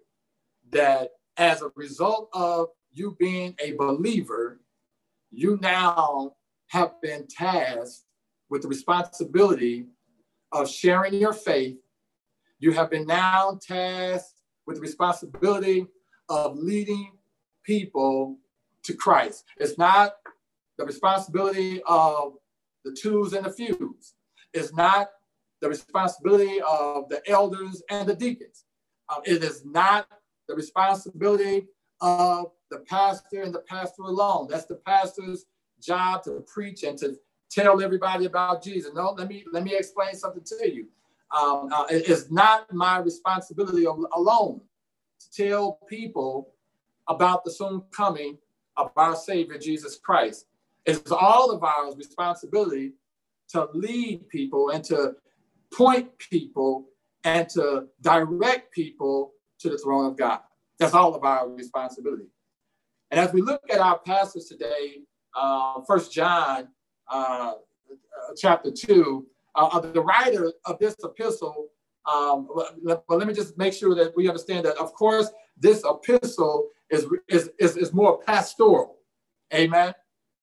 that 0.71 1.11
as 1.37 1.63
a 1.63 1.71
result 1.77 2.29
of 2.33 2.69
you 2.93 3.17
being 3.19 3.55
a 3.61 3.73
believer, 3.73 4.61
you 5.31 5.59
now 5.63 6.33
have 6.69 7.01
been 7.01 7.27
tasked 7.29 8.05
with 8.51 8.63
the 8.63 8.69
responsibility 8.69 9.87
of 10.53 10.69
sharing 10.69 11.15
your 11.15 11.33
faith, 11.33 11.79
you 12.59 12.73
have 12.73 12.91
been 12.91 13.07
now 13.07 13.59
tasked 13.61 14.43
with 14.67 14.77
the 14.77 14.83
responsibility 14.83 15.87
of 16.29 16.57
leading 16.57 17.13
people 17.65 18.39
to 18.85 18.95
Christ. 18.95 19.45
It's 19.59 19.79
not 19.79 20.15
the 20.77 20.85
responsibility 20.85 21.83
of 21.87 22.35
the 22.85 22.93
twos 22.93 23.33
and 23.33 23.45
the 23.45 23.53
fews. 23.53 24.15
It's 24.53 24.73
not 24.73 25.11
the 25.61 25.69
responsibility 25.69 26.61
of 26.61 27.09
the 27.09 27.23
elders 27.29 27.83
and 27.91 28.09
the 28.09 28.15
deacons. 28.15 28.65
Um, 29.09 29.23
it 29.25 29.43
is 29.43 29.65
not 29.65 30.07
the 30.49 30.55
responsibility 30.55 31.67
of 32.01 32.53
the 32.71 32.79
pastor 32.81 33.43
and 33.43 33.55
the 33.55 33.61
pastor 33.61 34.03
alone. 34.03 34.49
That's 34.51 34.67
the 34.67 34.77
pastor's 34.77 35.47
job 35.81 36.23
to 36.25 36.45
preach 36.53 36.83
and 36.83 36.99
to 36.99 37.17
tell 37.51 37.83
everybody 37.83 38.27
about 38.27 38.63
Jesus. 38.63 38.93
No, 38.95 39.15
let 39.17 39.29
me 39.29 39.45
let 39.53 39.65
me 39.65 39.75
explain 39.75 40.15
something 40.15 40.45
to 40.45 40.73
you. 40.73 40.87
Um, 41.37 41.69
uh, 41.73 41.85
it 41.91 42.09
is 42.09 42.31
not 42.31 42.73
my 42.73 42.99
responsibility 42.99 43.85
alone 43.85 44.61
to 45.21 45.49
tell 45.49 45.79
people 45.89 46.55
about 47.09 47.45
the 47.45 47.51
soon 47.51 47.83
coming 47.91 48.39
of 48.77 48.93
our 48.97 49.17
Savior 49.17 49.59
Jesus 49.59 49.97
Christ. 49.97 50.47
It's 50.87 51.11
all 51.11 51.51
of 51.51 51.63
our 51.63 51.95
responsibility 51.95 52.93
to 53.49 53.69
lead 53.75 54.29
people 54.29 54.71
and 54.71 54.85
to 54.85 55.17
point 55.73 56.19
people 56.19 56.89
and 57.25 57.49
to 57.51 57.89
direct 58.01 58.73
people 58.73 59.33
to 59.59 59.69
the 59.69 59.79
throne 59.79 60.07
of 60.07 60.17
God. 60.17 60.41
That's 60.79 60.95
all 60.95 61.15
of 61.15 61.25
our 61.25 61.49
responsibility. 61.49 62.29
And 63.11 63.19
as 63.19 63.33
we 63.33 63.43
look 63.43 63.63
at 63.71 63.81
our 63.81 63.99
passage 63.99 64.47
today, 64.49 65.03
uh, 65.35 65.81
First 65.87 66.13
John 66.13 66.69
uh, 67.11 67.53
chapter 68.37 68.71
two, 68.71 69.27
uh, 69.55 69.81
the 69.81 70.01
writer 70.01 70.53
of 70.65 70.79
this 70.79 70.97
epistle. 71.03 71.69
Um, 72.11 72.49
but 72.85 73.05
let 73.09 73.27
me 73.27 73.35
just 73.35 73.59
make 73.59 73.75
sure 73.75 73.95
that 73.95 74.17
we 74.17 74.29
understand 74.29 74.65
that, 74.65 74.79
of 74.79 74.95
course, 74.95 75.29
this 75.59 75.85
epistle 75.85 76.69
is 76.91 77.07
is 77.29 77.51
is, 77.59 77.77
is 77.77 77.93
more 77.93 78.23
pastoral. 78.23 78.97
Amen. 79.53 79.93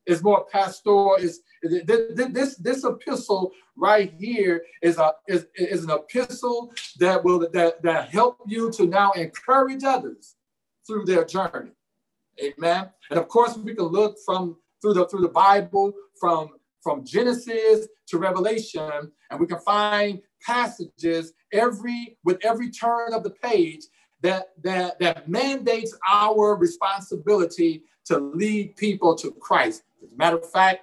It's 0.05 0.21
more 0.21 0.45
pastoral. 0.51 1.15
Is 1.15 1.41
this 1.63 2.55
this 2.55 2.83
epistle 2.83 3.51
right 3.75 4.13
here 4.19 4.63
is 4.83 4.97
a 4.97 5.13
is, 5.27 5.47
is 5.55 5.83
an 5.83 5.89
epistle 5.91 6.71
that 6.99 7.23
will 7.23 7.39
that 7.51 7.81
that 7.81 8.09
help 8.09 8.37
you 8.45 8.71
to 8.73 8.85
now 8.85 9.11
encourage 9.13 9.83
others 9.83 10.35
through 10.85 11.05
their 11.05 11.25
journey. 11.25 11.71
Amen. 12.43 12.89
And 13.09 13.17
of 13.17 13.27
course, 13.27 13.57
we 13.57 13.73
can 13.73 13.85
look 13.85 14.17
from 14.25 14.57
through 14.81 14.93
the 14.93 15.07
through 15.07 15.21
the 15.21 15.29
Bible 15.29 15.93
from 16.19 16.49
from 16.81 17.03
Genesis 17.03 17.87
to 18.07 18.17
Revelation, 18.17 19.11
and 19.31 19.39
we 19.39 19.47
can 19.47 19.59
find 19.59 20.21
passages 20.45 21.33
every 21.51 22.17
with 22.23 22.43
every 22.45 22.69
turn 22.69 23.13
of 23.13 23.23
the 23.23 23.31
page 23.31 23.81
that 24.21 24.49
that 24.63 24.99
that 24.99 25.27
mandates 25.27 25.97
our 26.11 26.55
responsibility 26.55 27.83
to 28.05 28.19
lead 28.19 28.75
people 28.75 29.15
to 29.15 29.31
Christ. 29.31 29.83
As 30.03 30.11
a 30.11 30.15
matter 30.15 30.37
of 30.37 30.49
fact, 30.51 30.81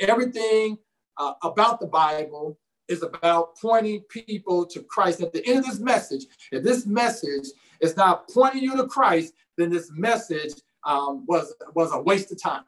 everything 0.00 0.78
uh, 1.16 1.34
about 1.42 1.80
the 1.80 1.86
Bible 1.86 2.58
is 2.88 3.02
about 3.02 3.56
pointing 3.58 4.00
people 4.08 4.64
to 4.66 4.82
Christ. 4.82 5.20
At 5.20 5.32
the 5.32 5.46
end 5.46 5.58
of 5.58 5.66
this 5.66 5.80
message, 5.80 6.26
if 6.52 6.62
this 6.62 6.86
message 6.86 7.48
is 7.80 7.96
not 7.96 8.28
pointing 8.30 8.62
you 8.62 8.76
to 8.76 8.86
Christ, 8.86 9.34
then 9.56 9.70
this 9.70 9.90
message 9.92 10.54
um, 10.84 11.24
was 11.26 11.54
was 11.74 11.92
a 11.92 12.00
waste 12.00 12.32
of 12.32 12.40
time. 12.40 12.64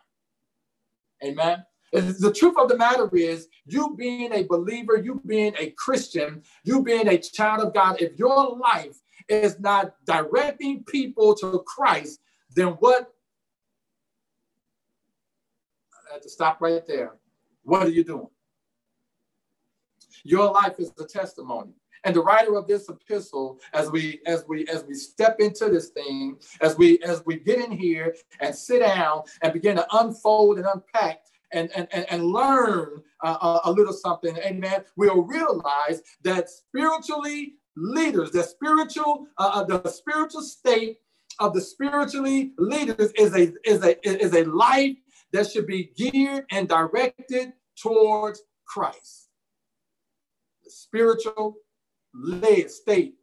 Amen. 1.25 1.65
The 1.93 2.33
truth 2.35 2.55
of 2.57 2.69
the 2.69 2.77
matter 2.77 3.09
is, 3.17 3.49
you 3.67 3.95
being 3.97 4.33
a 4.33 4.45
believer, 4.45 4.97
you 4.97 5.21
being 5.27 5.55
a 5.59 5.71
Christian, 5.71 6.43
you 6.65 6.83
being 6.83 7.09
a 7.09 7.19
child 7.19 7.67
of 7.67 7.75
God, 7.75 8.01
if 8.01 8.19
your 8.19 8.57
life 8.57 8.97
is 9.29 9.59
not 9.59 9.95
directing 10.07 10.85
people 10.85 11.35
to 11.37 11.63
Christ, 11.67 12.21
then 12.55 12.69
what? 12.79 13.13
I 16.09 16.15
have 16.15 16.23
to 16.23 16.29
stop 16.29 16.61
right 16.61 16.87
there. 16.87 17.17
What 17.65 17.83
are 17.83 17.91
you 17.91 18.05
doing? 18.05 18.29
Your 20.25 20.51
life 20.53 20.79
is 20.79 20.93
a 20.99 21.05
testimony. 21.05 21.73
And 22.05 22.17
the 22.17 22.23
writer 22.23 22.57
of 22.57 22.67
this 22.67 22.89
epistle, 22.89 23.61
as 23.75 23.91
we 23.91 24.21
as 24.27 24.45
we 24.49 24.67
as 24.69 24.85
we 24.85 24.95
step 24.95 25.37
into 25.39 25.69
this 25.69 25.89
thing, 25.89 26.39
as 26.61 26.79
we 26.79 26.99
as 27.01 27.23
we 27.27 27.39
get 27.39 27.59
in 27.59 27.73
here 27.73 28.15
and 28.41 28.55
sit 28.55 28.81
down 28.81 29.23
and 29.43 29.53
begin 29.53 29.77
to 29.77 29.87
unfold 29.93 30.59
and 30.59 30.67
unpack 30.67 31.21
and, 31.53 31.71
and, 31.75 31.89
and 31.93 32.25
learn 32.25 33.03
uh, 33.23 33.61
a 33.65 33.73
little 33.73 33.93
something, 33.93 34.37
amen, 34.39 34.85
we'll 34.97 35.23
realize 35.23 36.03
that 36.23 36.49
spiritually 36.49 37.55
leaders, 37.77 38.31
the 38.31 38.43
spiritual, 38.43 39.27
uh, 39.39 39.51
uh, 39.55 39.65
the 39.65 39.89
spiritual 39.89 40.43
state 40.43 40.99
of 41.39 41.55
the 41.55 41.61
spiritually 41.61 42.53
leaders 42.59 43.13
is 43.13 43.35
a, 43.35 43.53
is, 43.65 43.83
a, 43.83 44.07
is 44.07 44.35
a 44.35 44.45
life 44.45 44.97
that 45.33 45.51
should 45.51 45.67
be 45.67 45.91
geared 45.97 46.45
and 46.51 46.69
directed 46.69 47.53
towards 47.77 48.43
Christ. 48.67 49.29
The 50.65 50.71
spiritual 50.71 51.57
led 52.15 52.71
state, 52.71 53.15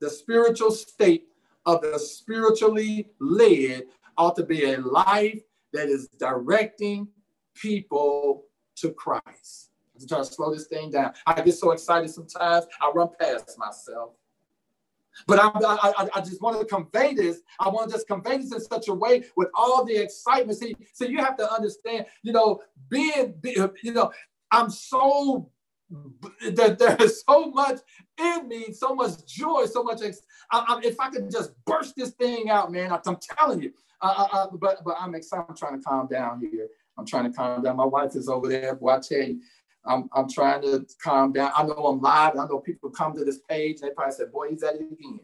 the 0.00 0.10
spiritual 0.10 0.70
state 0.70 1.24
of 1.64 1.80
the 1.82 1.98
spiritually 1.98 3.08
led 3.20 3.84
ought 4.16 4.36
to 4.36 4.44
be 4.44 4.72
a 4.72 4.80
life 4.80 5.42
that 5.72 5.88
is 5.88 6.08
directing 6.18 7.08
people 7.54 8.44
to 8.76 8.92
Christ. 8.92 9.70
I'm 10.00 10.06
trying 10.06 10.24
to 10.24 10.30
slow 10.30 10.52
this 10.52 10.66
thing 10.66 10.90
down. 10.90 11.12
I 11.26 11.40
get 11.40 11.52
so 11.52 11.70
excited 11.70 12.10
sometimes, 12.10 12.66
I 12.80 12.90
run 12.94 13.08
past 13.18 13.58
myself. 13.58 14.12
But 15.26 15.38
I, 15.40 15.50
I, 15.54 16.08
I 16.16 16.20
just 16.20 16.42
want 16.42 16.60
to 16.60 16.66
convey 16.66 17.14
this. 17.14 17.40
I 17.58 17.70
want 17.70 17.88
to 17.88 17.96
just 17.96 18.06
convey 18.06 18.36
this 18.36 18.52
in 18.52 18.60
such 18.60 18.88
a 18.88 18.94
way 18.94 19.24
with 19.34 19.48
all 19.54 19.82
the 19.82 19.96
excitement. 19.96 20.58
See, 20.58 20.76
so 20.92 21.06
you 21.06 21.18
have 21.18 21.38
to 21.38 21.50
understand, 21.50 22.04
you 22.22 22.32
know, 22.32 22.60
being, 22.90 23.34
you 23.42 23.92
know, 23.94 24.12
I'm 24.50 24.68
so 24.68 25.50
that 26.52 26.78
there 26.78 26.96
is 27.00 27.22
so 27.28 27.50
much 27.50 27.80
in 28.18 28.48
me, 28.48 28.72
so 28.72 28.94
much 28.94 29.24
joy, 29.26 29.66
so 29.66 29.82
much. 29.82 30.00
I, 30.02 30.12
I, 30.50 30.80
if 30.82 30.98
I 31.00 31.10
could 31.10 31.30
just 31.30 31.52
burst 31.64 31.94
this 31.96 32.10
thing 32.10 32.50
out, 32.50 32.72
man, 32.72 32.92
I, 32.92 33.00
am 33.06 33.16
telling 33.38 33.62
you. 33.62 33.72
Uh, 34.00 34.14
uh, 34.16 34.36
uh, 34.36 34.46
but 34.52 34.84
but 34.84 34.96
I'm 34.98 35.14
excited. 35.14 35.46
I'm 35.48 35.56
trying 35.56 35.78
to 35.78 35.84
calm 35.84 36.06
down 36.08 36.40
here. 36.40 36.68
I'm 36.98 37.06
trying 37.06 37.30
to 37.30 37.36
calm 37.36 37.62
down. 37.62 37.76
My 37.76 37.86
wife 37.86 38.14
is 38.14 38.28
over 38.28 38.48
there. 38.48 38.74
Boy, 38.74 38.90
I 38.90 39.00
tell 39.00 39.18
you, 39.18 39.40
I'm, 39.84 40.08
I'm 40.12 40.28
trying 40.28 40.62
to 40.62 40.86
calm 41.02 41.32
down. 41.32 41.52
I 41.56 41.62
know 41.62 41.74
I'm 41.74 42.00
live. 42.00 42.36
I 42.36 42.46
know 42.46 42.58
people 42.58 42.90
come 42.90 43.14
to 43.14 43.24
this 43.24 43.40
page 43.48 43.80
and 43.80 43.90
they 43.90 43.94
probably 43.94 44.14
said, 44.14 44.32
boy, 44.32 44.48
he's 44.50 44.62
at 44.62 44.74
it 44.74 44.80
again. 44.80 45.20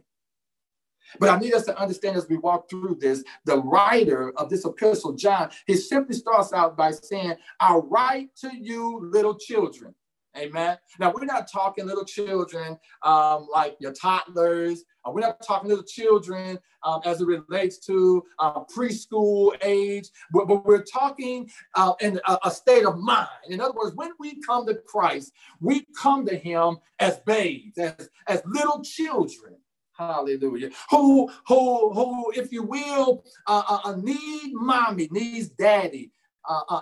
But 1.18 1.28
I 1.28 1.38
need 1.38 1.52
us 1.52 1.64
to 1.66 1.78
understand 1.78 2.16
as 2.16 2.28
we 2.28 2.38
walk 2.38 2.70
through 2.70 2.98
this, 3.00 3.22
the 3.44 3.58
writer 3.58 4.32
of 4.38 4.48
this 4.48 4.64
epistle, 4.64 5.12
John, 5.12 5.50
he 5.66 5.76
simply 5.76 6.14
starts 6.14 6.52
out 6.52 6.76
by 6.76 6.92
saying, 6.92 7.34
I 7.60 7.74
write 7.74 8.34
to 8.36 8.50
you, 8.56 9.00
little 9.12 9.34
children. 9.34 9.94
Amen. 10.36 10.78
Now, 10.98 11.12
we're 11.12 11.26
not 11.26 11.50
talking 11.50 11.86
little 11.86 12.06
children 12.06 12.78
um, 13.02 13.48
like 13.52 13.76
your 13.80 13.92
toddlers. 13.92 14.84
Uh, 15.04 15.10
we're 15.10 15.20
not 15.20 15.44
talking 15.46 15.68
little 15.68 15.84
children 15.84 16.58
um, 16.84 17.02
as 17.04 17.20
it 17.20 17.26
relates 17.26 17.78
to 17.86 18.24
uh, 18.38 18.64
preschool 18.64 19.52
age, 19.62 20.08
but, 20.32 20.48
but 20.48 20.64
we're 20.64 20.84
talking 20.84 21.50
uh, 21.74 21.92
in 22.00 22.18
a, 22.26 22.38
a, 22.44 22.50
state 22.50 22.86
of 22.86 22.98
mind. 22.98 23.28
In 23.48 23.60
other 23.60 23.74
words, 23.74 23.94
when 23.94 24.12
we 24.18 24.40
come 24.40 24.66
to 24.66 24.74
Christ, 24.74 25.32
we 25.60 25.86
come 26.00 26.24
to 26.26 26.36
Him 26.36 26.78
as 26.98 27.18
babes, 27.26 27.76
as, 27.76 28.08
as 28.26 28.42
little 28.46 28.82
children. 28.82 29.56
Hallelujah. 29.98 30.70
Who, 30.90 31.30
who, 31.46 31.92
who, 31.92 32.32
if 32.32 32.50
you 32.52 32.62
will, 32.62 33.22
uh, 33.46 33.62
uh, 33.68 33.78
uh 33.84 33.96
need 33.96 34.54
mommy, 34.54 35.08
needs 35.10 35.50
daddy 35.50 36.10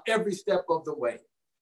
every 0.06 0.34
step 0.34 0.64
of 0.68 0.84
the 0.84 0.94
way. 0.94 1.18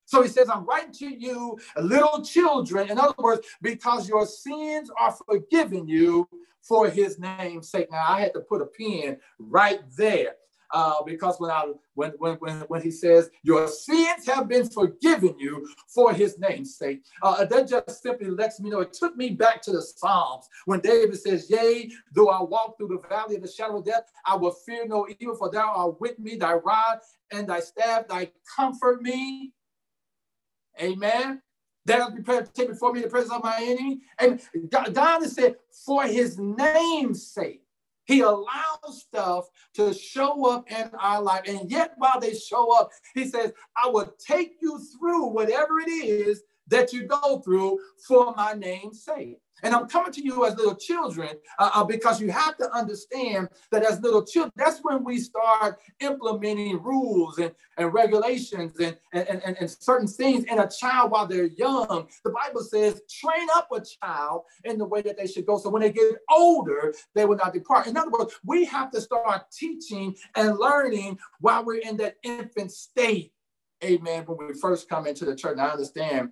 So 0.08 0.22
he 0.22 0.28
says, 0.28 0.48
I'm 0.48 0.64
writing 0.64 0.92
to 0.94 1.06
you, 1.06 1.58
little 1.78 2.24
children. 2.24 2.90
In 2.90 2.98
other 2.98 3.14
words, 3.18 3.46
because 3.60 4.08
your 4.08 4.24
sins 4.24 4.90
are 4.98 5.12
forgiven 5.12 5.86
you 5.86 6.26
for 6.62 6.88
his 6.88 7.18
name's 7.18 7.68
sake. 7.68 7.90
Now, 7.92 8.06
I 8.08 8.22
had 8.22 8.32
to 8.32 8.40
put 8.40 8.62
a 8.62 8.66
pin 8.66 9.18
right 9.38 9.80
there. 9.98 10.36
Uh, 10.70 11.02
because 11.04 11.38
when 11.38 11.50
I 11.50 11.72
when, 11.94 12.10
when 12.18 12.34
when 12.36 12.82
he 12.82 12.90
says 12.90 13.30
your 13.42 13.68
sins 13.68 14.26
have 14.26 14.48
been 14.48 14.68
forgiven 14.68 15.34
you 15.38 15.66
for 15.88 16.12
his 16.12 16.38
name's 16.38 16.76
sake, 16.76 17.04
uh, 17.22 17.44
that 17.46 17.68
just 17.68 18.02
simply 18.02 18.28
lets 18.28 18.60
me 18.60 18.68
know. 18.68 18.80
It 18.80 18.92
took 18.92 19.16
me 19.16 19.30
back 19.30 19.62
to 19.62 19.72
the 19.72 19.80
Psalms 19.80 20.46
when 20.66 20.80
David 20.80 21.18
says, 21.18 21.48
"Yea, 21.48 21.90
though 22.12 22.28
I 22.28 22.42
walk 22.42 22.76
through 22.76 22.88
the 22.88 23.08
valley 23.08 23.36
of 23.36 23.42
the 23.42 23.48
shadow 23.48 23.78
of 23.78 23.86
death, 23.86 24.10
I 24.26 24.36
will 24.36 24.50
fear 24.50 24.86
no 24.86 25.06
evil, 25.18 25.36
for 25.36 25.50
thou 25.50 25.72
art 25.74 26.00
with 26.02 26.18
me. 26.18 26.36
Thy 26.36 26.54
rod 26.54 27.00
and 27.30 27.48
thy 27.48 27.60
staff, 27.60 28.06
thy 28.06 28.30
comfort 28.54 29.00
me." 29.00 29.54
Amen. 30.80 31.42
That 31.86 31.98
will 32.00 32.12
prepare 32.12 32.42
to 32.42 32.52
take 32.52 32.68
before 32.68 32.92
me 32.92 33.00
the 33.00 33.08
presence 33.08 33.32
of 33.32 33.42
my 33.42 33.58
enemy. 33.62 34.00
And 34.18 34.40
God 34.70 35.22
has 35.22 35.32
said, 35.32 35.56
for 35.86 36.04
his 36.04 36.38
name's 36.38 37.26
sake, 37.26 37.62
he 38.04 38.20
allows 38.20 39.00
stuff 39.00 39.48
to 39.74 39.92
show 39.92 40.50
up 40.50 40.70
in 40.70 40.90
our 40.98 41.22
life. 41.22 41.42
And 41.46 41.70
yet, 41.70 41.92
while 41.98 42.18
they 42.20 42.34
show 42.34 42.74
up, 42.78 42.90
he 43.14 43.26
says, 43.26 43.52
I 43.76 43.88
will 43.88 44.14
take 44.18 44.56
you 44.60 44.80
through 44.98 45.26
whatever 45.26 45.78
it 45.80 45.90
is 45.90 46.42
that 46.68 46.92
you 46.92 47.04
go 47.04 47.40
through 47.40 47.78
for 48.06 48.34
my 48.36 48.52
name's 48.52 49.04
sake. 49.04 49.38
And 49.62 49.74
I'm 49.74 49.88
coming 49.88 50.12
to 50.12 50.24
you 50.24 50.46
as 50.46 50.56
little 50.56 50.76
children 50.76 51.30
uh, 51.58 51.70
uh, 51.74 51.84
because 51.84 52.20
you 52.20 52.30
have 52.30 52.56
to 52.58 52.70
understand 52.72 53.48
that 53.72 53.82
as 53.82 54.00
little 54.00 54.24
children, 54.24 54.52
that's 54.56 54.80
when 54.82 55.02
we 55.02 55.18
start 55.18 55.78
implementing 56.00 56.80
rules 56.80 57.38
and, 57.38 57.52
and 57.76 57.92
regulations 57.92 58.78
and, 58.78 58.96
and, 59.12 59.28
and, 59.28 59.56
and 59.58 59.70
certain 59.70 60.06
things 60.06 60.44
in 60.44 60.60
a 60.60 60.68
child 60.68 61.10
while 61.10 61.26
they're 61.26 61.46
young. 61.46 62.06
The 62.24 62.30
Bible 62.30 62.62
says, 62.62 63.02
train 63.10 63.48
up 63.56 63.68
a 63.72 63.80
child 63.80 64.42
in 64.64 64.78
the 64.78 64.84
way 64.84 65.02
that 65.02 65.16
they 65.16 65.26
should 65.26 65.46
go. 65.46 65.58
So 65.58 65.70
when 65.70 65.82
they 65.82 65.92
get 65.92 66.18
older, 66.30 66.94
they 67.14 67.24
will 67.24 67.36
not 67.36 67.52
depart. 67.52 67.88
In 67.88 67.96
other 67.96 68.10
words, 68.10 68.34
we 68.44 68.64
have 68.66 68.90
to 68.92 69.00
start 69.00 69.50
teaching 69.50 70.14
and 70.36 70.56
learning 70.56 71.18
while 71.40 71.64
we're 71.64 71.80
in 71.80 71.96
that 71.96 72.16
infant 72.22 72.70
state. 72.70 73.32
Amen. 73.82 74.24
When 74.26 74.48
we 74.48 74.54
first 74.54 74.88
come 74.88 75.06
into 75.06 75.24
the 75.24 75.36
church, 75.36 75.52
and 75.52 75.62
I 75.62 75.68
understand 75.68 76.30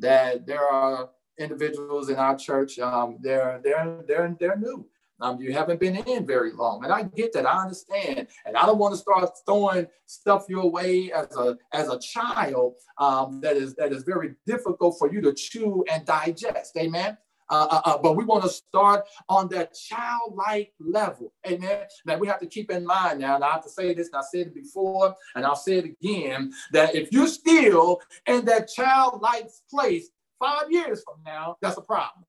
that 0.00 0.46
there 0.46 0.66
are 0.66 1.10
individuals 1.38 2.08
in 2.08 2.16
our 2.16 2.36
church, 2.36 2.78
um, 2.78 3.18
they're 3.20 3.60
they're 3.62 4.02
they're 4.06 4.36
they're 4.38 4.56
new. 4.56 4.86
Um, 5.20 5.40
you 5.40 5.52
haven't 5.52 5.80
been 5.80 5.96
in 5.96 6.26
very 6.26 6.52
long, 6.52 6.84
and 6.84 6.92
I 6.92 7.02
get 7.02 7.32
that. 7.32 7.44
I 7.44 7.62
understand, 7.62 8.28
and 8.46 8.56
I 8.56 8.64
don't 8.66 8.78
want 8.78 8.94
to 8.94 8.98
start 8.98 9.28
throwing 9.44 9.88
stuff 10.06 10.46
your 10.48 10.70
way 10.70 11.10
as 11.12 11.36
a 11.36 11.56
as 11.72 11.88
a 11.88 11.98
child 11.98 12.74
um, 12.98 13.40
that 13.40 13.56
is 13.56 13.74
that 13.76 13.92
is 13.92 14.04
very 14.04 14.34
difficult 14.46 14.96
for 14.98 15.12
you 15.12 15.20
to 15.22 15.32
chew 15.32 15.84
and 15.90 16.04
digest. 16.04 16.76
Amen. 16.76 17.18
Uh, 17.50 17.66
uh, 17.70 17.80
uh, 17.84 17.98
but 17.98 18.16
we 18.16 18.24
want 18.24 18.42
to 18.42 18.48
start 18.48 19.06
on 19.28 19.48
that 19.48 19.74
childlike 19.74 20.72
level. 20.80 21.32
Amen. 21.46 21.84
Now 22.04 22.18
we 22.18 22.26
have 22.26 22.40
to 22.40 22.46
keep 22.46 22.70
in 22.70 22.84
mind 22.84 23.20
now, 23.20 23.36
and 23.36 23.44
I 23.44 23.52
have 23.52 23.62
to 23.64 23.70
say 23.70 23.94
this, 23.94 24.08
and 24.08 24.16
I 24.16 24.24
said 24.30 24.48
it 24.48 24.54
before, 24.54 25.14
and 25.34 25.46
I'll 25.46 25.56
say 25.56 25.78
it 25.78 25.84
again, 25.84 26.52
that 26.72 26.94
if 26.94 27.10
you're 27.12 27.26
still 27.26 28.00
in 28.26 28.44
that 28.46 28.68
childlike 28.68 29.48
place, 29.70 30.10
five 30.38 30.70
years 30.70 31.02
from 31.02 31.22
now, 31.24 31.56
that's 31.60 31.78
a 31.78 31.82
problem. 31.82 32.24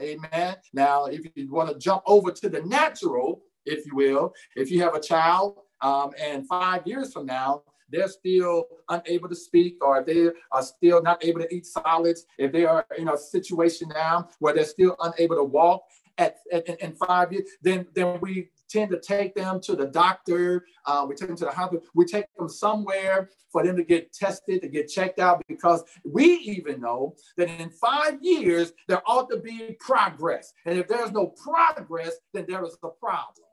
Amen. 0.00 0.56
Now, 0.72 1.06
if 1.06 1.26
you 1.34 1.50
want 1.50 1.70
to 1.70 1.78
jump 1.78 2.02
over 2.06 2.30
to 2.30 2.48
the 2.48 2.62
natural, 2.62 3.42
if 3.64 3.86
you 3.86 3.96
will, 3.96 4.32
if 4.54 4.70
you 4.70 4.82
have 4.82 4.94
a 4.94 5.00
child 5.00 5.58
um, 5.80 6.10
and 6.20 6.46
five 6.46 6.86
years 6.86 7.12
from 7.12 7.26
now, 7.26 7.62
they're 7.90 8.08
still 8.08 8.66
unable 8.88 9.28
to 9.28 9.36
speak 9.36 9.82
or 9.84 10.00
if 10.00 10.06
they 10.06 10.30
are 10.52 10.62
still 10.62 11.02
not 11.02 11.24
able 11.24 11.40
to 11.40 11.54
eat 11.54 11.66
solids, 11.66 12.26
if 12.38 12.52
they 12.52 12.64
are 12.64 12.86
in 12.98 13.08
a 13.08 13.16
situation 13.16 13.88
now 13.94 14.28
where 14.38 14.54
they're 14.54 14.64
still 14.64 14.96
unable 15.00 15.36
to 15.36 15.44
walk 15.44 15.82
at, 16.18 16.38
at 16.52 16.68
in 16.80 16.94
five 16.94 17.32
years, 17.32 17.44
then 17.62 17.86
then 17.94 18.18
we 18.20 18.48
tend 18.68 18.90
to 18.90 19.00
take 19.00 19.34
them 19.34 19.60
to 19.60 19.76
the 19.76 19.86
doctor. 19.86 20.64
Uh, 20.86 21.04
we 21.08 21.14
take 21.14 21.28
them 21.28 21.36
to 21.36 21.44
the 21.44 21.50
hospital. 21.50 21.84
We 21.94 22.04
take 22.04 22.26
them 22.36 22.48
somewhere 22.48 23.30
for 23.52 23.64
them 23.64 23.76
to 23.76 23.84
get 23.84 24.12
tested, 24.12 24.62
to 24.62 24.68
get 24.68 24.88
checked 24.88 25.18
out, 25.18 25.42
because 25.46 25.84
we 26.04 26.24
even 26.24 26.80
know 26.80 27.14
that 27.36 27.48
in 27.48 27.70
five 27.70 28.18
years, 28.20 28.72
there 28.88 29.02
ought 29.06 29.30
to 29.30 29.38
be 29.38 29.76
progress. 29.78 30.52
And 30.64 30.78
if 30.78 30.88
there's 30.88 31.12
no 31.12 31.28
progress, 31.28 32.16
then 32.34 32.46
there 32.48 32.64
is 32.64 32.76
a 32.82 32.88
problem. 32.88 33.45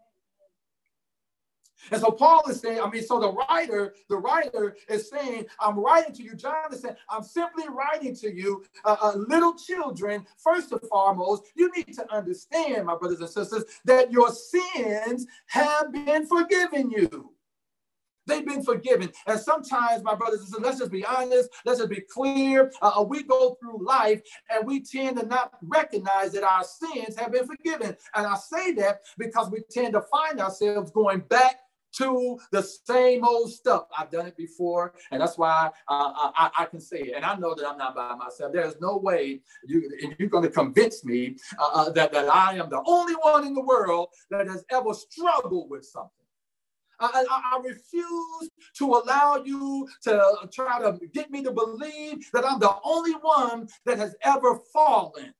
And 1.92 2.02
so 2.02 2.12
Paul 2.12 2.44
is 2.50 2.60
saying, 2.60 2.80
I 2.82 2.90
mean, 2.90 3.04
so 3.04 3.20
the 3.20 3.32
writer, 3.32 3.94
the 4.10 4.18
writer 4.18 4.76
is 4.90 5.10
saying, 5.10 5.46
I'm 5.60 5.80
writing 5.80 6.14
to 6.16 6.24
you. 6.24 6.36
John 6.36 6.74
is 6.74 6.82
saying, 6.82 6.96
I'm 7.10 7.24
simply 7.24 7.66
writing 7.70 8.16
to 8.18 8.34
you, 8.34 8.64
uh, 8.86 8.98
uh, 9.02 9.14
little 9.16 9.56
children. 9.56 10.26
First 10.38 10.72
and 10.72 10.82
foremost, 10.82 11.44
you 11.56 11.72
need 11.76 11.94
to 11.94 12.14
understand, 12.14 12.86
my 12.86 12.96
brothers 12.96 13.20
and 13.20 13.30
sisters, 13.30 13.66
that 13.86 14.12
your 14.12 14.32
sins 14.32 15.26
have 15.48 15.92
been 15.92 16.26
forgiven 16.26 16.90
you. 16.90 17.34
They've 18.26 18.46
been 18.46 18.64
forgiven. 18.64 19.12
And 19.28 19.40
sometimes, 19.40 20.04
my 20.04 20.16
brothers 20.16 20.40
and 20.40 20.48
sisters, 20.48 20.64
let's 20.64 20.80
just 20.80 20.92
be 20.92 21.06
honest, 21.06 21.50
let's 21.66 21.80
just 21.80 21.90
be 21.90 22.02
clear. 22.02 22.72
Uh, 22.82 22.92
uh 22.98 23.04
we 23.04 23.24
go 23.24 23.58
through 23.60 23.86
life 23.86 24.22
and 24.50 24.66
we 24.66 24.82
tend 24.82 25.20
to 25.20 25.26
not 25.26 25.54
recognize 25.62 26.32
that 26.34 26.44
our 26.44 26.64
sins 26.64 27.18
have 27.18 27.32
been 27.32 27.46
forgiven. 27.46 27.96
And 28.16 28.26
I 28.26 28.36
say 28.36 28.72
that 28.74 29.02
because 29.18 29.50
we 29.50 29.62
tend 29.70 29.94
to 29.94 30.02
find 30.02 30.40
ourselves 30.40 30.92
going 30.92 31.20
back 31.22 31.58
to 31.94 32.40
the 32.52 32.62
same 32.62 33.24
old 33.24 33.52
stuff. 33.52 33.88
I've 33.98 34.12
done 34.12 34.28
it 34.28 34.38
before, 34.38 34.94
and 35.12 35.22
that's 35.22 35.38
why 35.38 35.70
uh, 35.88 36.32
I, 36.36 36.52
I, 36.60 36.66
can 36.66 36.80
say 36.80 37.00
it. 37.00 37.14
And 37.16 37.26
I 37.26 37.36
know 37.36 37.54
that 37.56 37.68
I'm 37.68 37.78
not 37.78 37.96
by 37.96 38.16
myself. 38.16 38.54
There's 38.54 38.80
no 38.82 38.98
way 38.98 39.42
you, 39.66 39.90
you're 40.18 40.30
going 40.30 40.44
to 40.44 40.50
convince 40.50 41.06
me 41.06 41.38
uh, 41.60 41.70
uh, 41.74 41.90
that, 41.92 42.12
that 42.14 42.34
I 42.34 42.56
am 42.56 42.70
the 42.70 42.82
only 42.86 43.14
one 43.14 43.46
in 43.46 43.54
the 43.54 43.64
world 43.64 44.10
that 44.32 44.48
has 44.48 44.66
ever 44.72 44.94
struggled 44.94 45.70
with 45.70 45.86
something. 45.86 46.10
I, 47.00 47.26
I, 47.30 47.58
I, 47.58 47.62
refuse 47.64 48.50
to 48.78 48.86
allow 48.86 49.42
you 49.44 49.88
to 50.04 50.48
try 50.52 50.80
to 50.80 51.00
get 51.08 51.32
me 51.32 51.44
to 51.44 51.52
believe 51.52 52.30
that 52.34 52.46
I'm 52.46 52.60
the 52.60 52.76
only 52.84 53.14
one 53.14 53.68
that 53.86 53.98
has 53.98 54.16
ever 54.22 54.60
fallen 54.72 55.34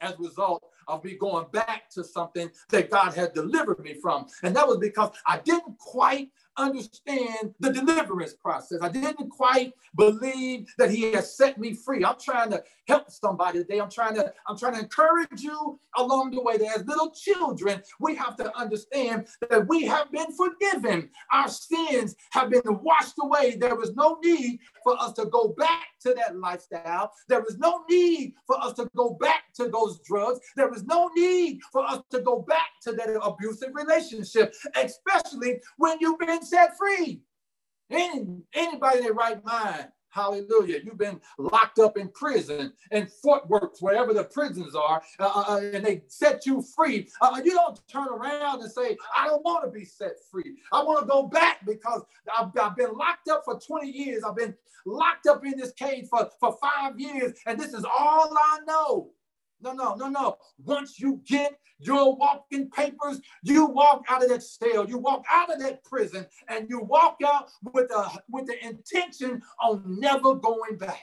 as 0.00 0.14
a 0.14 0.18
result 0.18 0.62
of 0.88 1.04
me 1.04 1.16
going 1.16 1.46
back 1.52 1.88
to 1.90 2.04
something 2.04 2.50
that 2.70 2.90
God 2.90 3.14
had 3.14 3.32
delivered 3.32 3.80
me 3.80 3.94
from. 3.94 4.26
And 4.42 4.54
that 4.56 4.66
was 4.66 4.78
because 4.78 5.10
I 5.26 5.38
didn't 5.38 5.78
quite 5.78 6.30
understand 6.56 7.54
the 7.60 7.72
deliverance 7.72 8.34
process. 8.34 8.78
I 8.82 8.88
didn't 8.88 9.28
quite 9.30 9.72
believe 9.96 10.72
that 10.78 10.90
he 10.90 11.12
has 11.12 11.36
set 11.36 11.58
me 11.58 11.74
free. 11.74 12.04
I'm 12.04 12.16
trying 12.20 12.50
to 12.50 12.62
help 12.86 13.10
somebody 13.10 13.60
today. 13.60 13.80
I'm 13.80 13.90
trying 13.90 14.14
to 14.16 14.32
I'm 14.46 14.58
trying 14.58 14.74
to 14.74 14.80
encourage 14.80 15.40
you 15.40 15.78
along 15.96 16.32
the 16.32 16.42
way 16.42 16.56
that 16.58 16.78
as 16.78 16.86
little 16.86 17.10
children, 17.10 17.82
we 17.98 18.14
have 18.16 18.36
to 18.36 18.56
understand 18.56 19.26
that 19.48 19.66
we 19.68 19.84
have 19.86 20.10
been 20.10 20.32
forgiven. 20.32 21.10
Our 21.32 21.48
sins 21.48 22.16
have 22.30 22.50
been 22.50 22.62
washed 22.82 23.14
away. 23.20 23.56
There 23.56 23.80
is 23.82 23.94
no 23.94 24.18
need 24.22 24.60
for 24.82 25.00
us 25.00 25.12
to 25.14 25.26
go 25.26 25.54
back 25.56 25.86
to 26.02 26.14
that 26.14 26.36
lifestyle. 26.36 27.12
There 27.28 27.44
is 27.48 27.58
no 27.58 27.84
need 27.88 28.34
for 28.46 28.60
us 28.60 28.74
to 28.74 28.88
go 28.96 29.10
back 29.20 29.52
to 29.54 29.68
those 29.68 30.00
drugs. 30.00 30.40
There 30.56 30.72
is 30.74 30.84
no 30.84 31.10
need 31.14 31.60
for 31.72 31.84
us 31.84 32.00
to 32.10 32.20
go 32.20 32.40
back 32.40 32.70
to 32.82 32.92
that 32.92 33.18
abusive 33.22 33.70
relationship, 33.74 34.54
especially 34.76 35.60
when 35.76 35.98
you've 36.00 36.18
been 36.18 36.39
set 36.42 36.76
free. 36.76 37.22
Any, 37.90 38.42
anybody 38.54 38.98
in 38.98 39.04
their 39.04 39.14
right 39.14 39.44
mind 39.44 39.88
Hallelujah. 40.10 40.80
You've 40.84 40.98
been 40.98 41.20
locked 41.38 41.78
up 41.78 41.96
in 41.96 42.08
prison 42.08 42.72
in 42.90 43.06
Fort 43.06 43.48
Worth, 43.48 43.78
wherever 43.80 44.12
the 44.12 44.24
prisons 44.24 44.74
are, 44.74 45.00
uh, 45.18 45.30
uh, 45.34 45.44
uh 45.48 45.60
and 45.72 45.84
they 45.84 46.02
set 46.08 46.46
you 46.46 46.62
free. 46.62 47.08
Uh, 47.20 47.32
uh, 47.36 47.42
you 47.44 47.52
don't 47.52 47.80
turn 47.88 48.08
around 48.08 48.60
and 48.60 48.70
say, 48.70 48.96
I 49.16 49.28
don't 49.28 49.44
want 49.44 49.64
to 49.64 49.70
be 49.70 49.84
set 49.84 50.12
free. 50.30 50.56
I 50.72 50.82
want 50.82 51.00
to 51.00 51.06
go 51.06 51.24
back 51.24 51.64
because 51.64 52.02
I've, 52.36 52.48
I've, 52.60 52.76
been 52.76 52.92
locked 52.92 53.28
up 53.28 53.42
for 53.44 53.58
20 53.58 53.88
years. 53.88 54.24
I've 54.24 54.36
been 54.36 54.54
locked 54.84 55.26
up 55.26 55.44
in 55.44 55.56
this 55.56 55.72
cage 55.72 56.06
for, 56.10 56.28
for 56.40 56.56
five 56.60 56.98
years, 56.98 57.38
and 57.46 57.58
this 57.58 57.72
is 57.72 57.84
all 57.84 58.36
I 58.36 58.58
know. 58.66 59.10
No, 59.62 59.72
no, 59.72 59.94
no, 59.94 60.08
no. 60.08 60.36
Once 60.64 60.98
you 60.98 61.20
get 61.26 61.58
your 61.78 62.16
walking 62.16 62.70
papers, 62.70 63.20
you 63.42 63.66
walk 63.66 64.04
out 64.08 64.22
of 64.22 64.28
that 64.30 64.42
cell, 64.42 64.88
you 64.88 64.98
walk 64.98 65.24
out 65.30 65.52
of 65.52 65.60
that 65.60 65.82
prison, 65.84 66.26
and 66.48 66.68
you 66.68 66.80
walk 66.80 67.16
out 67.26 67.50
with 67.72 67.90
a 67.90 68.22
with 68.30 68.46
the 68.46 68.66
intention 68.66 69.42
of 69.62 69.86
never 69.86 70.34
going 70.34 70.76
back. 70.76 71.00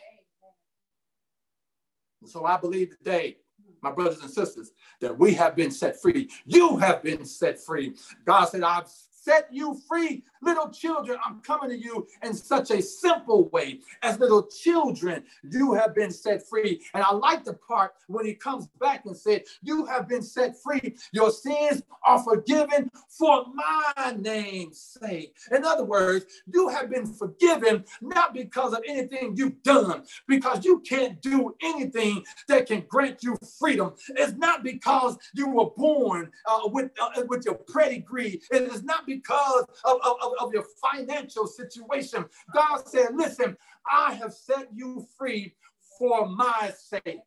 So 2.25 2.45
I 2.45 2.57
believe 2.57 2.97
today, 2.97 3.37
my 3.81 3.91
brothers 3.91 4.21
and 4.21 4.29
sisters, 4.29 4.71
that 5.01 5.17
we 5.17 5.33
have 5.35 5.55
been 5.55 5.71
set 5.71 6.01
free. 6.01 6.29
You 6.45 6.77
have 6.77 7.03
been 7.03 7.25
set 7.25 7.59
free. 7.59 7.95
God 8.25 8.45
said, 8.45 8.63
I've 8.63 8.89
set 9.27 9.49
you 9.51 9.79
free. 9.87 10.23
Little 10.41 10.69
children, 10.69 11.17
I'm 11.25 11.41
coming 11.41 11.69
to 11.69 11.77
you 11.77 12.07
in 12.23 12.33
such 12.33 12.71
a 12.71 12.81
simple 12.81 13.49
way. 13.49 13.81
As 14.01 14.19
little 14.19 14.47
children, 14.47 15.23
you 15.51 15.73
have 15.73 15.93
been 15.93 16.11
set 16.11 16.47
free. 16.47 16.81
And 16.93 17.03
I 17.03 17.13
like 17.13 17.43
the 17.43 17.53
part 17.53 17.91
when 18.07 18.25
he 18.25 18.33
comes 18.33 18.67
back 18.79 19.05
and 19.05 19.17
said, 19.17 19.43
You 19.61 19.85
have 19.87 20.07
been 20.07 20.21
set 20.21 20.55
free. 20.61 20.95
Your 21.11 21.31
sins 21.31 21.81
are 22.05 22.23
forgiven 22.23 22.89
for 23.09 23.45
my 23.53 24.15
name's 24.17 24.97
sake. 25.01 25.35
In 25.51 25.65
other 25.65 25.83
words, 25.83 26.25
you 26.53 26.69
have 26.69 26.89
been 26.89 27.07
forgiven 27.07 27.83
not 27.99 28.33
because 28.33 28.73
of 28.73 28.83
anything 28.87 29.35
you've 29.35 29.61
done, 29.63 30.03
because 30.27 30.63
you 30.63 30.79
can't 30.79 31.21
do 31.21 31.55
anything 31.61 32.23
that 32.47 32.67
can 32.67 32.85
grant 32.87 33.23
you 33.23 33.37
freedom. 33.59 33.93
It's 34.09 34.37
not 34.37 34.63
because 34.63 35.17
you 35.33 35.49
were 35.49 35.71
born 35.75 36.31
uh, 36.45 36.61
with, 36.65 36.91
uh, 37.01 37.23
with 37.27 37.43
your 37.45 37.59
pedigree. 37.73 38.41
It 38.51 38.61
is 38.61 38.83
not 38.83 39.05
because 39.05 39.16
because 39.21 39.65
of, 39.85 39.99
of, 40.03 40.33
of 40.39 40.53
your 40.53 40.65
financial 40.81 41.47
situation. 41.47 42.25
God 42.53 42.87
said, 42.87 43.09
Listen, 43.15 43.57
I 43.89 44.13
have 44.13 44.33
set 44.33 44.67
you 44.73 45.05
free 45.17 45.55
for 45.97 46.27
my 46.27 46.71
sake 46.77 47.19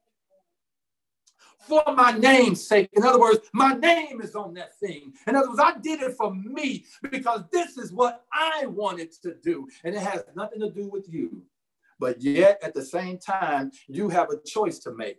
for 1.69 1.85
my 1.95 2.13
name's 2.13 2.67
sake. 2.67 2.89
In 2.95 3.05
other 3.05 3.21
words, 3.21 3.39
my 3.53 3.75
name 3.75 4.21
is 4.21 4.35
on 4.35 4.55
that 4.55 4.79
thing. 4.79 5.13
In 5.27 5.37
other 5.37 5.49
words, 5.49 5.61
I 5.63 5.79
did 5.79 6.01
it 6.03 6.17
for 6.17 6.35
me 6.35 6.85
because 7.11 7.43
this 7.53 7.77
is 7.77 7.93
what 7.93 8.25
I 8.33 8.67
wanted 8.67 9.13
to 9.23 9.35
do. 9.43 9.69
And 9.85 9.95
it 9.95 10.01
has 10.01 10.25
nothing 10.35 10.61
to 10.61 10.71
do 10.71 10.89
with 10.89 11.07
you. 11.09 11.43
But 11.99 12.23
yet, 12.23 12.59
at 12.63 12.75
the 12.75 12.83
same 12.83 13.19
time, 13.19 13.71
you 13.87 14.09
have 14.09 14.31
a 14.31 14.41
choice 14.41 14.79
to 14.81 14.93
make. 14.93 15.19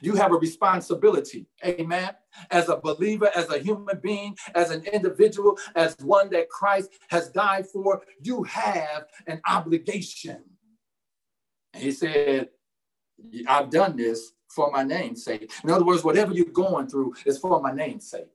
You 0.00 0.14
have 0.16 0.32
a 0.32 0.36
responsibility, 0.36 1.46
amen, 1.64 2.10
as 2.50 2.68
a 2.68 2.76
believer, 2.76 3.30
as 3.34 3.50
a 3.50 3.58
human 3.58 3.98
being, 4.02 4.36
as 4.54 4.70
an 4.70 4.84
individual, 4.84 5.58
as 5.74 5.96
one 6.02 6.30
that 6.30 6.48
Christ 6.48 6.90
has 7.08 7.30
died 7.30 7.66
for. 7.66 8.02
You 8.22 8.42
have 8.44 9.04
an 9.26 9.40
obligation. 9.48 10.42
And 11.74 11.82
he 11.82 11.92
said, 11.92 12.48
I've 13.46 13.70
done 13.70 13.96
this 13.96 14.32
for 14.48 14.70
my 14.70 14.82
name's 14.82 15.24
sake. 15.24 15.50
In 15.64 15.70
other 15.70 15.84
words, 15.84 16.04
whatever 16.04 16.32
you're 16.32 16.46
going 16.46 16.88
through 16.88 17.14
is 17.26 17.38
for 17.38 17.60
my 17.60 17.72
name's 17.72 18.10
sake. 18.10 18.28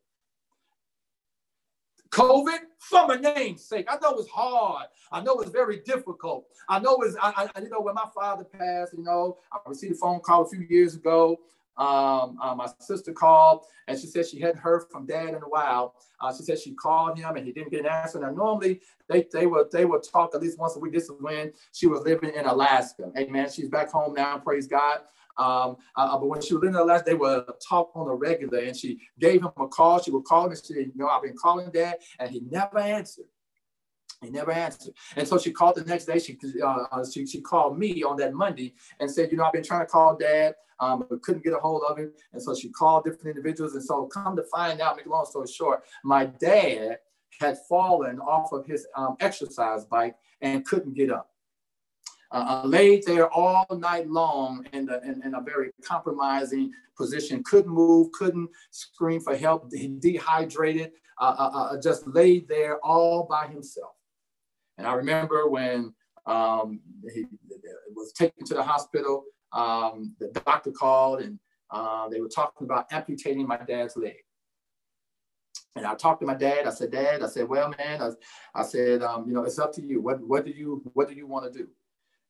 COVID 2.14 2.60
for 2.78 3.08
my 3.08 3.16
name's 3.16 3.64
sake. 3.66 3.88
I 3.90 3.98
know 4.02 4.16
it's 4.20 4.30
hard. 4.30 4.86
I 5.12 5.22
know 5.22 5.40
it's 5.40 5.50
very 5.50 5.80
difficult. 5.80 6.46
I 6.70 6.80
know 6.80 6.98
it's, 7.02 7.16
I, 7.20 7.50
I, 7.56 7.62
you 7.62 7.70
know, 7.70 7.82
when 7.82 7.96
my 7.96 8.06
father 8.14 8.44
passed, 8.44 8.94
you 8.94 9.04
know, 9.04 9.40
I 9.52 9.58
received 9.66 9.94
a 9.94 9.98
phone 9.98 10.20
call 10.20 10.44
a 10.44 10.50
few 10.50 10.62
years 10.70 10.96
ago. 10.96 11.40
Um, 11.76 12.38
uh, 12.40 12.54
my 12.54 12.68
sister 12.80 13.14
called 13.14 13.66
and 13.88 13.98
she 13.98 14.06
said 14.06 14.28
she 14.28 14.40
hadn't 14.40 14.60
heard 14.60 14.84
from 14.92 15.08
dad 15.08 15.30
in 15.30 15.36
a 15.36 15.50
while. 15.50 15.96
Uh, 16.22 16.32
she 16.32 16.44
said 16.44 16.60
she 16.60 16.76
called 16.76 17.18
him 17.18 17.36
and 17.36 17.48
he 17.48 17.52
didn't 17.52 17.72
get 17.72 17.80
an 17.80 17.88
answer. 17.88 18.20
Now, 18.20 18.30
normally 18.30 18.82
they, 19.10 19.26
they 19.34 19.48
would 19.48 19.72
they 19.72 19.86
would 19.86 20.04
talk 20.04 20.36
at 20.36 20.42
least 20.42 20.60
once 20.60 20.76
a 20.76 20.80
week. 20.80 20.94
This 20.94 21.06
is 21.06 21.20
when 21.20 21.52
she 21.72 21.88
was 21.88 22.02
living 22.02 22.36
in 22.36 22.46
Alaska. 22.46 23.12
Amen. 23.18 23.50
She's 23.50 23.70
back 23.70 23.90
home 23.90 24.14
now, 24.14 24.38
praise 24.38 24.68
God. 24.68 25.00
Um, 25.38 25.78
uh, 25.96 26.18
but 26.18 26.28
when 26.28 26.42
she 26.42 26.54
was 26.54 26.68
in 26.68 26.76
Alaska, 26.76 27.12
they 27.12 27.16
would 27.16 27.46
talk 27.68 27.92
on 27.96 28.08
a 28.08 28.14
regular, 28.14 28.60
and 28.60 28.76
she 28.76 29.00
gave 29.20 29.42
him 29.42 29.52
a 29.58 29.68
call. 29.68 30.02
She 30.02 30.12
would 30.12 30.26
call 30.26 30.46
him 30.46 30.52
and 30.52 30.60
she 30.60 30.74
said, 30.74 30.78
"You 30.78 30.92
know, 30.96 31.08
I've 31.08 31.24
been 31.24 31.36
calling 31.36 31.72
Dad, 31.72 31.98
and 32.20 32.30
he 32.30 32.42
never 32.42 32.80
answered." 32.80 33.26
He 34.24 34.30
never 34.30 34.52
answered. 34.52 34.94
And 35.16 35.28
so 35.28 35.38
she 35.38 35.52
called 35.52 35.76
the 35.76 35.84
next 35.84 36.06
day. 36.06 36.18
She, 36.18 36.38
uh, 36.64 37.06
she, 37.12 37.26
she 37.26 37.42
called 37.42 37.78
me 37.78 38.04
on 38.04 38.16
that 38.18 38.34
Monday 38.34 38.74
and 39.00 39.12
said, 39.12 39.32
you 39.32 39.38
know, 39.38 39.44
I've 39.44 39.54
been 39.54 39.64
trying 39.64 39.82
to 39.82 39.86
call 39.86 40.16
dad, 40.16 40.56
um, 40.80 41.06
but 41.10 41.22
couldn't 41.22 41.44
get 41.44 41.54
a 41.54 41.58
hold 41.58 41.84
of 41.90 41.98
him. 41.98 42.14
And 42.32 42.42
so 42.42 42.56
she 42.56 42.70
called 42.70 43.04
different 43.04 43.36
individuals. 43.36 43.74
And 43.74 43.84
so 43.84 44.06
come 44.06 44.36
to 44.38 44.44
find 44.44 44.80
out, 44.80 44.96
make 44.96 45.06
a 45.08 45.10
long 45.10 45.26
story 45.26 45.48
short, 45.48 45.84
my 46.06 46.26
dad 46.26 47.00
had 47.40 47.58
fallen 47.68 48.20
off 48.20 48.54
of 48.54 48.66
his 48.66 48.88
um, 48.96 49.18
exercise 49.20 49.86
bike 49.86 50.16
and 50.42 50.66
couldn't 50.66 50.94
get 50.94 51.12
up 51.12 51.33
uh, 52.34 52.64
laid 52.66 53.04
there 53.06 53.30
all 53.30 53.66
night 53.78 54.10
long 54.10 54.66
in, 54.74 54.88
the, 54.88 55.02
in, 55.04 55.22
in, 55.24 55.36
a 55.36 55.42
very 55.42 55.70
compromising 55.84 56.72
position, 56.98 57.44
couldn't 57.44 57.72
move, 57.72 58.12
couldn't 58.12 58.50
scream 58.72 59.22
for 59.22 59.36
help, 59.36 59.72
dehydrated, 60.00 60.92
uh, 61.22 61.36
uh, 61.38 61.50
uh, 61.54 61.82
just 61.82 62.08
laid 62.08 62.48
there 62.48 62.80
all 62.80 63.28
by 63.30 63.46
himself. 63.48 63.92
And 64.80 64.88
I 64.88 64.94
remember 64.94 65.48
when 65.48 65.94
um, 66.26 66.80
he 67.14 67.26
was 67.96 68.12
taken 68.14 68.44
to 68.46 68.56
the 68.56 68.64
hospital, 68.64 69.26
um, 69.52 70.16
the 70.20 70.30
doctor 70.46 70.72
called 70.72 71.22
and 71.22 71.38
uh, 71.70 72.10
they 72.10 72.20
were 72.20 72.30
talking 72.30 72.66
about 72.66 72.92
amputating 72.92 73.48
my 73.48 73.58
dad's 73.58 73.96
leg. 73.96 74.16
And 75.76 75.86
I 75.86 75.96
talked 75.96 76.22
to 76.22 76.28
my 76.28 76.36
dad. 76.36 76.68
I 76.68 76.70
said, 76.70 76.92
Dad, 76.92 77.24
I 77.24 77.28
said, 77.28 77.50
well, 77.50 77.74
man, 77.78 78.02
I, 78.02 78.12
I 78.54 78.64
said, 78.64 79.02
um, 79.02 79.28
you 79.28 79.34
know, 79.34 79.44
it's 79.44 79.58
up 79.58 79.74
to 79.74 79.82
you. 79.82 80.02
What, 80.02 80.22
what 80.22 80.46
do 80.46 80.52
you, 80.52 80.84
what 80.94 81.10
do 81.10 81.16
you 81.16 81.26
want 81.26 81.52
to 81.52 81.60
do? 81.60 81.68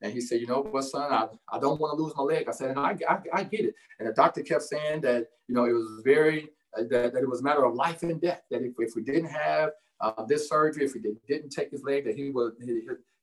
And 0.03 0.11
he 0.11 0.19
said, 0.19 0.41
you 0.41 0.47
know 0.47 0.61
what, 0.61 0.83
son, 0.83 1.13
I, 1.13 1.27
I 1.49 1.59
don't 1.59 1.79
want 1.79 1.97
to 1.97 2.03
lose 2.03 2.13
my 2.17 2.23
leg. 2.23 2.49
I 2.49 2.51
said, 2.51 2.71
and 2.71 2.79
I, 2.79 2.97
I, 3.09 3.17
I 3.33 3.43
get 3.43 3.61
it. 3.61 3.73
And 3.99 4.07
the 4.07 4.11
doctor 4.13 4.41
kept 4.41 4.63
saying 4.63 4.99
that, 5.01 5.27
you 5.47 5.55
know, 5.55 5.63
it 5.63 5.71
was 5.71 6.01
very, 6.03 6.49
uh, 6.77 6.83
that, 6.89 7.13
that 7.13 7.23
it 7.23 7.29
was 7.29 7.39
a 7.39 7.43
matter 7.43 7.63
of 7.63 7.73
life 7.73 8.03
and 8.03 8.19
death, 8.19 8.41
that 8.51 8.61
if, 8.61 8.73
if 8.79 8.95
we 8.97 9.01
didn't 9.01 9.29
have 9.29 9.69
uh, 10.01 10.25
this 10.25 10.49
surgery, 10.49 10.83
if 10.83 10.93
we 10.93 10.99
did, 10.99 11.15
didn't 11.25 11.51
take 11.51 11.71
his 11.71 11.83
leg, 11.83 12.03
that 12.03 12.15
he 12.15 12.31
would, 12.31 12.51
he, 12.61 12.81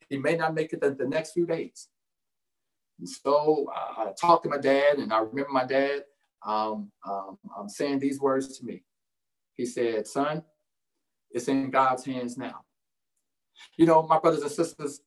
he 0.09 0.17
may 0.17 0.37
not 0.37 0.55
make 0.55 0.73
it 0.73 0.81
the, 0.81 0.95
the 0.95 1.07
next 1.07 1.33
few 1.33 1.45
days. 1.45 1.89
And 2.99 3.07
so 3.07 3.71
uh, 3.77 4.01
I 4.01 4.13
talked 4.19 4.45
to 4.45 4.49
my 4.49 4.59
dad 4.59 4.97
and 4.97 5.13
I 5.13 5.19
remember 5.19 5.51
my 5.53 5.67
dad 5.67 6.05
um, 6.47 6.91
um, 7.07 7.37
um, 7.59 7.69
saying 7.69 7.99
these 7.99 8.21
words 8.21 8.59
to 8.59 8.65
me. 8.65 8.83
He 9.55 9.67
said, 9.67 10.07
son, 10.07 10.43
it's 11.31 11.49
in 11.49 11.71
God's 11.71 12.07
hands 12.07 12.39
now. 12.39 12.65
You 13.77 13.85
know, 13.85 14.03
my 14.03 14.19
brothers 14.19 14.41
and 14.41 14.51
sisters, 14.51 15.03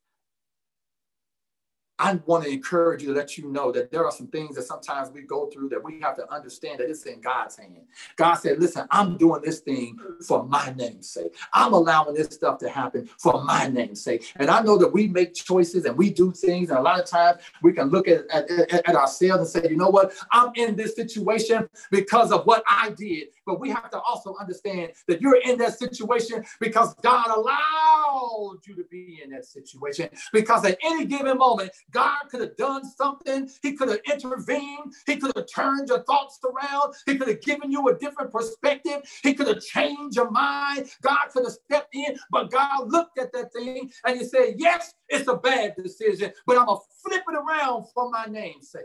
I 2.00 2.20
want 2.26 2.44
to 2.44 2.50
encourage 2.50 3.04
you 3.04 3.10
to 3.10 3.14
let 3.14 3.38
you 3.38 3.52
know 3.52 3.72
that 3.72 3.92
there 3.92 4.04
are 4.04 4.12
some 4.12 4.28
things 4.28 4.56
that 4.56 4.64
sometimes 4.64 5.12
we 5.12 5.22
go 5.22 5.48
through 5.52 5.70
that 5.70 5.84
we 5.84 6.00
have 6.02 6.16
to 6.16 6.34
understand 6.34 6.80
that 6.80 6.90
it's 6.90 7.04
in 7.04 7.22
God's 7.22 7.56
hand. 7.56 7.84
God 8.16 8.36
said, 8.36 8.60
listen, 8.60 8.88
I'm 8.90 9.16
doing 9.16 9.42
this 9.44 9.60
thing 9.60 9.98
for 10.26 10.44
my 10.44 10.74
name's 10.76 11.10
sake. 11.10 11.36
I'm 11.54 11.74
allowing 11.74 12.16
this 12.16 12.28
stuff 12.28 12.58
to 12.60 12.70
happen 12.70 13.08
for 13.20 13.44
my 13.44 13.68
name's 13.68 14.02
sake. 14.02 14.34
And 14.38 14.50
I 14.50 14.62
know 14.64 14.78
that 14.80 14.92
we 14.92 15.08
make 15.08 15.36
choices 15.36 15.86
and 15.86 15.96
we 15.96 16.10
do 16.10 16.32
things. 16.32 16.72
And 16.72 16.80
a 16.80 16.82
lot 16.82 17.00
of 17.00 17.06
times 17.06 17.42
we 17.62 17.74
can 17.74 17.90
look 17.90 18.08
at, 18.08 18.28
at, 18.32 18.50
at 18.50 18.96
ourselves 18.96 19.56
and 19.56 19.64
say, 19.64 19.70
you 19.70 19.78
know 19.78 19.90
what? 19.90 20.14
I'm 20.32 20.52
in 20.56 20.76
this 20.76 20.96
situation 20.96 21.70
because 21.92 22.32
of 22.32 22.46
what 22.46 22.64
I 22.68 22.90
did. 22.98 23.28
But 23.46 23.60
we 23.60 23.70
have 23.70 23.92
to 23.92 24.00
also 24.00 24.36
understand 24.40 24.94
that 25.08 25.22
you're 25.22 25.42
in 25.42 25.60
that 25.60 25.78
situation 25.78 26.44
because 26.60 26.96
God 26.96 27.28
allowed 27.28 28.62
you 28.66 28.76
to 28.76 28.86
be 28.90 29.22
in 29.24 29.30
that 29.32 29.46
situation. 29.46 30.10
Because 30.32 30.66
at 30.66 30.78
any 30.84 31.06
given 31.06 31.38
moment, 31.38 31.72
God 31.92 32.24
could 32.30 32.42
have 32.42 32.58
done 32.58 32.84
something. 32.86 33.50
He 33.62 33.74
could 33.74 33.90
have 33.90 34.00
intervened. 34.12 34.94
He 35.06 35.18
could 35.18 35.36
have 35.36 35.46
turned 35.54 35.90
your 35.90 36.04
thoughts 36.04 36.40
around. 36.44 36.94
He 37.06 37.18
could 37.18 37.28
have 37.28 37.42
given 37.42 37.72
you 37.72 37.88
a 37.88 37.98
different 37.98 38.32
perspective. 38.32 39.02
He 39.22 39.34
could 39.34 39.48
have 39.48 39.62
changed 39.62 40.16
your 40.16 40.32
mind. 40.32 40.90
God 41.02 41.28
could 41.32 41.46
have 41.46 41.54
stepped 41.54 41.94
in, 41.96 42.18
but 42.32 42.52
God 42.52 42.92
looked 42.92 43.20
at 43.20 43.32
that 43.34 43.54
thing 43.54 43.92
and 44.06 44.20
he 44.20 44.26
said, 44.26 44.56
Yes, 44.58 44.94
it's 45.10 45.28
a 45.28 45.36
bad 45.36 45.76
decision, 45.76 46.32
but 46.46 46.58
I'm 46.58 46.66
going 46.66 46.80
to 46.80 46.84
flip 47.04 47.24
it 47.28 47.36
around 47.36 47.86
for 47.94 48.10
my 48.10 48.26
name's 48.26 48.70
sake. 48.72 48.84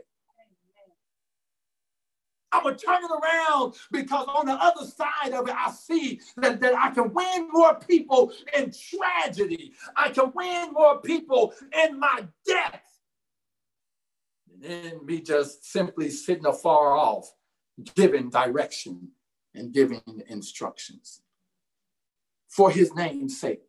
I'm 2.51 2.63
gonna 2.63 2.77
turn 2.77 3.05
it 3.05 3.11
around 3.11 3.75
because 3.93 4.27
on 4.27 4.47
the 4.47 4.55
other 4.55 4.87
side 4.87 5.33
of 5.35 5.49
it, 5.49 5.55
I 5.55 5.71
see 5.71 6.21
that, 6.39 6.61
that 6.61 6.75
I 6.75 6.91
can 6.91 7.13
win 7.13 7.49
more 7.53 7.75
people 7.75 8.33
in 8.57 8.73
tragedy. 8.73 9.75
I 9.97 10.09
can 10.09 10.33
win 10.35 10.73
more 10.73 11.01
people 11.01 11.53
in 11.85 11.99
my 11.99 12.27
death 12.47 12.81
and 14.65 15.03
me 15.05 15.21
just 15.21 15.71
simply 15.71 16.11
sitting 16.11 16.47
afar 16.47 16.97
off, 16.97 17.33
giving 17.95 18.31
direction 18.31 19.11
and 19.55 19.73
giving 19.73 20.03
instructions 20.29 21.23
for 22.49 22.71
his 22.71 22.95
name's 22.95 23.41
sake. 23.41 23.68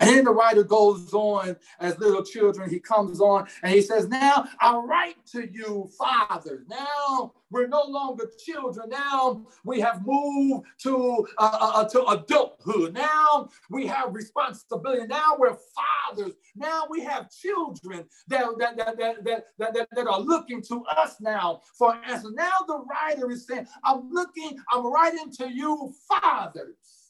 And 0.00 0.10
then 0.10 0.24
the 0.24 0.32
writer 0.32 0.64
goes 0.64 1.12
on 1.12 1.56
as 1.80 1.98
little 1.98 2.24
children. 2.24 2.70
He 2.70 2.80
comes 2.80 3.20
on 3.20 3.46
and 3.62 3.72
he 3.72 3.82
says, 3.82 4.08
Now 4.08 4.48
I 4.60 4.76
write 4.76 5.24
to 5.32 5.48
you, 5.50 5.90
fathers. 5.98 6.66
Now 6.68 7.34
we're 7.50 7.68
no 7.68 7.84
longer 7.84 8.30
children. 8.42 8.88
Now 8.88 9.46
we 9.64 9.80
have 9.80 10.02
moved 10.06 10.66
to, 10.82 11.26
uh, 11.38 11.58
uh, 11.60 11.72
uh, 11.74 11.88
to 11.90 12.06
adulthood. 12.06 12.94
Now 12.94 13.48
we 13.70 13.86
have 13.86 14.14
responsibility. 14.14 15.06
Now 15.06 15.36
we're 15.38 15.56
fathers. 16.10 16.32
Now 16.56 16.84
we 16.88 17.02
have 17.02 17.30
children 17.30 18.06
that, 18.28 18.46
that, 18.58 18.76
that, 18.78 18.98
that, 18.98 19.24
that, 19.24 19.74
that, 19.74 19.88
that 19.92 20.06
are 20.06 20.20
looking 20.20 20.62
to 20.62 20.82
us 20.84 21.16
now 21.20 21.60
for 21.78 21.94
answers. 22.06 22.32
Now 22.32 22.52
the 22.66 22.82
writer 22.90 23.30
is 23.30 23.46
saying, 23.46 23.66
I'm 23.84 24.10
looking, 24.10 24.56
I'm 24.72 24.90
writing 24.90 25.30
to 25.38 25.52
you, 25.52 25.92
fathers. 26.08 27.01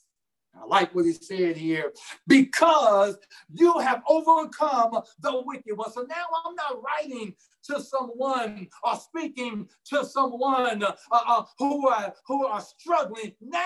I 0.61 0.67
like 0.67 0.95
what 0.95 1.07
he 1.07 1.13
said 1.13 1.57
here 1.57 1.93
because 2.27 3.17
you 3.53 3.79
have 3.79 4.03
overcome 4.09 5.03
the 5.21 5.43
wicked 5.45 5.77
one. 5.77 5.93
So 5.93 6.03
now 6.03 6.25
I'm 6.45 6.55
not 6.55 6.83
writing 6.83 7.35
to 7.65 7.81
someone 7.81 8.67
or 8.83 8.97
speaking 8.97 9.69
to 9.87 10.05
someone 10.05 10.83
uh, 10.83 10.95
uh, 11.11 11.45
who 11.59 11.89
are 11.89 12.13
who 12.27 12.47
are 12.47 12.61
struggling. 12.61 13.33
Now 13.41 13.61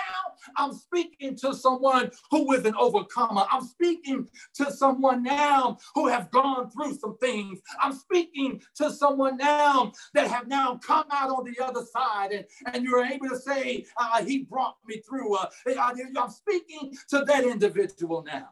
I'm 0.55 0.73
speaking 0.73 1.35
to 1.37 1.53
someone 1.53 2.11
who 2.31 2.53
is 2.53 2.65
an 2.65 2.75
overcomer. 2.75 3.45
I'm 3.51 3.63
speaking 3.63 4.29
to 4.55 4.71
someone 4.71 5.23
now 5.23 5.77
who 5.95 6.07
have 6.07 6.29
gone 6.31 6.69
through 6.69 6.95
some 6.95 7.17
things. 7.17 7.59
I'm 7.81 7.93
speaking 7.93 8.61
to 8.75 8.91
someone 8.91 9.37
now 9.37 9.91
that 10.13 10.27
have 10.27 10.47
now 10.47 10.79
come 10.85 11.05
out 11.11 11.29
on 11.29 11.45
the 11.45 11.63
other 11.63 11.83
side, 11.91 12.31
and, 12.31 12.45
and 12.73 12.83
you're 12.83 13.03
able 13.03 13.29
to 13.29 13.37
say, 13.37 13.85
uh, 13.97 14.23
"He 14.23 14.43
brought 14.43 14.75
me 14.87 15.01
through." 15.07 15.35
Uh, 15.35 15.47
I'm 15.77 16.29
speaking 16.29 16.76
to 17.09 17.23
that 17.25 17.43
individual 17.43 18.23
now 18.23 18.49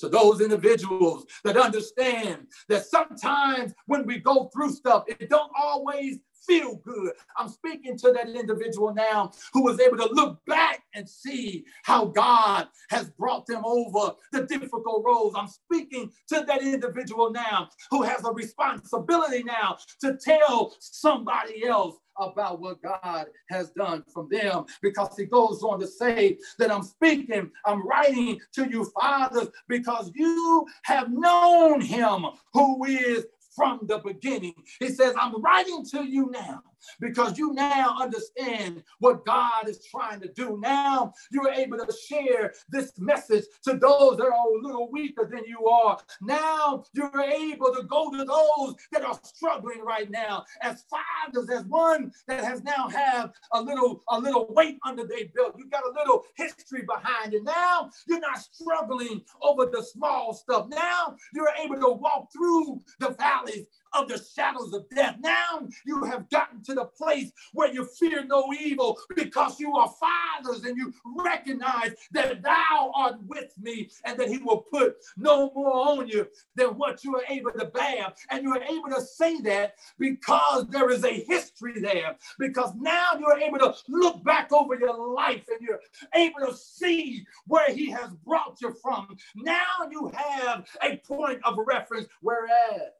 to 0.00 0.08
those 0.08 0.40
individuals 0.40 1.26
that 1.44 1.58
understand 1.58 2.46
that 2.68 2.86
sometimes 2.86 3.74
when 3.86 4.06
we 4.06 4.18
go 4.18 4.50
through 4.52 4.70
stuff, 4.70 5.04
it 5.06 5.28
don't 5.28 5.52
always 5.54 6.20
feel 6.46 6.76
good. 6.76 7.12
I'm 7.36 7.48
speaking 7.48 7.98
to 7.98 8.12
that 8.12 8.28
individual 8.28 8.94
now 8.94 9.30
who 9.52 9.62
was 9.62 9.78
able 9.78 9.98
to 9.98 10.12
look 10.12 10.38
back 10.46 10.82
and 10.94 11.08
see 11.08 11.64
how 11.84 12.06
God 12.06 12.68
has 12.88 13.10
brought 13.10 13.46
them 13.46 13.62
over 13.64 14.14
the 14.32 14.46
difficult 14.46 15.04
roads. 15.06 15.36
I'm 15.38 15.48
speaking 15.48 16.10
to 16.28 16.44
that 16.46 16.62
individual 16.62 17.30
now 17.30 17.68
who 17.90 18.02
has 18.02 18.24
a 18.24 18.32
responsibility 18.32 19.42
now 19.42 19.76
to 20.00 20.16
tell 20.16 20.74
somebody 20.80 21.66
else 21.66 21.96
about 22.20 22.60
what 22.60 22.82
God 22.82 23.26
has 23.50 23.70
done 23.70 24.04
from 24.12 24.28
them 24.30 24.64
because 24.82 25.16
he 25.16 25.24
goes 25.24 25.62
on 25.62 25.80
to 25.80 25.86
say 25.86 26.38
that 26.58 26.70
I'm 26.70 26.82
speaking, 26.82 27.50
I'm 27.64 27.86
writing 27.86 28.40
to 28.52 28.68
you, 28.70 28.84
fathers, 28.98 29.48
because 29.68 30.10
you 30.14 30.66
have 30.84 31.10
known 31.10 31.80
him 31.80 32.26
who 32.52 32.84
is 32.84 33.26
from 33.54 33.80
the 33.82 33.98
beginning. 33.98 34.54
He 34.78 34.88
says, 34.88 35.14
I'm 35.20 35.40
writing 35.42 35.84
to 35.92 36.04
you 36.04 36.30
now 36.30 36.62
because 37.00 37.38
you 37.38 37.52
now 37.52 37.96
understand 38.00 38.82
what 38.98 39.24
God 39.24 39.68
is 39.68 39.84
trying 39.84 40.20
to 40.20 40.28
do. 40.32 40.58
Now 40.60 41.12
you're 41.30 41.50
able 41.50 41.78
to 41.78 41.92
share 41.92 42.52
this 42.68 42.92
message 42.98 43.44
to 43.64 43.76
those 43.76 44.16
that 44.16 44.26
are 44.26 44.32
a 44.32 44.62
little 44.62 44.90
weaker 44.90 45.28
than 45.30 45.44
you 45.46 45.66
are. 45.66 45.98
Now 46.20 46.84
you're 46.94 47.20
able 47.20 47.74
to 47.74 47.82
go 47.84 48.10
to 48.10 48.24
those 48.24 48.74
that 48.92 49.04
are 49.04 49.18
struggling 49.22 49.80
right 49.80 50.10
now 50.10 50.44
as 50.62 50.84
fathers, 50.90 51.48
as 51.50 51.64
one 51.66 52.12
that 52.26 52.44
has 52.44 52.62
now 52.62 52.88
have 52.88 53.32
a 53.52 53.60
little 53.60 54.02
a 54.08 54.18
little 54.18 54.46
weight 54.50 54.78
under 54.84 55.06
their 55.06 55.26
belt. 55.34 55.54
You 55.58 55.68
got 55.68 55.84
a 55.84 55.98
little 55.98 56.24
history 56.36 56.82
behind 56.82 57.32
you. 57.32 57.42
Now 57.42 57.90
you're 58.06 58.20
not 58.20 58.38
struggling 58.38 59.22
over 59.42 59.66
the 59.66 59.82
small 59.82 60.34
stuff. 60.34 60.68
Now 60.68 61.16
you're 61.34 61.52
able 61.62 61.76
to 61.76 61.90
walk 61.90 62.28
through 62.32 62.80
the 62.98 63.10
valleys 63.10 63.66
of 63.92 64.08
the 64.08 64.22
shadows 64.34 64.72
of 64.72 64.88
death. 64.90 65.16
Now 65.20 65.68
you 65.84 66.04
have 66.04 66.28
gotten 66.30 66.62
to 66.64 66.74
the 66.74 66.84
place 66.84 67.32
where 67.52 67.72
you 67.72 67.84
fear 67.84 68.24
no 68.24 68.52
evil 68.52 68.98
because 69.14 69.58
you 69.58 69.74
are 69.76 69.92
fathers 70.00 70.64
and 70.64 70.76
you 70.76 70.92
recognize 71.16 71.94
that 72.12 72.42
thou 72.42 72.92
art 72.94 73.16
with 73.26 73.52
me 73.60 73.90
and 74.04 74.18
that 74.18 74.28
he 74.28 74.38
will 74.38 74.58
put 74.72 74.96
no 75.16 75.50
more 75.54 75.98
on 75.98 76.08
you 76.08 76.26
than 76.54 76.68
what 76.78 77.04
you 77.04 77.16
are 77.16 77.24
able 77.28 77.52
to 77.52 77.66
bear. 77.66 78.12
And 78.30 78.42
you 78.42 78.52
are 78.52 78.62
able 78.62 78.88
to 78.90 79.00
say 79.00 79.40
that 79.42 79.74
because 79.98 80.66
there 80.68 80.90
is 80.90 81.04
a 81.04 81.24
history 81.24 81.80
there, 81.80 82.16
because 82.38 82.72
now 82.76 83.12
you're 83.18 83.38
able 83.38 83.58
to 83.58 83.74
look 83.88 84.22
back 84.24 84.52
over 84.52 84.74
your 84.74 85.14
life 85.14 85.44
and 85.48 85.60
you're 85.60 85.80
able 86.14 86.40
to 86.46 86.54
see 86.54 87.24
where 87.46 87.72
he 87.72 87.90
has 87.90 88.10
brought 88.24 88.58
you 88.60 88.74
from. 88.82 89.16
Now 89.36 89.88
you 89.90 90.10
have 90.14 90.66
a 90.82 90.96
point 90.98 91.40
of 91.44 91.56
reference, 91.66 92.06
whereas 92.20 92.90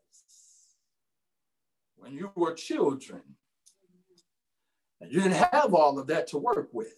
when 2.01 2.13
you 2.13 2.31
were 2.35 2.55
children. 2.55 3.23
And 5.01 5.13
you 5.13 5.21
didn't 5.21 5.51
have 5.53 5.73
all 5.73 5.99
of 5.99 6.07
that 6.09 6.27
to 6.29 6.39
work 6.39 6.69
with. 6.73 6.95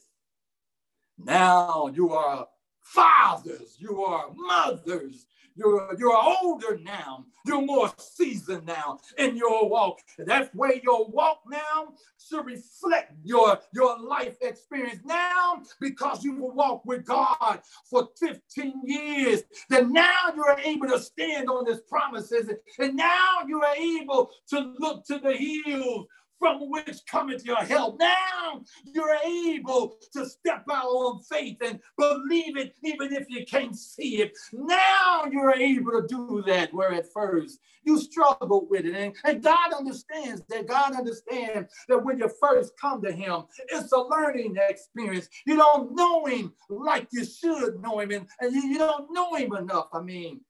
Now 1.18 1.90
you 1.94 2.12
are 2.12 2.48
fathers, 2.82 3.76
you 3.78 4.02
are 4.02 4.32
mothers, 4.34 5.26
you're, 5.56 5.94
you're 5.98 6.16
older 6.16 6.78
now. 6.82 7.26
You're 7.44 7.62
more 7.62 7.92
seasoned 7.98 8.66
now 8.66 8.98
in 9.18 9.36
your 9.36 9.68
walk. 9.68 9.98
That's 10.18 10.48
where 10.54 10.76
your 10.76 11.08
walk 11.08 11.40
now 11.50 11.94
should 12.18 12.46
reflect 12.46 13.14
your, 13.24 13.58
your 13.74 13.98
life 13.98 14.36
experience 14.40 15.00
now 15.04 15.62
because 15.80 16.22
you 16.22 16.36
will 16.36 16.52
walk 16.52 16.84
with 16.84 17.04
God 17.04 17.60
for 17.90 18.08
15 18.18 18.82
years. 18.84 19.42
Then 19.68 19.92
now 19.92 20.32
you're 20.34 20.58
able 20.64 20.88
to 20.88 21.00
stand 21.00 21.48
on 21.48 21.66
his 21.66 21.80
promises. 21.80 22.48
And 22.78 22.96
now 22.96 23.38
you 23.46 23.60
are 23.62 23.74
able 23.74 24.30
to 24.50 24.74
look 24.78 25.04
to 25.06 25.18
the 25.18 25.32
hills 25.32 26.06
from 26.42 26.68
which 26.70 27.06
cometh 27.06 27.44
your 27.44 27.62
help. 27.64 28.00
Now 28.00 28.62
you're 28.84 29.16
able 29.24 29.96
to 30.12 30.26
step 30.26 30.64
out 30.68 30.86
on 30.86 31.22
faith 31.22 31.58
and 31.64 31.78
believe 31.96 32.56
it 32.56 32.74
even 32.82 33.12
if 33.12 33.26
you 33.28 33.46
can't 33.46 33.76
see 33.76 34.22
it. 34.22 34.36
Now 34.52 35.22
you're 35.30 35.54
able 35.54 35.92
to 35.92 36.06
do 36.08 36.42
that 36.48 36.74
where 36.74 36.92
at 36.94 37.12
first 37.12 37.60
you 37.84 38.00
struggled 38.00 38.66
with 38.68 38.86
it. 38.86 38.96
And, 38.96 39.14
and 39.24 39.40
God 39.40 39.72
understands 39.72 40.42
that. 40.48 40.66
God 40.66 40.96
understands 40.96 41.72
that 41.86 42.04
when 42.04 42.18
you 42.18 42.28
first 42.40 42.72
come 42.76 43.00
to 43.02 43.12
him, 43.12 43.44
it's 43.68 43.92
a 43.92 44.00
learning 44.00 44.56
experience. 44.68 45.28
You 45.46 45.54
don't 45.54 45.94
know 45.94 46.24
him 46.26 46.54
like 46.68 47.06
you 47.12 47.24
should 47.24 47.80
know 47.80 48.00
him 48.00 48.10
and, 48.10 48.26
and 48.40 48.52
you 48.52 48.78
don't 48.78 49.12
know 49.12 49.36
him 49.36 49.54
enough. 49.54 49.90
I 49.92 50.00
mean, 50.00 50.40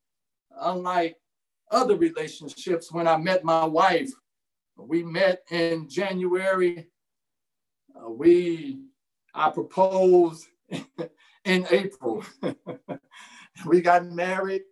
unlike 0.58 1.16
other 1.70 1.96
relationships, 1.96 2.90
when 2.90 3.06
I 3.06 3.18
met 3.18 3.44
my 3.44 3.66
wife, 3.66 4.10
we 4.88 5.02
met 5.02 5.42
in 5.50 5.88
January. 5.88 6.88
Uh, 7.94 8.10
we, 8.10 8.80
I 9.34 9.50
proposed 9.50 10.46
in 11.44 11.66
April. 11.70 12.24
we 13.66 13.80
got 13.80 14.06
married 14.06 14.62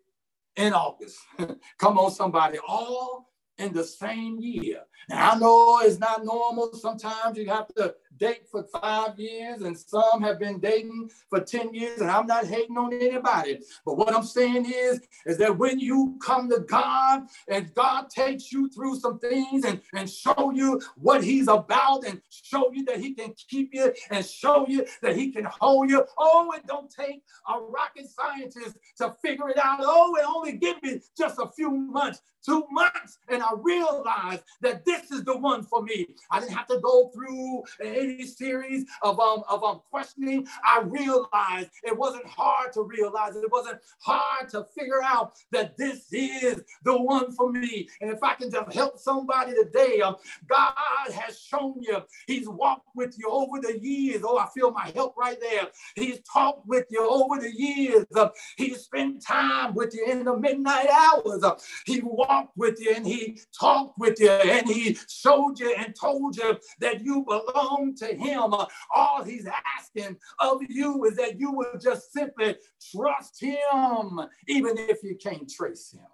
in 0.57 0.73
August. 0.73 1.19
Come 1.79 1.99
on, 1.99 2.11
somebody. 2.11 2.59
All 2.67 3.31
in 3.59 3.73
the 3.73 3.85
same 3.85 4.39
year. 4.41 4.83
Now, 5.09 5.33
I 5.33 5.39
know 5.39 5.81
it's 5.83 5.99
not 5.99 6.25
normal. 6.25 6.73
Sometimes 6.75 7.37
you 7.37 7.49
have 7.49 7.69
to 7.77 7.95
date 8.17 8.49
for 8.51 8.65
five 8.65 9.19
years, 9.19 9.63
and 9.63 9.79
some 9.79 10.23
have 10.23 10.39
been 10.39 10.59
dating 10.59 11.11
for 11.29 11.41
10 11.41 11.75
years, 11.75 12.01
and 12.01 12.11
I'm 12.11 12.27
not 12.27 12.47
hating 12.47 12.77
on 12.77 12.93
anybody. 12.93 13.61
But 13.85 13.97
what 13.97 14.15
I'm 14.15 14.25
saying 14.25 14.67
is, 14.67 15.01
is 15.27 15.39
that 15.39 15.57
when 15.57 15.79
you 15.79 16.19
come 16.23 16.51
to 16.51 16.61
God 16.61 17.23
and 17.49 17.73
God 17.75 18.11
takes 18.11 18.53
you 18.53 18.69
through 18.71 18.97
some 18.97 19.19
things 19.19 19.65
and, 19.65 19.81
and 19.95 20.09
show 20.09 20.53
you 20.55 20.81
what 20.97 21.25
He's 21.25 21.49
about 21.49 22.05
and 22.05 22.21
show 22.31 22.71
you 22.73 22.85
that 22.87 23.01
He 23.01 23.15
can 23.15 23.35
keep 23.49 23.71
you 23.73 23.93
and 24.11 24.25
show 24.25 24.67
you 24.69 24.85
that 25.03 25.17
He 25.17 25.31
can 25.31 25.45
hold 25.45 25.91
you. 25.91 26.05
Oh, 26.19 26.53
it 26.53 26.67
don't 26.67 26.91
take 26.91 27.23
a 27.49 27.59
rocket 27.59 28.07
scientist 28.09 28.77
to 28.99 29.15
figure 29.23 29.49
it 29.49 29.59
out. 29.59 29.81
Oh, 29.83 30.15
it 30.17 30.25
only 30.27 30.53
give 30.53 30.83
me 30.83 31.01
just 31.17 31.39
a 31.39 31.49
few 31.49 31.71
months, 31.71 32.23
two 32.45 32.65
months, 32.71 33.19
and 33.29 33.43
I 33.43 33.51
realized 33.57 34.43
that 34.61 34.85
this 34.85 35.11
is 35.11 35.25
the 35.25 35.37
one 35.37 35.63
for 35.63 35.83
me. 35.83 36.07
I 36.31 36.41
didn't 36.41 36.53
have 36.53 36.67
to 36.69 36.81
go 36.81 37.11
through 37.15 37.63
any 38.01 38.27
series 38.27 38.85
of 39.03 39.21
um 39.21 39.43
of 39.49 39.63
um 39.65 39.81
questioning. 39.91 40.47
I 40.65 40.83
realized 40.85 41.71
it 41.83 41.97
wasn't 41.97 42.27
hard 42.27 42.73
to 42.75 42.83
realize 42.83 43.37
it. 43.37 43.51
Wasn't 43.51 43.79
hard 44.01 44.49
to 44.51 44.67
figure 44.77 45.03
out 45.03 45.35
that 45.53 45.77
this 45.77 46.13
is 46.13 46.63
the 46.85 46.97
one 46.97 47.33
for 47.33 47.51
me. 47.53 47.89
And 48.01 48.11
if 48.11 48.23
I 48.23 48.35
can 48.35 48.51
just 48.51 48.73
help 48.73 48.99
somebody 48.99 49.53
today, 49.55 50.01
um, 50.01 50.17
God 50.49 50.75
has 51.13 51.39
shown 51.39 51.75
you. 51.81 51.99
He's 52.27 52.49
walked 52.49 52.89
with 52.95 53.17
you 53.19 53.29
over 53.31 53.61
the 53.61 53.79
years. 53.81 54.23
Oh, 54.25 54.39
I 54.39 54.49
feel 54.55 54.71
my 54.71 54.91
help 54.95 55.17
right 55.17 55.39
there. 55.41 55.69
He's 55.95 56.21
talked 56.21 56.67
with 56.67 56.87
you 56.91 57.09
over 57.09 57.41
the 57.41 57.53
years. 57.53 58.07
Uh, 58.15 58.31
he's 58.57 58.81
spent 58.81 59.25
time 59.25 59.75
with 59.75 59.95
you 59.95 60.07
in 60.07 60.25
the 60.25 60.37
midnight 60.37 60.89
hours. 60.89 61.43
Uh, 61.43 61.57
he 61.87 62.01
walked 62.03 62.57
with 62.57 62.81
you 62.81 62.93
and 62.95 63.07
he 63.07 63.41
talked 63.59 63.99
with 63.99 64.21
you 64.21 64.31
and 64.31 64.69
he 64.69 64.97
showed 65.09 65.59
you 65.59 65.75
and 65.77 65.95
told 65.95 66.37
you 66.37 66.59
that 66.81 67.05
you 67.05 67.25
belong 67.25 67.90
to 67.97 68.07
him. 68.07 68.55
Uh, 68.55 68.67
all 68.95 69.25
he's 69.25 69.47
asking 69.79 70.17
of 70.39 70.59
you 70.69 71.05
is 71.05 71.17
that 71.17 71.39
you 71.39 71.53
will 71.53 71.79
just 71.81 72.13
simply 72.13 72.57
trust 72.95 73.41
him, 73.41 74.21
even 74.49 74.77
if 74.79 75.03
you 75.03 75.17
can't 75.17 75.51
trace 75.51 75.93
him. 75.93 76.07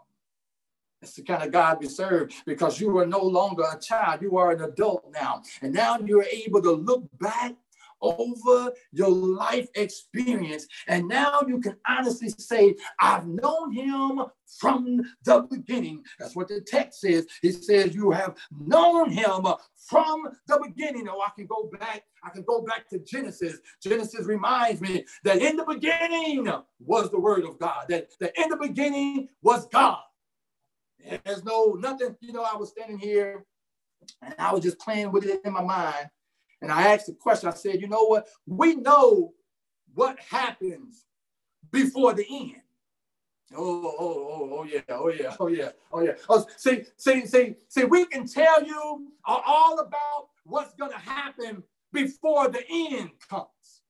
That's 1.01 1.15
the 1.15 1.23
kind 1.23 1.43
of 1.43 1.53
God 1.53 1.79
we 1.81 1.89
serve 1.89 2.31
because 2.47 2.81
you 2.81 2.97
are 2.99 3.07
no 3.07 3.21
longer 3.21 3.65
a 3.71 3.79
child. 3.79 4.23
You 4.23 4.39
are 4.39 4.53
an 4.53 4.63
adult 4.63 5.13
now. 5.13 5.43
And 5.61 5.73
now 5.73 5.99
you're 5.99 6.25
able 6.25 6.63
to 6.63 6.73
look 6.73 7.05
back 7.21 7.55
over 8.01 8.73
your 8.93 9.11
life 9.11 9.69
experience. 9.75 10.67
And 10.89 11.09
now 11.09 11.41
you 11.47 11.61
can 11.61 11.77
honestly 11.89 12.29
say, 12.29 12.75
I've 13.01 13.27
known 13.27 13.73
him 13.73 14.23
from 14.59 15.03
the 15.25 15.47
beginning. 15.51 16.03
That's 16.19 16.37
what 16.37 16.49
the 16.49 16.61
text 16.61 17.01
says. 17.01 17.27
It 17.43 17.65
says, 17.65 17.95
You 17.95 18.11
have 18.11 18.37
known 18.51 19.11
him 19.11 19.47
from 19.89 20.29
the 20.47 20.61
beginning. 20.65 21.09
Oh, 21.09 21.21
I 21.21 21.31
can 21.37 21.47
go 21.47 21.71
back. 21.79 22.03
I 22.25 22.31
can 22.31 22.43
go 22.43 22.63
back 22.63 22.89
to 22.91 22.99
Genesis. 22.99 23.59
Genesis 23.83 24.27
reminds 24.27 24.81
me 24.81 25.05
that 25.25 25.39
in 25.39 25.57
the 25.57 25.65
beginning 25.65 26.49
was 26.81 27.11
the 27.11 27.21
word 27.21 27.45
of 27.45 27.59
God, 27.59 27.87
that, 27.89 28.09
that 28.21 28.33
in 28.37 28.49
the 28.49 28.57
beginning 28.57 29.29
was 29.43 29.67
God. 29.69 29.99
There's 31.25 31.45
no 31.45 31.77
nothing, 31.79 32.17
you 32.21 32.33
know, 32.33 32.43
I 32.43 32.57
was 32.57 32.71
standing 32.71 32.99
here 32.99 33.45
and 34.23 34.35
I 34.39 34.53
was 34.53 34.63
just 34.63 34.79
playing 34.79 35.13
with 35.13 35.25
it 35.25 35.41
in 35.45 35.53
my 35.53 35.63
mind. 35.63 36.09
And 36.63 36.73
I 36.73 36.95
asked 36.95 37.07
the 37.07 37.13
question, 37.13 37.49
I 37.49 37.55
said, 37.55 37.81
you 37.81 37.89
know 37.89 38.05
what? 38.05 38.27
We 38.47 38.77
know 38.77 39.35
what 39.95 40.19
happens 40.21 41.05
before 41.71 42.15
the 42.15 42.27
end. 42.31 42.63
Oh, 43.55 43.83
oh, 43.85 43.97
oh, 43.99 44.29
oh, 44.31 44.59
oh 44.59 44.65
yeah, 44.65 44.81
oh, 44.89 45.09
yeah, 45.09 45.37
oh, 45.39 45.47
yeah, 45.47 45.71
oh, 45.93 46.01
yeah. 46.01 46.13
Oh, 46.29 46.45
see, 46.57 46.83
see, 46.97 47.27
see, 47.27 47.55
see, 47.69 47.85
we 47.85 48.05
can 48.07 48.27
tell 48.27 48.65
you 48.65 49.07
all 49.25 49.79
about 49.79 50.29
what's 50.45 50.75
to 50.75 50.99
happen 50.99 51.63
before 51.93 52.49
the 52.49 52.63
end 52.69 53.11
comes. 53.29 53.83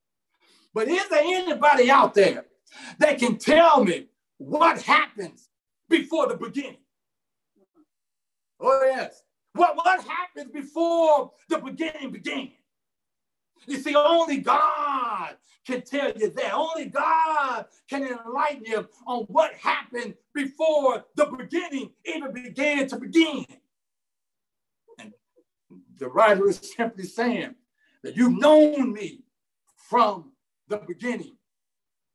But 0.74 0.88
is 0.88 1.08
there 1.08 1.22
anybody 1.24 1.90
out 1.90 2.12
there 2.12 2.44
that 2.98 3.18
can 3.18 3.38
tell 3.38 3.82
me 3.82 4.08
what 4.36 4.82
happens 4.82 5.48
before 5.88 6.28
the 6.28 6.36
beginning? 6.36 6.76
Oh, 8.60 8.82
yes. 8.84 9.22
What, 9.56 9.76
what 9.76 10.06
happens 10.06 10.52
before 10.52 11.32
the 11.48 11.58
beginning 11.58 12.10
began? 12.10 12.52
You 13.66 13.78
see, 13.78 13.94
only 13.94 14.38
God 14.38 15.36
can 15.66 15.82
tell 15.82 16.12
you 16.12 16.30
that. 16.30 16.54
Only 16.54 16.86
God 16.86 17.66
can 17.88 18.06
enlighten 18.06 18.64
you 18.64 18.88
on 19.06 19.24
what 19.24 19.54
happened 19.54 20.14
before 20.34 21.04
the 21.16 21.26
beginning 21.26 21.90
even 22.04 22.32
began 22.32 22.86
to 22.88 22.96
begin. 22.96 23.44
And 24.98 25.12
the 25.98 26.08
writer 26.08 26.48
is 26.48 26.60
simply 26.76 27.04
saying 27.04 27.54
that 28.02 28.16
you've 28.16 28.38
known 28.38 28.92
me 28.92 29.24
from 29.76 30.32
the 30.68 30.78
beginning. 30.78 31.36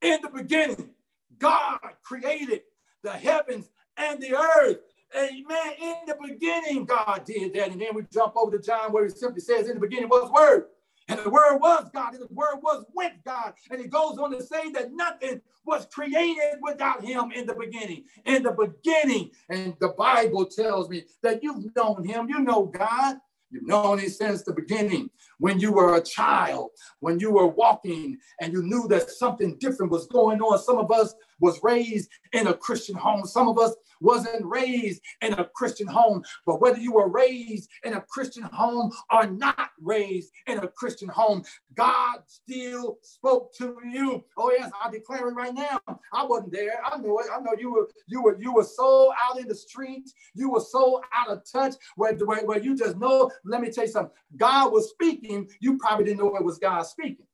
In 0.02 0.20
the 0.22 0.30
beginning, 0.30 0.92
God 1.38 1.80
created 2.04 2.62
the 3.04 3.12
heavens 3.12 3.70
and 3.98 4.22
the 4.22 4.36
earth. 4.36 4.78
Amen. 5.16 5.74
In 5.82 5.96
the 6.08 6.16
beginning, 6.26 6.86
God 6.86 7.24
did 7.26 7.54
that. 7.54 7.72
And 7.72 7.82
then 7.82 7.94
we 7.94 8.04
jump 8.12 8.34
over 8.36 8.58
to 8.58 8.64
John 8.64 8.92
where 8.92 9.04
he 9.04 9.10
simply 9.10 9.42
says, 9.42 9.68
In 9.68 9.76
the 9.76 9.82
beginning 9.82 10.10
was 10.10 10.32
word. 10.32 10.66
And 11.08 11.20
the 11.20 11.30
word 11.30 11.58
was 11.58 11.90
God, 11.94 12.14
and 12.14 12.22
the 12.22 12.34
word 12.34 12.60
was 12.62 12.86
with 12.96 13.12
God. 13.26 13.54
And 13.70 13.82
he 13.82 13.88
goes 13.88 14.18
on 14.18 14.32
to 14.32 14.42
say 14.42 14.72
that 14.72 14.94
nothing 14.94 15.42
was 15.66 15.86
created 15.92 16.60
without 16.62 17.04
him 17.04 17.32
in 17.36 17.46
the 17.46 17.54
beginning. 17.54 18.06
In 18.26 18.44
the 18.44 18.52
beginning. 18.52 19.32
And 19.50 19.76
the 19.82 19.90
Bible 19.90 20.46
tells 20.46 20.88
me 20.90 21.04
that 21.22 21.44
you've 21.44 21.76
known 21.76 22.06
him, 22.06 22.30
you 22.30 22.40
know 22.40 22.66
God. 22.66 23.18
You've 23.50 23.68
known 23.68 24.00
him 24.00 24.10
since 24.10 24.44
the 24.44 24.54
beginning, 24.54 25.10
when 25.38 25.60
you 25.60 25.74
were 25.74 25.98
a 25.98 26.02
child, 26.02 26.70
when 27.02 27.20
you 27.20 27.32
were 27.34 27.48
walking 27.48 28.18
and 28.40 28.54
you 28.54 28.64
knew 28.64 28.88
that 28.88 29.10
something 29.10 29.58
different 29.60 29.92
was 29.92 30.08
going 30.08 30.40
on. 30.40 30.58
Some 30.60 30.78
of 30.78 30.90
us 30.90 31.14
was 31.42 31.60
raised 31.62 32.10
in 32.32 32.48
a 32.48 32.54
Christian 32.54 32.96
home. 32.96 33.26
Some 33.26 33.50
of 33.50 33.60
us 33.60 33.76
wasn't 34.02 34.46
raised 34.46 35.02
in 35.22 35.34
a 35.34 35.46
Christian 35.56 35.88
home. 35.88 36.24
But 36.46 36.62
whether 36.62 36.80
you 36.80 36.94
were 36.94 37.10
raised 37.10 37.70
in 37.84 37.94
a 37.94 38.02
Christian 38.02 38.44
home 38.44 38.92
or 39.12 39.28
not 39.28 39.70
raised 39.80 40.32
in 40.48 40.58
a 40.60 40.68
Christian 40.68 41.08
home, 41.08 41.44
God 41.76 42.20
still 42.26 42.98
spoke 43.02 43.54
to 43.58 43.78
you. 43.86 44.24
Oh 44.38 44.52
yes, 44.52 44.72
I 44.84 44.90
declare 44.90 45.30
it 45.30 45.34
right 45.34 45.54
now. 45.54 45.80
I 46.14 46.26
wasn't 46.26 46.52
there. 46.52 46.82
I 46.86 46.98
know 46.98 47.20
it. 47.20 47.28
I 47.34 47.40
know 47.40 47.56
you 47.58 47.72
were 47.72 47.88
you 48.08 48.22
were 48.22 48.38
you 48.40 48.54
were 48.54 48.64
so 48.64 49.14
out 49.22 49.40
in 49.40 49.48
the 49.48 49.56
streets. 49.56 50.14
You 50.34 50.52
were 50.52 50.62
so 50.62 51.02
out 51.14 51.30
of 51.30 51.44
touch 51.52 51.76
where, 51.96 52.14
where, 52.16 52.46
where 52.46 52.60
you 52.60 52.76
just 52.76 52.98
know. 52.98 53.32
Let 53.46 53.62
me 53.62 53.70
tell 53.70 53.86
you 53.86 53.92
something. 53.92 54.14
God 54.38 54.72
was 54.72 54.90
speaking. 54.90 55.50
You 55.60 55.78
probably 55.78 56.06
didn't 56.06 56.20
know 56.20 56.36
it 56.36 56.44
was 56.44 56.58
God 56.58 56.84
speaking. 56.84 57.26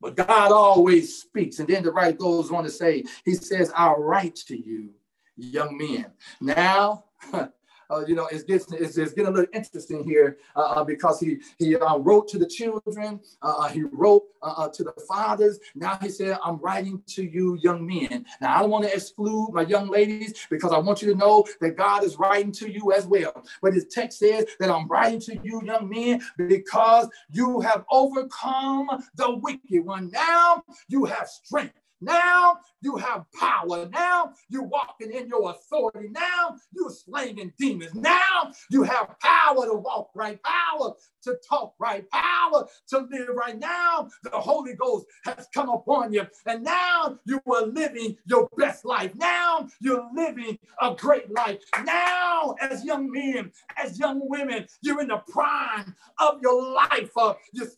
But 0.00 0.16
God 0.16 0.52
always 0.52 1.20
speaks. 1.20 1.58
And 1.58 1.68
then 1.68 1.82
the 1.82 1.92
right 1.92 2.16
goes 2.16 2.50
on 2.50 2.64
to 2.64 2.70
say, 2.70 3.04
He 3.24 3.34
says, 3.34 3.72
I'll 3.76 4.00
write 4.00 4.36
to 4.46 4.56
you, 4.56 4.90
young 5.36 5.76
men. 5.76 6.06
Now, 6.40 7.04
uh, 7.90 8.04
you 8.06 8.14
know, 8.14 8.26
it's 8.30 8.44
getting, 8.44 8.78
it's, 8.78 8.96
it's, 8.96 9.12
getting 9.12 9.28
a 9.28 9.30
little 9.30 9.50
interesting 9.52 10.04
here 10.04 10.38
uh, 10.56 10.60
uh 10.60 10.84
because 10.84 11.20
he 11.20 11.38
he 11.58 11.76
uh, 11.76 11.96
wrote 11.98 12.28
to 12.28 12.38
the 12.38 12.46
children, 12.46 13.20
uh, 13.42 13.54
uh, 13.58 13.68
he 13.68 13.82
wrote 13.82 14.22
to 14.72 14.84
the 14.84 14.92
fathers. 15.06 15.58
Now 15.74 15.98
he 16.00 16.08
said, 16.08 16.38
I'm 16.42 16.56
writing 16.58 17.02
to 17.08 17.22
you, 17.22 17.58
young 17.62 17.86
men. 17.86 18.24
Now, 18.40 18.56
I 18.56 18.60
don't 18.60 18.70
want 18.70 18.84
to 18.84 18.94
exclude 18.94 19.50
my 19.52 19.62
young 19.62 19.88
ladies 19.88 20.46
because 20.50 20.72
I 20.72 20.78
want 20.78 21.02
you 21.02 21.12
to 21.12 21.18
know 21.18 21.44
that 21.60 21.76
God 21.76 22.04
is 22.04 22.18
writing 22.18 22.52
to 22.52 22.70
you 22.70 22.92
as 22.92 23.06
well. 23.06 23.44
But 23.60 23.74
his 23.74 23.86
text 23.86 24.18
says 24.18 24.46
that 24.58 24.70
I'm 24.70 24.88
writing 24.88 25.20
to 25.20 25.38
you, 25.42 25.62
young 25.64 25.88
men, 25.88 26.22
because 26.36 27.08
you 27.30 27.60
have 27.60 27.84
overcome 27.90 28.88
the 29.14 29.36
wicked 29.36 29.84
one. 29.84 30.10
Now 30.10 30.62
you 30.88 31.04
have 31.04 31.28
strength. 31.28 31.79
Now 32.00 32.58
you 32.80 32.96
have 32.96 33.24
power. 33.38 33.88
Now 33.88 34.32
you're 34.48 34.64
walking 34.64 35.12
in 35.12 35.28
your 35.28 35.50
authority. 35.50 36.08
Now 36.10 36.56
you're 36.72 36.90
slaying 36.90 37.52
demons. 37.58 37.94
Now 37.94 38.52
you 38.70 38.82
have 38.82 39.16
power 39.20 39.66
to 39.66 39.74
walk 39.74 40.10
right, 40.14 40.38
power 40.42 40.94
to 41.22 41.36
talk 41.46 41.74
right, 41.78 42.08
power 42.10 42.66
to 42.88 42.98
live 43.10 43.28
right. 43.34 43.58
Now 43.58 44.08
the 44.22 44.30
Holy 44.30 44.74
Ghost 44.74 45.06
has 45.24 45.48
come 45.52 45.68
upon 45.68 46.12
you, 46.12 46.26
and 46.46 46.64
now 46.64 47.18
you 47.26 47.40
are 47.52 47.66
living 47.66 48.16
your 48.26 48.48
best 48.56 48.84
life. 48.84 49.12
Now 49.16 49.68
you're 49.80 50.08
living 50.14 50.58
a 50.80 50.94
great 50.94 51.30
life. 51.30 51.58
Now, 51.84 52.54
as 52.60 52.84
young 52.84 53.10
men, 53.10 53.52
as 53.76 53.98
young 53.98 54.20
women, 54.28 54.66
you're 54.82 55.00
in 55.00 55.08
the 55.08 55.22
prime 55.28 55.94
of 56.18 56.40
your 56.42 56.72
life. 56.72 57.10
Uh, 57.16 57.34
you, 57.52 57.68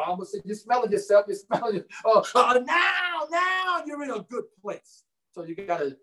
I 0.00 0.10
almost 0.10 0.32
said 0.32 0.42
you're 0.44 0.56
smelling 0.56 0.92
yourself. 0.92 1.26
You're 1.28 1.36
smelling. 1.36 1.84
Uh, 2.04 2.22
uh, 2.34 2.60
now, 2.66 3.03
now 3.30 3.82
you're 3.86 4.02
in 4.02 4.10
a 4.10 4.20
good 4.22 4.44
place. 4.60 5.04
So 5.32 5.44
you 5.44 5.54
gotta, 5.54 5.96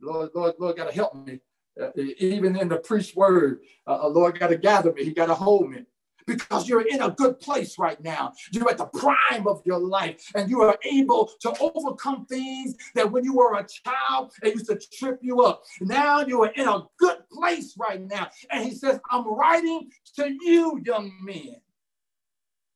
Lord, 0.00 0.30
Lord, 0.34 0.54
Lord, 0.58 0.76
gotta 0.76 0.92
help 0.92 1.14
me. 1.14 1.40
Uh, 1.80 1.88
even 2.18 2.56
in 2.56 2.68
the 2.68 2.76
preached 2.76 3.16
word, 3.16 3.60
uh, 3.86 4.04
uh 4.04 4.08
Lord 4.08 4.38
gotta 4.38 4.56
gather 4.56 4.92
me. 4.92 5.04
He 5.04 5.12
gotta 5.12 5.34
hold 5.34 5.70
me 5.70 5.84
because 6.26 6.68
you're 6.68 6.86
in 6.86 7.02
a 7.02 7.10
good 7.10 7.40
place 7.40 7.78
right 7.78 8.02
now. 8.02 8.32
You're 8.50 8.70
at 8.70 8.78
the 8.78 8.86
prime 8.86 9.46
of 9.46 9.62
your 9.64 9.78
life 9.78 10.30
and 10.34 10.50
you 10.50 10.60
are 10.62 10.78
able 10.84 11.30
to 11.40 11.54
overcome 11.60 12.26
things 12.26 12.74
that 12.94 13.10
when 13.10 13.24
you 13.24 13.34
were 13.34 13.54
a 13.54 13.66
child, 13.66 14.32
they 14.42 14.50
used 14.50 14.66
to 14.66 14.80
trip 14.98 15.18
you 15.22 15.42
up. 15.42 15.62
Now 15.80 16.20
you 16.20 16.42
are 16.42 16.52
in 16.52 16.68
a 16.68 16.82
good 16.98 17.18
place 17.30 17.74
right 17.78 18.00
now. 18.00 18.28
And 18.50 18.64
he 18.64 18.74
says, 18.74 19.00
I'm 19.10 19.26
writing 19.32 19.90
to 20.16 20.28
you, 20.28 20.80
young 20.84 21.12
men, 21.22 21.56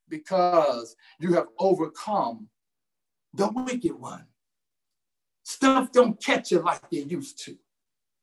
because 0.09 0.97
you 1.20 1.34
have 1.34 1.47
overcome 1.59 2.49
the 3.37 3.49
wicked 3.49 3.93
one. 3.93 4.24
Stuff 5.43 5.93
don't 5.93 6.20
catch 6.22 6.51
you 6.51 6.61
like 6.61 6.89
they 6.91 6.99
used 6.99 7.39
to. 7.45 7.57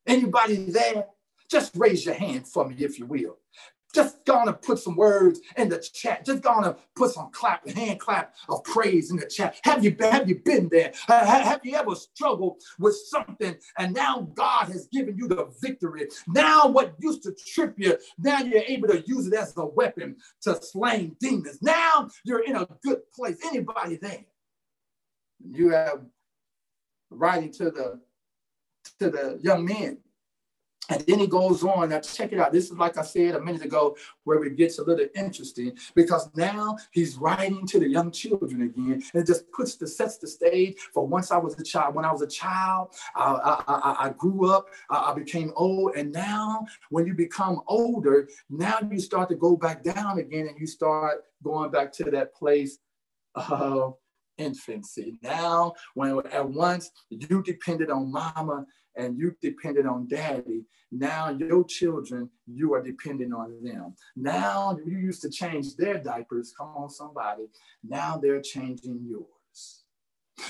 Anybody 0.06 0.56
there? 0.56 1.06
Just 1.50 1.76
raise 1.76 2.06
your 2.06 2.16
hand 2.16 2.48
for 2.48 2.68
me, 2.68 2.76
if 2.80 3.00
you 3.00 3.06
will. 3.06 3.38
Just 3.94 4.26
gonna 4.26 4.54
put 4.54 4.80
some 4.80 4.96
words 4.96 5.40
in 5.56 5.70
the 5.70 5.78
chat. 5.78 6.26
Just 6.26 6.42
gonna 6.42 6.76
put 6.96 7.12
some 7.12 7.30
clap, 7.32 7.68
hand 7.70 8.00
clap 8.00 8.34
of 8.50 8.64
praise 8.64 9.12
in 9.12 9.18
the 9.18 9.28
chat. 9.28 9.60
Have 9.64 9.84
you 9.84 9.92
been, 9.92 10.12
have 10.12 10.28
you 10.28 10.42
been 10.44 10.68
there? 10.70 10.92
have 11.08 11.62
you 11.64 11.76
ever 11.76 11.94
struggled 11.94 12.60
with 12.80 12.96
something 12.96 13.56
and 13.78 13.94
now 13.94 14.28
God 14.34 14.70
has 14.70 14.88
given 14.88 15.16
you 15.16 15.28
the 15.28 15.54
victory? 15.62 16.08
Now 16.28 16.68
what 16.68 16.96
used 17.00 17.22
to 17.24 17.36
trip 17.36 17.76
you, 17.78 17.98
now 18.18 18.40
you're 18.40 18.64
able 18.66 18.88
to 18.88 19.04
use 19.06 19.28
it 19.28 19.34
as 19.36 19.56
a 19.58 19.66
weapon 19.66 20.16
to 20.42 20.60
slay 20.60 21.12
demons. 21.20 21.60
Now 21.62 22.10
you're 22.26 22.44
in 22.44 22.56
a 22.56 22.68
good 22.84 23.00
place. 23.14 23.38
Anybody 23.46 23.98
there? 23.98 24.26
You 25.52 25.70
have 25.70 26.06
writing 27.10 27.52
to 27.54 27.66
the 27.66 28.00
to 29.00 29.10
the 29.10 29.40
young 29.42 29.66
men. 29.66 30.00
And 30.90 31.00
then 31.08 31.20
he 31.20 31.28
goes 31.28 31.64
on. 31.64 31.90
Now, 31.90 32.02
check 32.02 32.34
it 32.34 32.40
out. 32.40 32.52
This 32.52 32.66
is 32.66 32.78
like 32.78 32.98
I 32.98 33.04
said 33.04 33.36
a 33.36 33.40
minute 33.40 33.64
ago, 33.64 33.96
where 34.26 34.44
it 34.44 34.58
gets 34.58 34.80
a 34.80 34.84
little 34.84 35.08
interesting 35.16 35.78
because 35.96 36.30
now 36.36 36.76
he's 36.92 37.16
writing 37.16 37.66
to 37.68 37.80
the 37.80 37.88
young 37.88 38.12
children 38.12 38.64
again. 38.64 39.02
And 39.14 39.24
it 39.24 39.26
just 39.26 39.50
puts 39.52 39.76
the 39.76 39.88
sets 39.88 40.18
the 40.18 40.28
stage 40.28 40.76
for 40.94 41.08
once 41.08 41.32
I 41.32 41.38
was 41.38 41.58
a 41.58 41.64
child. 41.64 41.96
When 41.96 42.04
I 42.04 42.12
was 42.12 42.22
a 42.22 42.28
child, 42.28 42.90
I, 43.16 43.64
I, 43.66 44.08
I 44.08 44.10
grew 44.10 44.52
up, 44.52 44.68
I 44.90 45.14
became 45.14 45.54
old. 45.56 45.96
And 45.96 46.12
now, 46.12 46.66
when 46.90 47.08
you 47.08 47.14
become 47.14 47.62
older, 47.68 48.28
now 48.50 48.78
you 48.92 49.00
start 49.00 49.30
to 49.30 49.36
go 49.36 49.56
back 49.56 49.84
down 49.84 50.20
again 50.20 50.48
and 50.48 50.60
you 50.60 50.68
start 50.68 51.24
going 51.44 51.72
back 51.72 51.94
to 51.94 52.04
that 52.12 52.36
place 52.36 52.80
of 53.36 53.96
infancy. 54.38 55.18
Now, 55.22 55.74
when 55.94 56.22
at 56.32 56.50
once 56.50 56.92
you 57.10 57.42
depended 57.44 57.90
on 57.90 58.12
mama 58.12 58.66
and 58.96 59.18
you 59.18 59.36
depended 59.42 59.86
on 59.86 60.08
daddy, 60.08 60.66
now 60.92 61.30
your 61.30 61.64
children, 61.64 62.30
you 62.46 62.74
are 62.74 62.82
depending 62.82 63.34
on 63.34 63.64
them. 63.64 63.96
Now 64.16 64.78
you 64.86 64.98
used 64.98 65.22
to 65.24 65.30
change 65.30 65.76
their 65.76 65.98
diapers. 65.98 66.54
Come 66.58 66.74
on, 66.76 66.90
somebody. 66.90 67.48
Now 67.84 68.18
they're 68.18 68.42
changing 68.42 69.00
yours. 69.10 69.84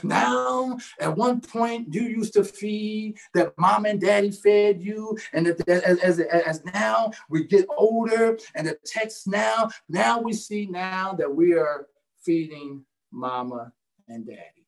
Now, 0.01 0.77
at 0.99 1.15
one 1.15 1.41
point, 1.41 1.93
you 1.93 2.03
used 2.03 2.33
to 2.33 2.43
feed 2.43 3.17
that 3.33 3.53
mom 3.57 3.85
and 3.85 3.99
daddy 3.99 4.31
fed 4.31 4.81
you, 4.81 5.17
and 5.33 5.47
as, 5.47 5.59
as, 5.83 6.19
as 6.19 6.63
now 6.73 7.11
we 7.29 7.43
get 7.43 7.65
older, 7.77 8.37
and 8.55 8.67
the 8.67 8.77
text 8.85 9.27
now, 9.27 9.69
now 9.89 10.21
we 10.21 10.33
see 10.33 10.67
now 10.67 11.13
that 11.13 11.33
we 11.33 11.53
are 11.53 11.87
feeding 12.25 12.85
mama, 13.13 13.71
and 14.07 14.25
daddy. 14.25 14.63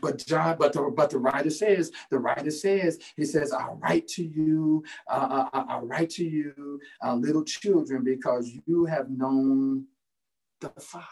But 0.00 0.24
John, 0.26 0.56
but 0.58 0.72
the 0.72 0.92
but 0.94 1.10
the 1.10 1.18
writer 1.18 1.50
says, 1.50 1.92
the 2.10 2.18
writer 2.18 2.50
says, 2.50 2.98
he 3.16 3.24
says, 3.24 3.52
I 3.52 3.68
write 3.72 4.08
to 4.08 4.24
you, 4.24 4.84
uh, 5.08 5.46
I, 5.52 5.60
I, 5.60 5.78
write 5.80 6.10
to 6.10 6.24
you, 6.24 6.80
uh, 7.04 7.14
little 7.14 7.44
children, 7.44 8.02
because 8.02 8.50
you 8.66 8.86
have 8.86 9.10
known 9.10 9.86
the 10.60 10.70
Father. 10.80 11.04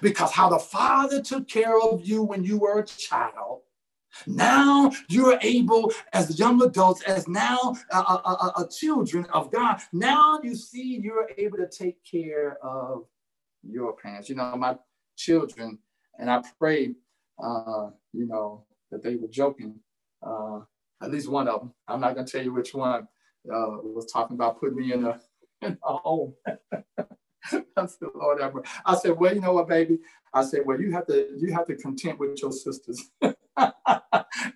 Because 0.00 0.32
how 0.32 0.48
the 0.48 0.58
Father 0.58 1.22
took 1.22 1.48
care 1.48 1.78
of 1.78 2.06
you 2.06 2.22
when 2.22 2.42
you 2.44 2.58
were 2.58 2.80
a 2.80 2.86
child, 2.86 3.60
now 4.26 4.92
you're 5.08 5.38
able, 5.40 5.92
as 6.12 6.38
young 6.38 6.62
adults, 6.62 7.02
as 7.02 7.26
now 7.28 7.76
uh, 7.90 8.04
uh, 8.06 8.20
uh, 8.24 8.50
uh 8.56 8.66
children 8.66 9.26
of 9.32 9.50
God, 9.50 9.80
now 9.92 10.40
you 10.42 10.54
see 10.54 11.00
you're 11.02 11.30
able 11.38 11.58
to 11.58 11.68
take 11.68 11.98
care 12.04 12.58
of 12.62 13.04
your 13.68 13.94
parents. 13.94 14.28
You 14.28 14.36
know, 14.36 14.56
my 14.56 14.76
children, 15.16 15.78
and 16.18 16.30
I 16.30 16.42
pray, 16.58 16.94
uh, 17.42 17.90
you 18.12 18.26
know, 18.26 18.64
that 18.90 19.02
they 19.02 19.16
were 19.16 19.28
joking. 19.28 19.80
Uh, 20.24 20.60
at 21.02 21.10
least 21.10 21.28
one 21.28 21.48
of 21.48 21.60
them. 21.60 21.74
I'm 21.88 22.00
not 22.00 22.14
gonna 22.14 22.26
tell 22.26 22.42
you 22.42 22.52
which 22.52 22.74
one 22.74 23.02
uh, 23.52 23.76
was 23.82 24.10
talking 24.12 24.36
about 24.36 24.60
putting 24.60 24.76
me 24.76 24.92
in 24.92 25.04
a, 25.04 25.20
in 25.62 25.76
a 25.84 25.96
home. 25.96 26.34
I 26.46 27.86
said, 27.86 28.08
Lord, 28.14 28.40
I 28.86 28.94
said, 28.96 29.18
well, 29.18 29.34
you 29.34 29.40
know 29.40 29.54
what, 29.54 29.68
baby? 29.68 29.98
I 30.32 30.44
said, 30.44 30.60
well, 30.64 30.80
you 30.80 30.92
have 30.92 31.06
to 31.08 31.28
you 31.36 31.52
have 31.52 31.66
to 31.66 31.76
content 31.76 32.18
with 32.18 32.40
your 32.40 32.52
sisters. 32.52 33.10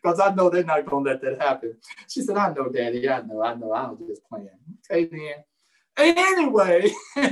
Because 0.03 0.21
I 0.21 0.35
know 0.35 0.49
they're 0.51 0.65
not 0.65 0.87
gonna 0.87 1.11
let 1.11 1.21
that 1.23 1.41
happen. 1.41 1.77
She 2.09 2.23
said, 2.23 2.37
I 2.37 2.53
know, 2.53 2.69
Daddy, 2.69 3.09
I 3.09 3.23
know, 3.23 3.43
I 3.43 3.55
know, 3.55 3.73
I 3.73 3.91
was 3.91 3.99
just 4.09 4.23
playing. 4.29 4.49
Okay, 4.91 5.05
then. 5.05 5.45
Anyway, 5.99 6.93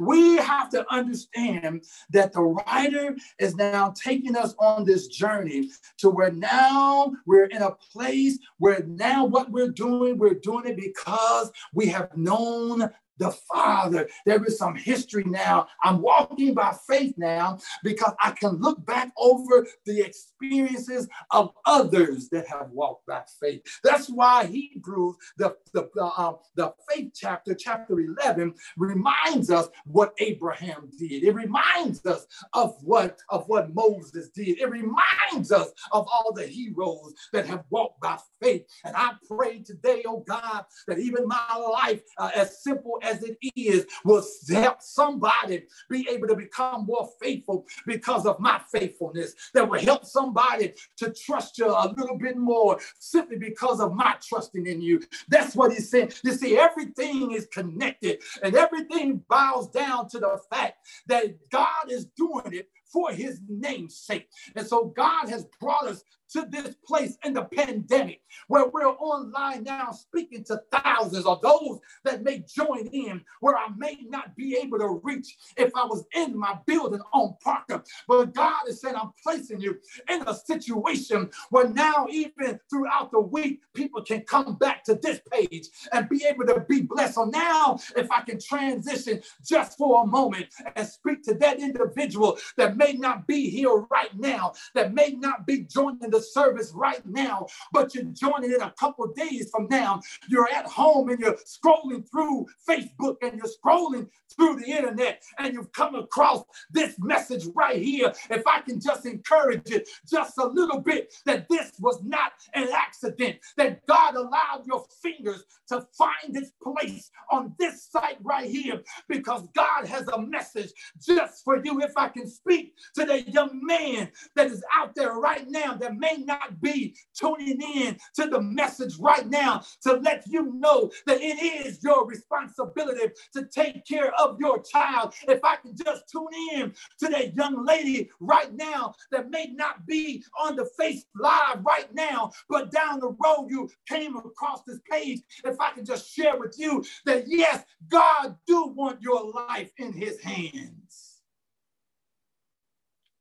we 0.00 0.36
have 0.36 0.70
to 0.70 0.84
understand 0.92 1.84
that 2.10 2.32
the 2.32 2.42
writer 2.42 3.16
is 3.38 3.54
now 3.54 3.94
taking 3.96 4.36
us 4.36 4.54
on 4.58 4.84
this 4.84 5.06
journey 5.06 5.70
to 5.98 6.10
where 6.10 6.32
now 6.32 7.12
we're 7.26 7.46
in 7.46 7.62
a 7.62 7.76
place 7.92 8.38
where 8.58 8.82
now 8.86 9.24
what 9.24 9.50
we're 9.50 9.70
doing, 9.70 10.18
we're 10.18 10.34
doing 10.34 10.66
it 10.66 10.76
because 10.76 11.52
we 11.72 11.86
have 11.86 12.16
known 12.16 12.90
the 13.18 13.30
Father. 13.30 14.08
There 14.26 14.44
is 14.44 14.58
some 14.58 14.74
history 14.74 15.24
now. 15.24 15.66
I'm 15.82 16.00
walking 16.00 16.54
by 16.54 16.74
faith 16.88 17.14
now 17.16 17.58
because 17.82 18.12
I 18.22 18.32
can 18.32 18.56
look 18.60 18.84
back 18.84 19.12
over 19.16 19.66
the 19.86 20.00
experiences 20.00 21.08
of 21.30 21.52
others 21.66 22.28
that 22.30 22.46
have 22.48 22.70
walked 22.70 23.06
by 23.06 23.22
faith. 23.40 23.62
That's 23.84 24.08
why 24.08 24.46
Hebrews, 24.46 25.16
the, 25.36 25.56
the, 25.72 25.88
uh, 26.00 26.34
the 26.56 26.72
faith 26.90 27.12
chapter, 27.14 27.54
chapter 27.54 28.00
11, 28.00 28.54
reminds 28.76 29.50
us 29.50 29.68
what 29.84 30.14
Abraham 30.18 30.90
did. 30.98 31.24
It 31.24 31.34
reminds 31.34 32.04
us 32.06 32.26
of 32.52 32.76
what, 32.82 33.18
of 33.28 33.48
what 33.48 33.74
Moses 33.74 34.30
did. 34.30 34.60
It 34.60 34.70
reminds 34.70 35.52
us 35.52 35.70
of 35.92 36.06
all 36.12 36.32
the 36.34 36.46
heroes 36.46 37.14
that 37.32 37.46
have 37.46 37.64
walked 37.70 38.00
by 38.00 38.18
faith. 38.40 38.66
And 38.84 38.96
I 38.96 39.12
pray 39.28 39.60
today, 39.60 40.02
oh 40.06 40.24
God, 40.26 40.64
that 40.88 40.98
even 40.98 41.26
my 41.26 41.56
life, 41.56 42.02
uh, 42.18 42.30
as 42.34 42.62
simple 42.62 42.98
as 43.02 43.22
it 43.22 43.36
is 43.56 43.86
will 44.04 44.24
help 44.50 44.80
somebody 44.80 45.64
be 45.90 46.08
able 46.10 46.28
to 46.28 46.36
become 46.36 46.86
more 46.86 47.08
faithful 47.20 47.66
because 47.86 48.26
of 48.26 48.40
my 48.40 48.60
faithfulness. 48.72 49.34
That 49.54 49.68
will 49.68 49.80
help 49.80 50.04
somebody 50.04 50.74
to 50.98 51.12
trust 51.12 51.58
you 51.58 51.66
a 51.66 51.94
little 51.96 52.18
bit 52.18 52.36
more 52.36 52.78
simply 52.98 53.36
because 53.36 53.80
of 53.80 53.94
my 53.94 54.16
trusting 54.26 54.66
in 54.66 54.80
you. 54.80 55.02
That's 55.28 55.54
what 55.54 55.72
he's 55.72 55.90
saying. 55.90 56.12
You 56.24 56.32
see, 56.32 56.56
everything 56.56 57.32
is 57.32 57.46
connected 57.46 58.22
and 58.42 58.54
everything 58.54 59.22
bows 59.28 59.68
down 59.70 60.08
to 60.10 60.18
the 60.18 60.38
fact 60.50 60.86
that 61.06 61.50
God 61.50 61.90
is 61.90 62.06
doing 62.16 62.52
it 62.52 62.68
for 62.92 63.12
his 63.12 63.40
name's 63.48 63.96
sake. 63.96 64.28
And 64.54 64.66
so 64.66 64.86
God 64.96 65.28
has 65.28 65.46
brought 65.60 65.86
us 65.86 66.04
to 66.32 66.46
this 66.50 66.74
place 66.86 67.18
in 67.24 67.34
the 67.34 67.44
pandemic 67.44 68.22
where 68.48 68.66
we're 68.68 68.88
online 68.88 69.64
now 69.64 69.90
speaking 69.90 70.42
to 70.44 70.60
thousands 70.72 71.26
of 71.26 71.40
those 71.42 71.78
that 72.04 72.22
may 72.22 72.38
join 72.40 72.86
in 72.86 73.22
where 73.40 73.56
I 73.56 73.68
may 73.76 73.98
not 74.08 74.34
be 74.34 74.56
able 74.56 74.78
to 74.78 75.00
reach 75.02 75.36
if 75.56 75.70
I 75.76 75.84
was 75.84 76.04
in 76.14 76.36
my 76.36 76.58
building 76.66 77.02
on 77.12 77.36
Parker. 77.42 77.82
But 78.08 78.34
God 78.34 78.60
is 78.68 78.80
saying, 78.80 78.96
I'm 78.96 79.12
placing 79.22 79.60
you 79.60 79.78
in 80.08 80.22
a 80.26 80.34
situation 80.34 81.30
where 81.50 81.68
now, 81.68 82.06
even 82.10 82.58
throughout 82.70 83.12
the 83.12 83.20
week, 83.20 83.60
people 83.74 84.02
can 84.02 84.22
come 84.22 84.56
back 84.56 84.84
to 84.84 84.94
this 84.94 85.20
page 85.30 85.68
and 85.92 86.08
be 86.08 86.24
able 86.24 86.46
to 86.46 86.60
be 86.68 86.82
blessed. 86.82 87.14
So 87.14 87.24
now, 87.24 87.78
if 87.96 88.10
I 88.10 88.22
can 88.22 88.40
transition 88.40 89.22
just 89.44 89.76
for 89.76 90.02
a 90.02 90.06
moment 90.06 90.46
and 90.76 90.86
speak 90.86 91.22
to 91.24 91.34
that 91.34 91.60
individual 91.60 92.38
that 92.56 92.76
may 92.82 92.92
not 92.94 93.26
be 93.26 93.50
here 93.50 93.86
right 93.90 94.16
now, 94.18 94.52
that 94.74 94.94
may 94.94 95.10
not 95.10 95.46
be 95.46 95.62
joining 95.62 96.10
the 96.10 96.20
service 96.20 96.72
right 96.74 97.04
now, 97.06 97.46
but 97.72 97.94
you're 97.94 98.04
joining 98.04 98.50
it 98.50 98.60
a 98.60 98.74
couple 98.78 99.06
days 99.14 99.50
from 99.50 99.66
now. 99.70 100.00
You're 100.28 100.48
at 100.50 100.66
home 100.66 101.08
and 101.08 101.18
you're 101.18 101.36
scrolling 101.36 102.08
through 102.10 102.46
Facebook 102.68 103.16
and 103.22 103.38
you're 103.38 103.52
scrolling 103.62 104.08
through 104.36 104.56
the 104.60 104.66
internet 104.66 105.22
and 105.38 105.52
you've 105.52 105.72
come 105.72 105.94
across 105.94 106.44
this 106.70 106.98
message 106.98 107.44
right 107.54 107.80
here. 107.80 108.12
If 108.30 108.46
I 108.46 108.60
can 108.60 108.80
just 108.80 109.06
encourage 109.06 109.70
it 109.70 109.88
just 110.08 110.38
a 110.38 110.46
little 110.46 110.80
bit 110.80 111.12
that 111.26 111.48
this 111.48 111.72
was 111.78 112.02
not 112.02 112.32
an 112.54 112.68
accident, 112.74 113.36
that 113.56 113.86
God 113.86 114.14
allowed 114.14 114.66
your 114.66 114.84
fingers 115.02 115.44
to 115.68 115.86
find 115.96 116.36
its 116.36 116.52
place 116.62 117.10
on 117.30 117.54
this 117.58 117.88
site 117.90 118.18
right 118.22 118.48
here 118.48 118.82
because 119.08 119.46
God 119.54 119.86
has 119.86 120.08
a 120.08 120.20
message 120.20 120.72
just 121.00 121.44
for 121.44 121.62
you. 121.64 121.80
If 121.82 121.96
I 121.96 122.08
can 122.08 122.26
speak 122.28 122.71
to 122.94 123.04
the 123.04 123.22
young 123.30 123.60
man 123.64 124.10
that 124.36 124.46
is 124.46 124.64
out 124.74 124.94
there 124.94 125.14
right 125.14 125.48
now 125.48 125.74
that 125.74 125.96
may 125.96 126.16
not 126.18 126.60
be 126.60 126.94
tuning 127.14 127.60
in 127.60 127.96
to 128.14 128.26
the 128.26 128.40
message 128.40 128.96
right 128.98 129.28
now 129.28 129.62
to 129.82 129.94
let 129.94 130.24
you 130.26 130.52
know 130.54 130.90
that 131.06 131.20
it 131.20 131.42
is 131.42 131.82
your 131.82 132.06
responsibility 132.06 133.12
to 133.32 133.46
take 133.46 133.84
care 133.86 134.12
of 134.20 134.38
your 134.40 134.62
child. 134.62 135.14
If 135.28 135.44
I 135.44 135.56
can 135.56 135.74
just 135.76 136.08
tune 136.10 136.26
in 136.52 136.74
to 137.00 137.08
that 137.08 137.34
young 137.34 137.64
lady 137.64 138.10
right 138.20 138.52
now 138.54 138.94
that 139.10 139.30
may 139.30 139.46
not 139.54 139.86
be 139.86 140.24
on 140.40 140.56
the 140.56 140.68
face 140.78 141.04
live 141.16 141.64
right 141.64 141.92
now, 141.94 142.32
but 142.48 142.70
down 142.70 143.00
the 143.00 143.16
road 143.24 143.48
you 143.48 143.70
came 143.88 144.16
across 144.16 144.62
this 144.66 144.80
page. 144.90 145.20
If 145.44 145.60
I 145.60 145.72
can 145.72 145.84
just 145.84 146.10
share 146.12 146.36
with 146.38 146.56
you 146.58 146.84
that 147.06 147.24
yes, 147.26 147.64
God 147.88 148.36
do 148.46 148.68
want 148.68 149.02
your 149.02 149.30
life 149.32 149.72
in 149.78 149.92
his 149.92 150.20
hands. 150.20 151.11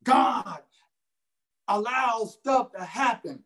God 0.04 0.60
allows 1.68 2.34
stuff 2.34 2.72
to 2.74 2.84
happen 2.84 3.44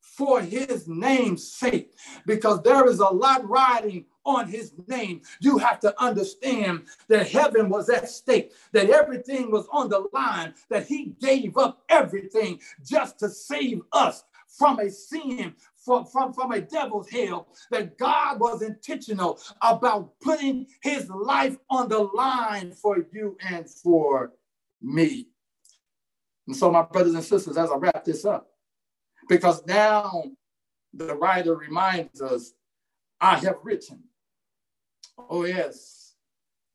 for 0.00 0.40
his 0.40 0.86
name's 0.86 1.50
sake 1.50 1.92
because 2.26 2.62
there 2.62 2.86
is 2.88 3.00
a 3.00 3.04
lot 3.06 3.48
riding 3.48 4.04
on 4.24 4.48
his 4.48 4.72
name. 4.86 5.20
You 5.40 5.58
have 5.58 5.80
to 5.80 6.02
understand 6.02 6.84
that 7.08 7.28
heaven 7.28 7.68
was 7.68 7.88
at 7.88 8.08
stake, 8.08 8.52
that 8.72 8.90
everything 8.90 9.50
was 9.50 9.66
on 9.72 9.88
the 9.88 10.06
line, 10.12 10.54
that 10.70 10.86
he 10.86 11.14
gave 11.20 11.56
up 11.56 11.82
everything 11.88 12.60
just 12.84 13.18
to 13.20 13.28
save 13.28 13.82
us 13.92 14.24
from 14.46 14.78
a 14.78 14.90
sin, 14.90 15.54
from, 15.76 16.06
from, 16.06 16.32
from 16.32 16.52
a 16.52 16.60
devil's 16.60 17.10
hell, 17.10 17.48
that 17.70 17.98
God 17.98 18.38
was 18.38 18.62
intentional 18.62 19.40
about 19.62 20.18
putting 20.20 20.66
his 20.80 21.10
life 21.10 21.56
on 21.70 21.88
the 21.88 21.98
line 21.98 22.72
for 22.72 23.04
you 23.12 23.36
and 23.48 23.68
for 23.68 24.32
me. 24.80 25.28
And 26.46 26.56
so, 26.56 26.70
my 26.70 26.82
brothers 26.82 27.14
and 27.14 27.24
sisters, 27.24 27.56
as 27.56 27.70
I 27.70 27.76
wrap 27.76 28.04
this 28.04 28.24
up, 28.24 28.48
because 29.28 29.64
now 29.66 30.24
the 30.92 31.14
writer 31.14 31.56
reminds 31.56 32.20
us, 32.20 32.52
I 33.20 33.36
have 33.38 33.56
written. 33.62 34.04
Oh, 35.18 35.44
yes. 35.44 36.14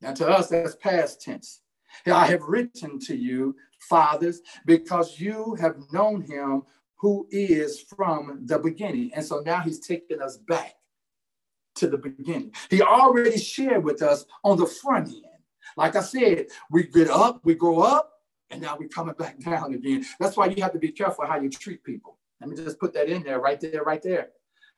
Now, 0.00 0.12
to 0.14 0.28
us, 0.28 0.48
that's 0.48 0.74
past 0.76 1.20
tense. 1.20 1.60
I 2.06 2.26
have 2.26 2.42
written 2.42 2.98
to 3.00 3.16
you, 3.16 3.56
fathers, 3.88 4.40
because 4.64 5.20
you 5.20 5.56
have 5.60 5.76
known 5.92 6.22
him 6.22 6.62
who 6.96 7.26
is 7.30 7.80
from 7.80 8.40
the 8.44 8.58
beginning. 8.58 9.10
And 9.14 9.24
so 9.24 9.40
now 9.40 9.60
he's 9.60 9.80
taking 9.80 10.20
us 10.20 10.36
back 10.36 10.74
to 11.76 11.88
the 11.88 11.98
beginning. 11.98 12.52
He 12.68 12.82
already 12.82 13.38
shared 13.38 13.84
with 13.84 14.02
us 14.02 14.26
on 14.44 14.58
the 14.58 14.66
front 14.66 15.08
end. 15.08 15.24
Like 15.76 15.96
I 15.96 16.02
said, 16.02 16.46
we 16.70 16.84
get 16.84 17.08
up, 17.08 17.40
we 17.44 17.54
grow 17.54 17.80
up, 17.80 18.12
and 18.50 18.60
now 18.60 18.76
we're 18.78 18.88
coming 18.88 19.14
back 19.18 19.38
down 19.44 19.74
again. 19.74 20.04
That's 20.18 20.36
why 20.36 20.46
you 20.46 20.62
have 20.62 20.72
to 20.72 20.78
be 20.78 20.92
careful 20.92 21.26
how 21.26 21.40
you 21.40 21.50
treat 21.50 21.82
people. 21.84 22.18
Let 22.40 22.50
me 22.50 22.56
just 22.56 22.78
put 22.78 22.94
that 22.94 23.08
in 23.08 23.22
there, 23.22 23.40
right 23.40 23.60
there, 23.60 23.82
right 23.82 24.02
there. 24.02 24.30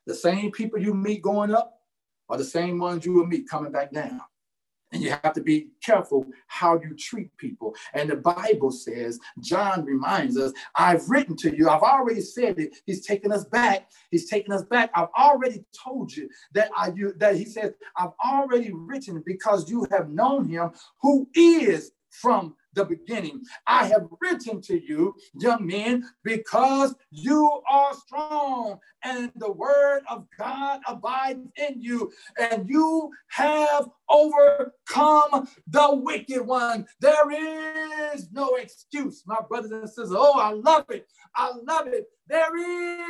The 0.06 0.14
same 0.14 0.50
people 0.50 0.80
you 0.80 0.94
meet 0.94 1.22
going 1.22 1.54
up 1.54 1.78
are 2.28 2.36
the 2.36 2.44
same 2.44 2.78
ones 2.78 3.06
you 3.06 3.12
will 3.12 3.26
meet 3.26 3.48
coming 3.48 3.72
back 3.72 3.92
down. 3.92 4.20
And 4.90 5.02
you 5.02 5.10
have 5.10 5.32
to 5.34 5.40
be 5.40 5.68
careful 5.82 6.26
how 6.48 6.78
you 6.78 6.94
treat 6.94 7.34
people. 7.38 7.74
And 7.94 8.10
the 8.10 8.16
Bible 8.16 8.70
says, 8.70 9.18
John 9.40 9.86
reminds 9.86 10.36
us, 10.36 10.52
I've 10.74 11.08
written 11.08 11.34
to 11.38 11.56
you. 11.56 11.70
I've 11.70 11.82
already 11.82 12.20
said 12.20 12.58
it. 12.58 12.76
He's 12.84 13.06
taken 13.06 13.32
us 13.32 13.44
back. 13.44 13.88
He's 14.10 14.28
taken 14.28 14.52
us 14.52 14.64
back. 14.64 14.90
I've 14.94 15.08
already 15.18 15.64
told 15.72 16.14
you 16.14 16.28
that 16.52 16.70
I 16.76 16.92
you 16.94 17.14
that 17.18 17.36
he 17.36 17.46
says, 17.46 17.72
I've 17.96 18.12
already 18.22 18.70
written 18.70 19.22
because 19.24 19.70
you 19.70 19.86
have 19.90 20.10
known 20.10 20.46
him 20.46 20.72
who 21.00 21.26
is 21.34 21.92
from 22.10 22.54
the 22.74 22.84
beginning. 22.84 23.42
I 23.66 23.86
have 23.86 24.06
written 24.20 24.60
to 24.62 24.80
you, 24.82 25.14
young 25.34 25.66
men, 25.66 26.04
because 26.24 26.94
you 27.10 27.62
are 27.70 27.94
strong 27.94 28.78
and 29.04 29.32
the 29.36 29.50
word 29.50 30.02
of 30.08 30.26
God 30.38 30.80
abides 30.86 31.48
in 31.56 31.80
you, 31.80 32.12
and 32.38 32.68
you 32.68 33.10
have 33.28 33.88
overcome 34.08 35.48
the 35.66 35.94
wicked 35.94 36.46
one. 36.46 36.86
There 37.00 38.12
is 38.14 38.30
no 38.32 38.54
excuse, 38.56 39.22
my 39.26 39.38
brothers 39.48 39.72
and 39.72 39.88
sisters. 39.88 40.12
Oh, 40.12 40.38
I 40.38 40.52
love 40.52 40.86
it. 40.90 41.06
I 41.34 41.52
love 41.66 41.88
it. 41.88 42.06
There 42.28 42.56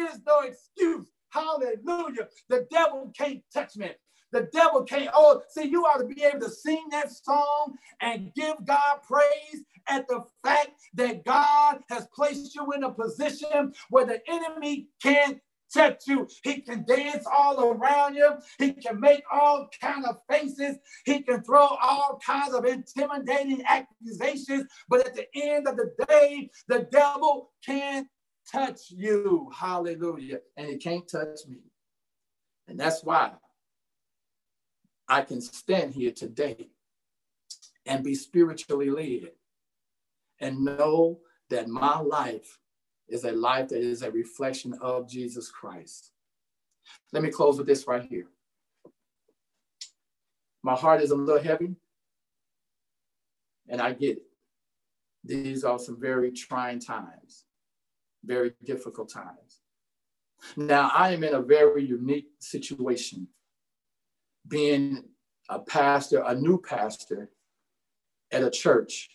is 0.06 0.20
no 0.26 0.40
excuse. 0.40 1.06
Hallelujah. 1.30 2.28
The 2.48 2.66
devil 2.70 3.10
can't 3.16 3.42
touch 3.52 3.76
me. 3.76 3.90
The 4.32 4.48
devil 4.52 4.82
can't. 4.82 5.10
Oh, 5.14 5.42
see, 5.50 5.64
you 5.64 5.84
ought 5.84 5.98
to 5.98 6.06
be 6.06 6.22
able 6.24 6.40
to 6.40 6.50
sing 6.50 6.86
that 6.90 7.12
song 7.12 7.76
and 8.00 8.32
give 8.34 8.56
God 8.64 9.00
praise 9.06 9.62
at 9.88 10.08
the 10.08 10.24
fact 10.44 10.70
that 10.94 11.24
God 11.24 11.80
has 11.90 12.08
placed 12.14 12.54
you 12.54 12.72
in 12.72 12.84
a 12.84 12.90
position 12.90 13.72
where 13.90 14.06
the 14.06 14.20
enemy 14.28 14.88
can't 15.02 15.38
touch 15.72 16.02
you. 16.06 16.28
He 16.42 16.60
can 16.60 16.84
dance 16.84 17.26
all 17.30 17.72
around 17.72 18.14
you. 18.14 18.30
He 18.58 18.72
can 18.72 19.00
make 19.00 19.22
all 19.32 19.68
kind 19.80 20.04
of 20.04 20.18
faces. 20.30 20.76
He 21.04 21.22
can 21.22 21.42
throw 21.42 21.66
all 21.82 22.20
kinds 22.24 22.54
of 22.54 22.64
intimidating 22.64 23.62
accusations. 23.66 24.66
But 24.88 25.06
at 25.06 25.14
the 25.14 25.26
end 25.34 25.66
of 25.66 25.76
the 25.76 25.92
day, 26.08 26.50
the 26.68 26.86
devil 26.90 27.50
can't 27.64 28.06
touch 28.50 28.90
you. 28.90 29.50
Hallelujah. 29.54 30.38
And 30.56 30.68
he 30.68 30.76
can't 30.76 31.08
touch 31.08 31.40
me. 31.48 31.58
And 32.68 32.78
that's 32.78 33.02
why 33.02 33.32
I 35.12 35.20
can 35.20 35.42
stand 35.42 35.92
here 35.92 36.10
today 36.10 36.70
and 37.84 38.02
be 38.02 38.14
spiritually 38.14 38.88
led 38.88 39.32
and 40.40 40.64
know 40.64 41.20
that 41.50 41.68
my 41.68 42.00
life 42.00 42.58
is 43.08 43.24
a 43.24 43.32
life 43.32 43.68
that 43.68 43.82
is 43.82 44.00
a 44.00 44.10
reflection 44.10 44.72
of 44.80 45.06
Jesus 45.06 45.50
Christ. 45.50 46.12
Let 47.12 47.22
me 47.22 47.28
close 47.28 47.58
with 47.58 47.66
this 47.66 47.86
right 47.86 48.02
here. 48.02 48.24
My 50.62 50.74
heart 50.74 51.02
is 51.02 51.10
a 51.10 51.14
little 51.14 51.42
heavy, 51.42 51.76
and 53.68 53.82
I 53.82 53.92
get 53.92 54.16
it. 54.16 54.26
These 55.24 55.62
are 55.62 55.78
some 55.78 56.00
very 56.00 56.32
trying 56.32 56.80
times, 56.80 57.44
very 58.24 58.54
difficult 58.64 59.10
times. 59.10 59.60
Now, 60.56 60.90
I 60.94 61.12
am 61.12 61.22
in 61.22 61.34
a 61.34 61.42
very 61.42 61.84
unique 61.84 62.30
situation, 62.38 63.28
being 64.46 65.04
a 65.48 65.58
pastor, 65.58 66.22
a 66.26 66.34
new 66.34 66.60
pastor 66.60 67.30
at 68.30 68.42
a 68.42 68.50
church 68.50 69.10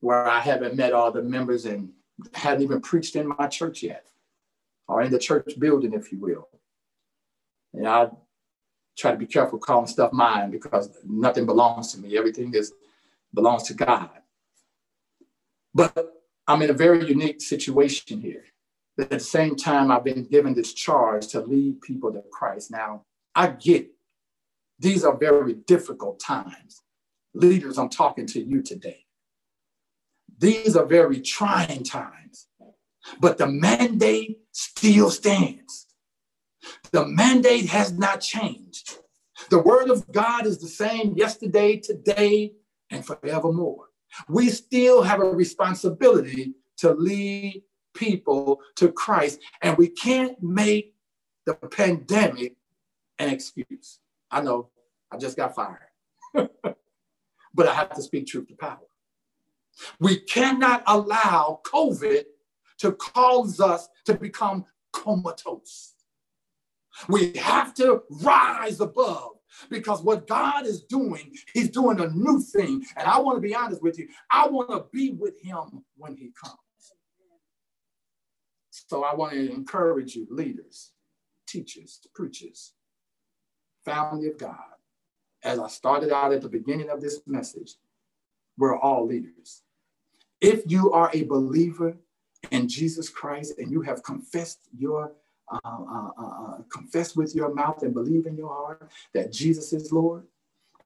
where 0.00 0.26
I 0.26 0.40
haven't 0.40 0.76
met 0.76 0.92
all 0.92 1.12
the 1.12 1.22
members 1.22 1.64
and 1.64 1.90
hadn't 2.34 2.62
even 2.62 2.80
preached 2.80 3.16
in 3.16 3.28
my 3.38 3.46
church 3.46 3.82
yet, 3.82 4.06
or 4.88 5.02
in 5.02 5.12
the 5.12 5.18
church 5.18 5.54
building, 5.58 5.92
if 5.92 6.10
you 6.12 6.18
will. 6.18 6.48
And 7.72 7.86
I 7.86 8.08
try 8.96 9.12
to 9.12 9.16
be 9.16 9.26
careful 9.26 9.58
calling 9.58 9.86
stuff 9.86 10.12
mine 10.12 10.50
because 10.50 10.90
nothing 11.04 11.46
belongs 11.46 11.92
to 11.92 12.00
me. 12.00 12.18
Everything 12.18 12.54
is 12.54 12.72
belongs 13.32 13.62
to 13.64 13.74
God. 13.74 14.10
But 15.74 16.12
I'm 16.46 16.62
in 16.62 16.70
a 16.70 16.74
very 16.74 17.08
unique 17.08 17.40
situation 17.40 18.20
here. 18.20 18.44
At 18.98 19.08
the 19.08 19.20
same 19.20 19.56
time, 19.56 19.90
I've 19.90 20.04
been 20.04 20.24
given 20.24 20.52
this 20.54 20.74
charge 20.74 21.28
to 21.28 21.40
lead 21.40 21.80
people 21.80 22.12
to 22.12 22.22
Christ. 22.30 22.70
Now, 22.70 23.04
I 23.34 23.48
get. 23.48 23.88
These 24.82 25.04
are 25.04 25.16
very 25.16 25.54
difficult 25.54 26.18
times. 26.18 26.82
Leaders, 27.34 27.78
I'm 27.78 27.88
talking 27.88 28.26
to 28.26 28.42
you 28.42 28.62
today. 28.62 29.06
These 30.38 30.74
are 30.76 30.84
very 30.84 31.20
trying 31.20 31.84
times, 31.84 32.48
but 33.20 33.38
the 33.38 33.46
mandate 33.46 34.40
still 34.50 35.08
stands. 35.08 35.86
The 36.90 37.06
mandate 37.06 37.66
has 37.66 37.92
not 37.92 38.22
changed. 38.22 38.98
The 39.50 39.62
word 39.62 39.88
of 39.88 40.10
God 40.10 40.46
is 40.46 40.58
the 40.58 40.66
same 40.66 41.14
yesterday, 41.16 41.76
today, 41.76 42.54
and 42.90 43.06
forevermore. 43.06 43.86
We 44.28 44.48
still 44.48 45.02
have 45.02 45.20
a 45.20 45.24
responsibility 45.24 46.54
to 46.78 46.92
lead 46.92 47.62
people 47.94 48.60
to 48.76 48.90
Christ, 48.90 49.38
and 49.62 49.78
we 49.78 49.88
can't 49.88 50.42
make 50.42 50.96
the 51.46 51.54
pandemic 51.54 52.56
an 53.20 53.28
excuse. 53.28 54.00
I 54.32 54.40
know 54.40 54.70
I 55.12 55.18
just 55.18 55.36
got 55.36 55.54
fired, 55.54 55.90
but 56.34 57.68
I 57.68 57.74
have 57.74 57.94
to 57.94 58.02
speak 58.02 58.26
truth 58.26 58.48
to 58.48 58.54
power. 58.54 58.78
We 60.00 60.20
cannot 60.20 60.82
allow 60.86 61.60
COVID 61.64 62.24
to 62.78 62.92
cause 62.92 63.60
us 63.60 63.88
to 64.06 64.14
become 64.14 64.64
comatose. 64.92 65.94
We 67.08 67.32
have 67.34 67.74
to 67.74 68.02
rise 68.22 68.80
above 68.80 69.32
because 69.70 70.02
what 70.02 70.26
God 70.26 70.66
is 70.66 70.82
doing, 70.82 71.34
He's 71.52 71.70
doing 71.70 72.00
a 72.00 72.08
new 72.08 72.40
thing. 72.40 72.84
And 72.96 73.06
I 73.06 73.18
want 73.18 73.36
to 73.36 73.40
be 73.40 73.54
honest 73.54 73.82
with 73.82 73.98
you, 73.98 74.08
I 74.30 74.48
want 74.48 74.70
to 74.70 74.86
be 74.92 75.10
with 75.10 75.40
Him 75.42 75.84
when 75.96 76.16
He 76.16 76.32
comes. 76.42 76.56
So 78.70 79.04
I 79.04 79.14
want 79.14 79.32
to 79.32 79.52
encourage 79.52 80.14
you, 80.14 80.26
leaders, 80.30 80.92
teachers, 81.46 82.00
preachers, 82.14 82.72
family 83.84 84.28
of 84.28 84.38
God. 84.38 84.56
As 85.42 85.58
I 85.58 85.68
started 85.68 86.12
out 86.12 86.32
at 86.32 86.42
the 86.42 86.48
beginning 86.48 86.88
of 86.88 87.00
this 87.00 87.20
message, 87.26 87.74
we're 88.56 88.78
all 88.78 89.06
leaders. 89.06 89.62
If 90.40 90.62
you 90.70 90.92
are 90.92 91.10
a 91.12 91.24
believer 91.24 91.96
in 92.50 92.68
Jesus 92.68 93.08
Christ 93.08 93.54
and 93.58 93.70
you 93.70 93.82
have 93.82 94.02
confessed 94.02 94.68
your 94.76 95.12
uh, 95.52 95.58
uh, 95.64 96.08
uh, 96.18 96.24
uh, 96.24 96.58
confess 96.70 97.14
with 97.14 97.34
your 97.34 97.52
mouth 97.52 97.82
and 97.82 97.92
believe 97.92 98.26
in 98.26 98.36
your 98.36 98.48
heart 98.48 98.90
that 99.12 99.32
Jesus 99.32 99.72
is 99.72 99.92
Lord, 99.92 100.24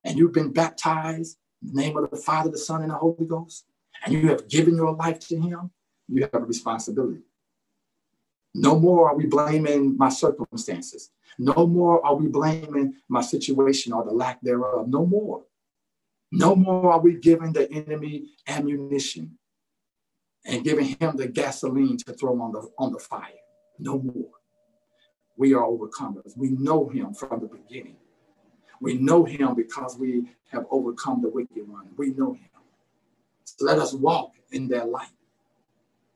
and 0.04 0.18
you've 0.18 0.32
been 0.32 0.52
baptized 0.52 1.38
in 1.62 1.72
the 1.72 1.80
name 1.80 1.96
of 1.96 2.10
the 2.10 2.16
Father, 2.16 2.50
the 2.50 2.58
Son, 2.58 2.82
and 2.82 2.90
the 2.90 2.96
Holy 2.96 3.26
Ghost, 3.26 3.66
and 4.04 4.14
you 4.14 4.28
have 4.28 4.48
given 4.48 4.74
your 4.74 4.92
life 4.92 5.20
to 5.28 5.36
Him, 5.36 5.70
you 6.08 6.22
have 6.22 6.42
a 6.42 6.44
responsibility. 6.44 7.22
No 8.58 8.78
more 8.78 9.10
are 9.10 9.16
we 9.16 9.26
blaming 9.26 9.98
my 9.98 10.08
circumstances. 10.08 11.10
No 11.38 11.66
more 11.66 12.04
are 12.04 12.14
we 12.14 12.26
blaming 12.26 12.94
my 13.08 13.20
situation 13.20 13.92
or 13.92 14.02
the 14.02 14.12
lack 14.12 14.40
thereof. 14.40 14.88
No 14.88 15.04
more. 15.04 15.42
No 16.32 16.56
more 16.56 16.92
are 16.92 17.00
we 17.00 17.16
giving 17.16 17.52
the 17.52 17.70
enemy 17.70 18.30
ammunition 18.48 19.36
and 20.46 20.64
giving 20.64 20.86
him 20.86 21.16
the 21.16 21.28
gasoline 21.28 21.98
to 21.98 22.14
throw 22.14 22.40
on 22.40 22.52
the, 22.52 22.66
on 22.78 22.92
the 22.92 22.98
fire. 22.98 23.42
No 23.78 23.98
more. 23.98 24.30
We 25.36 25.52
are 25.52 25.62
overcomers. 25.62 26.34
We 26.34 26.50
know 26.50 26.88
him 26.88 27.12
from 27.12 27.40
the 27.40 27.48
beginning. 27.48 27.96
We 28.80 28.94
know 28.94 29.24
him 29.24 29.54
because 29.54 29.98
we 29.98 30.30
have 30.50 30.64
overcome 30.70 31.20
the 31.20 31.28
wicked 31.28 31.68
one. 31.68 31.88
We 31.98 32.10
know 32.10 32.32
him. 32.32 32.48
So 33.44 33.66
let 33.66 33.78
us 33.78 33.92
walk 33.92 34.32
in 34.50 34.68
that 34.68 34.88
light. 34.88 35.08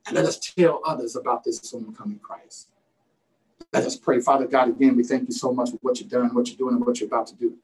And 0.06 0.16
let 0.16 0.24
us 0.24 0.38
tell 0.38 0.80
others 0.84 1.16
about 1.16 1.44
this 1.44 1.58
soon 1.58 1.92
coming 1.94 2.18
Christ. 2.18 2.68
Let 3.72 3.84
us 3.84 3.96
pray. 3.96 4.20
Father 4.20 4.46
God, 4.46 4.68
again, 4.68 4.96
we 4.96 5.04
thank 5.04 5.28
you 5.28 5.34
so 5.34 5.52
much 5.52 5.70
for 5.70 5.78
what 5.82 6.00
you've 6.00 6.08
done, 6.08 6.34
what 6.34 6.48
you're 6.48 6.56
doing, 6.56 6.74
and 6.74 6.84
what 6.84 6.98
you're 6.98 7.06
about 7.06 7.28
to 7.28 7.36
do. 7.36 7.56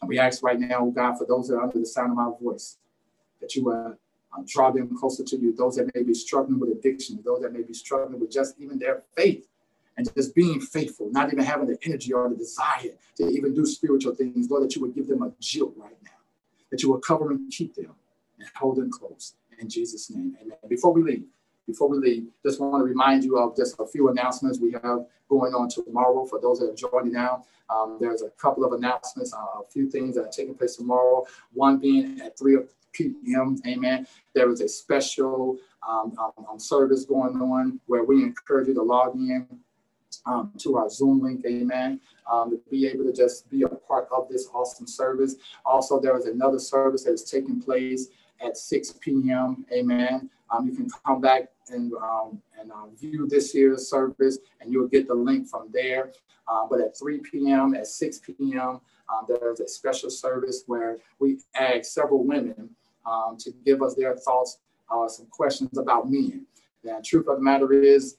And 0.00 0.08
we 0.08 0.18
ask 0.18 0.42
right 0.42 0.58
now, 0.58 0.80
oh 0.80 0.90
God, 0.90 1.18
for 1.18 1.26
those 1.26 1.48
that 1.48 1.56
are 1.56 1.62
under 1.62 1.78
the 1.78 1.86
sound 1.86 2.12
of 2.12 2.16
my 2.16 2.30
voice, 2.40 2.78
that 3.40 3.54
you 3.54 3.64
will 3.64 3.98
uh, 4.36 4.42
draw 4.46 4.70
them 4.70 4.96
closer 4.96 5.22
to 5.24 5.36
you. 5.36 5.54
Those 5.54 5.76
that 5.76 5.94
may 5.94 6.02
be 6.02 6.14
struggling 6.14 6.58
with 6.58 6.70
addiction, 6.70 7.20
those 7.24 7.42
that 7.42 7.52
may 7.52 7.62
be 7.62 7.74
struggling 7.74 8.20
with 8.20 8.30
just 8.30 8.54
even 8.58 8.78
their 8.78 9.02
faith 9.16 9.46
and 9.96 10.12
just 10.14 10.34
being 10.34 10.60
faithful, 10.60 11.10
not 11.10 11.32
even 11.32 11.44
having 11.44 11.66
the 11.66 11.78
energy 11.84 12.12
or 12.12 12.28
the 12.28 12.36
desire 12.36 12.94
to 13.16 13.28
even 13.28 13.54
do 13.54 13.64
spiritual 13.64 14.14
things. 14.14 14.50
Lord, 14.50 14.64
that 14.64 14.74
you 14.74 14.82
would 14.82 14.94
give 14.94 15.06
them 15.06 15.22
a 15.22 15.30
jilt 15.42 15.74
right 15.76 15.96
now, 16.02 16.10
that 16.70 16.82
you 16.82 16.90
will 16.90 17.00
cover 17.00 17.30
and 17.30 17.50
keep 17.50 17.74
them 17.74 17.94
and 18.38 18.48
hold 18.56 18.76
them 18.76 18.90
close. 18.90 19.34
In 19.58 19.68
Jesus' 19.68 20.10
name, 20.10 20.36
amen. 20.40 20.58
Before 20.68 20.92
we 20.92 21.02
leave, 21.02 21.24
before 21.66 21.88
we 21.88 21.98
leave, 21.98 22.26
just 22.44 22.60
want 22.60 22.80
to 22.80 22.84
remind 22.84 23.24
you 23.24 23.38
of 23.38 23.56
just 23.56 23.76
a 23.78 23.86
few 23.86 24.08
announcements 24.08 24.58
we 24.58 24.72
have 24.72 25.06
going 25.28 25.54
on 25.54 25.68
tomorrow. 25.68 26.26
For 26.26 26.40
those 26.40 26.58
that 26.58 26.70
are 26.70 26.74
joining 26.74 27.12
now, 27.12 27.44
um, 27.70 27.98
there's 28.00 28.22
a 28.22 28.30
couple 28.30 28.64
of 28.64 28.72
announcements, 28.72 29.32
uh, 29.32 29.60
a 29.60 29.66
few 29.70 29.90
things 29.90 30.16
that 30.16 30.22
are 30.22 30.30
taking 30.30 30.54
place 30.54 30.76
tomorrow. 30.76 31.26
One 31.52 31.78
being 31.78 32.20
at 32.20 32.38
3 32.38 32.58
p.m. 32.92 33.56
Amen. 33.66 34.06
There 34.34 34.50
is 34.50 34.60
a 34.60 34.68
special 34.68 35.58
um, 35.86 36.16
um, 36.18 36.46
um, 36.50 36.58
service 36.58 37.04
going 37.04 37.36
on 37.40 37.80
where 37.86 38.04
we 38.04 38.22
encourage 38.22 38.68
you 38.68 38.74
to 38.74 38.82
log 38.82 39.16
in 39.16 39.46
um, 40.26 40.52
to 40.58 40.76
our 40.76 40.88
Zoom 40.88 41.22
link, 41.22 41.44
amen, 41.46 42.00
um, 42.30 42.50
to 42.50 42.60
be 42.70 42.86
able 42.86 43.04
to 43.04 43.12
just 43.12 43.50
be 43.50 43.62
a 43.62 43.68
part 43.68 44.08
of 44.10 44.28
this 44.28 44.48
awesome 44.54 44.86
service. 44.86 45.36
Also, 45.64 46.00
there 46.00 46.16
is 46.16 46.26
another 46.26 46.58
service 46.58 47.04
that 47.04 47.12
is 47.12 47.24
taking 47.24 47.60
place 47.60 48.08
at 48.40 48.56
6 48.56 48.94
p.m., 49.00 49.64
amen. 49.72 50.30
Um, 50.50 50.66
you 50.66 50.74
can 50.74 50.88
come 51.06 51.20
back 51.20 51.48
and, 51.70 51.92
um, 51.94 52.40
and 52.60 52.70
uh, 52.70 52.86
view 52.98 53.26
this 53.28 53.54
year's 53.54 53.88
service, 53.88 54.38
and 54.60 54.72
you'll 54.72 54.88
get 54.88 55.08
the 55.08 55.14
link 55.14 55.48
from 55.48 55.68
there. 55.72 56.12
Uh, 56.46 56.66
but 56.68 56.80
at 56.80 56.98
3 56.98 57.20
p.m., 57.20 57.74
at 57.74 57.86
6 57.86 58.20
p.m., 58.20 58.80
um, 59.08 59.26
there's 59.28 59.60
a 59.60 59.68
special 59.68 60.10
service 60.10 60.64
where 60.66 60.98
we 61.18 61.38
ask 61.58 61.84
several 61.84 62.24
women 62.24 62.70
um, 63.06 63.36
to 63.38 63.52
give 63.64 63.82
us 63.82 63.94
their 63.94 64.16
thoughts, 64.16 64.58
uh, 64.90 65.08
some 65.08 65.26
questions 65.26 65.78
about 65.78 66.10
men. 66.10 66.46
The 66.82 67.02
truth 67.04 67.28
of 67.28 67.36
the 67.36 67.42
matter 67.42 67.72
is, 67.72 68.16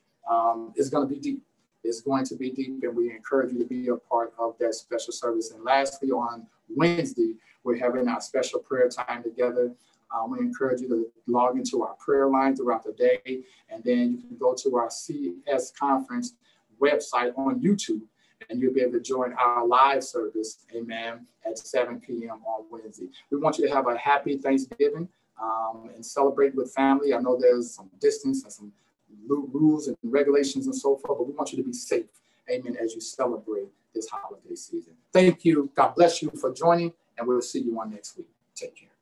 it's 0.76 0.90
going 0.90 1.08
to 1.08 1.14
be 1.14 1.20
deep. 1.20 1.42
It's 1.84 2.02
going 2.02 2.26
to 2.26 2.36
be 2.36 2.50
deep, 2.50 2.80
and 2.82 2.96
we 2.96 3.12
encourage 3.12 3.54
you 3.54 3.60
to 3.60 3.66
be 3.66 3.90
a 3.90 3.96
part 3.96 4.34
of 4.40 4.56
that 4.60 4.74
special 4.74 5.14
service. 5.14 5.52
And 5.52 5.64
lastly, 5.64 6.10
on 6.10 6.48
Wednesday, 6.68 7.36
we're 7.64 7.78
having 7.78 8.08
our 8.08 8.22
special 8.22 8.60
prayer 8.60 8.90
time 8.90 9.24
together. 9.24 9.72
Um, 10.16 10.32
we 10.32 10.40
encourage 10.40 10.82
you 10.82 10.88
to 10.90 11.12
log 11.28 11.58
into 11.58 11.84
our 11.84 11.96
prayer 11.96 12.28
line 12.30 12.56
throughout 12.56 12.84
the 12.84 12.94
day, 12.94 13.44
and 13.70 13.84
then 13.84 14.14
you 14.14 14.28
can 14.28 14.38
go 14.38 14.54
to 14.54 14.78
our 14.78 14.90
CS 14.90 15.72
conference 15.72 16.34
website 16.82 17.38
on 17.38 17.60
YouTube, 17.60 18.02
and 18.50 18.62
you'll 18.62 18.74
be 18.74 18.82
able 18.82 18.94
to 18.94 19.02
join 19.02 19.34
our 19.34 19.66
live 19.66 20.04
service, 20.04 20.66
amen, 20.76 21.26
at 21.46 21.58
7 21.58 22.00
p.m. 22.00 22.42
on 22.46 22.66
Wednesday. 22.70 23.08
We 23.32 23.38
want 23.40 23.58
you 23.58 23.68
to 23.68 23.74
have 23.74 23.88
a 23.88 23.98
happy 23.98 24.38
Thanksgiving 24.38 25.10
um, 25.42 25.90
and 25.94 26.06
celebrate 26.06 26.56
with 26.56 26.74
family. 26.74 27.14
I 27.14 27.20
know 27.20 27.38
there's 27.40 27.74
some 27.74 27.90
distance 28.00 28.44
and 28.44 28.54
some 28.54 28.72
rules 29.28 29.88
and 29.88 29.98
regulations 30.04 30.66
and 30.68 30.76
so 30.76 30.98
forth, 30.98 31.18
but 31.18 31.28
we 31.28 31.34
want 31.34 31.52
you 31.52 31.58
to 31.58 31.64
be 31.64 31.74
safe, 31.74 32.06
amen, 32.50 32.78
as 32.82 32.94
you 32.94 33.02
celebrate 33.02 33.68
this 33.94 34.08
holiday 34.10 34.56
season. 34.56 34.94
Thank 35.12 35.46
you. 35.46 35.70
God 35.76 35.96
bless 35.96 36.22
you 36.22 36.32
for 36.40 36.54
joining, 36.54 36.94
and 37.18 37.28
we'll 37.28 37.42
see 37.42 37.60
you 37.60 37.80
on 37.80 37.92
next 37.92 38.18
week. 38.18 38.28
Take 38.56 38.76
care. 38.76 38.95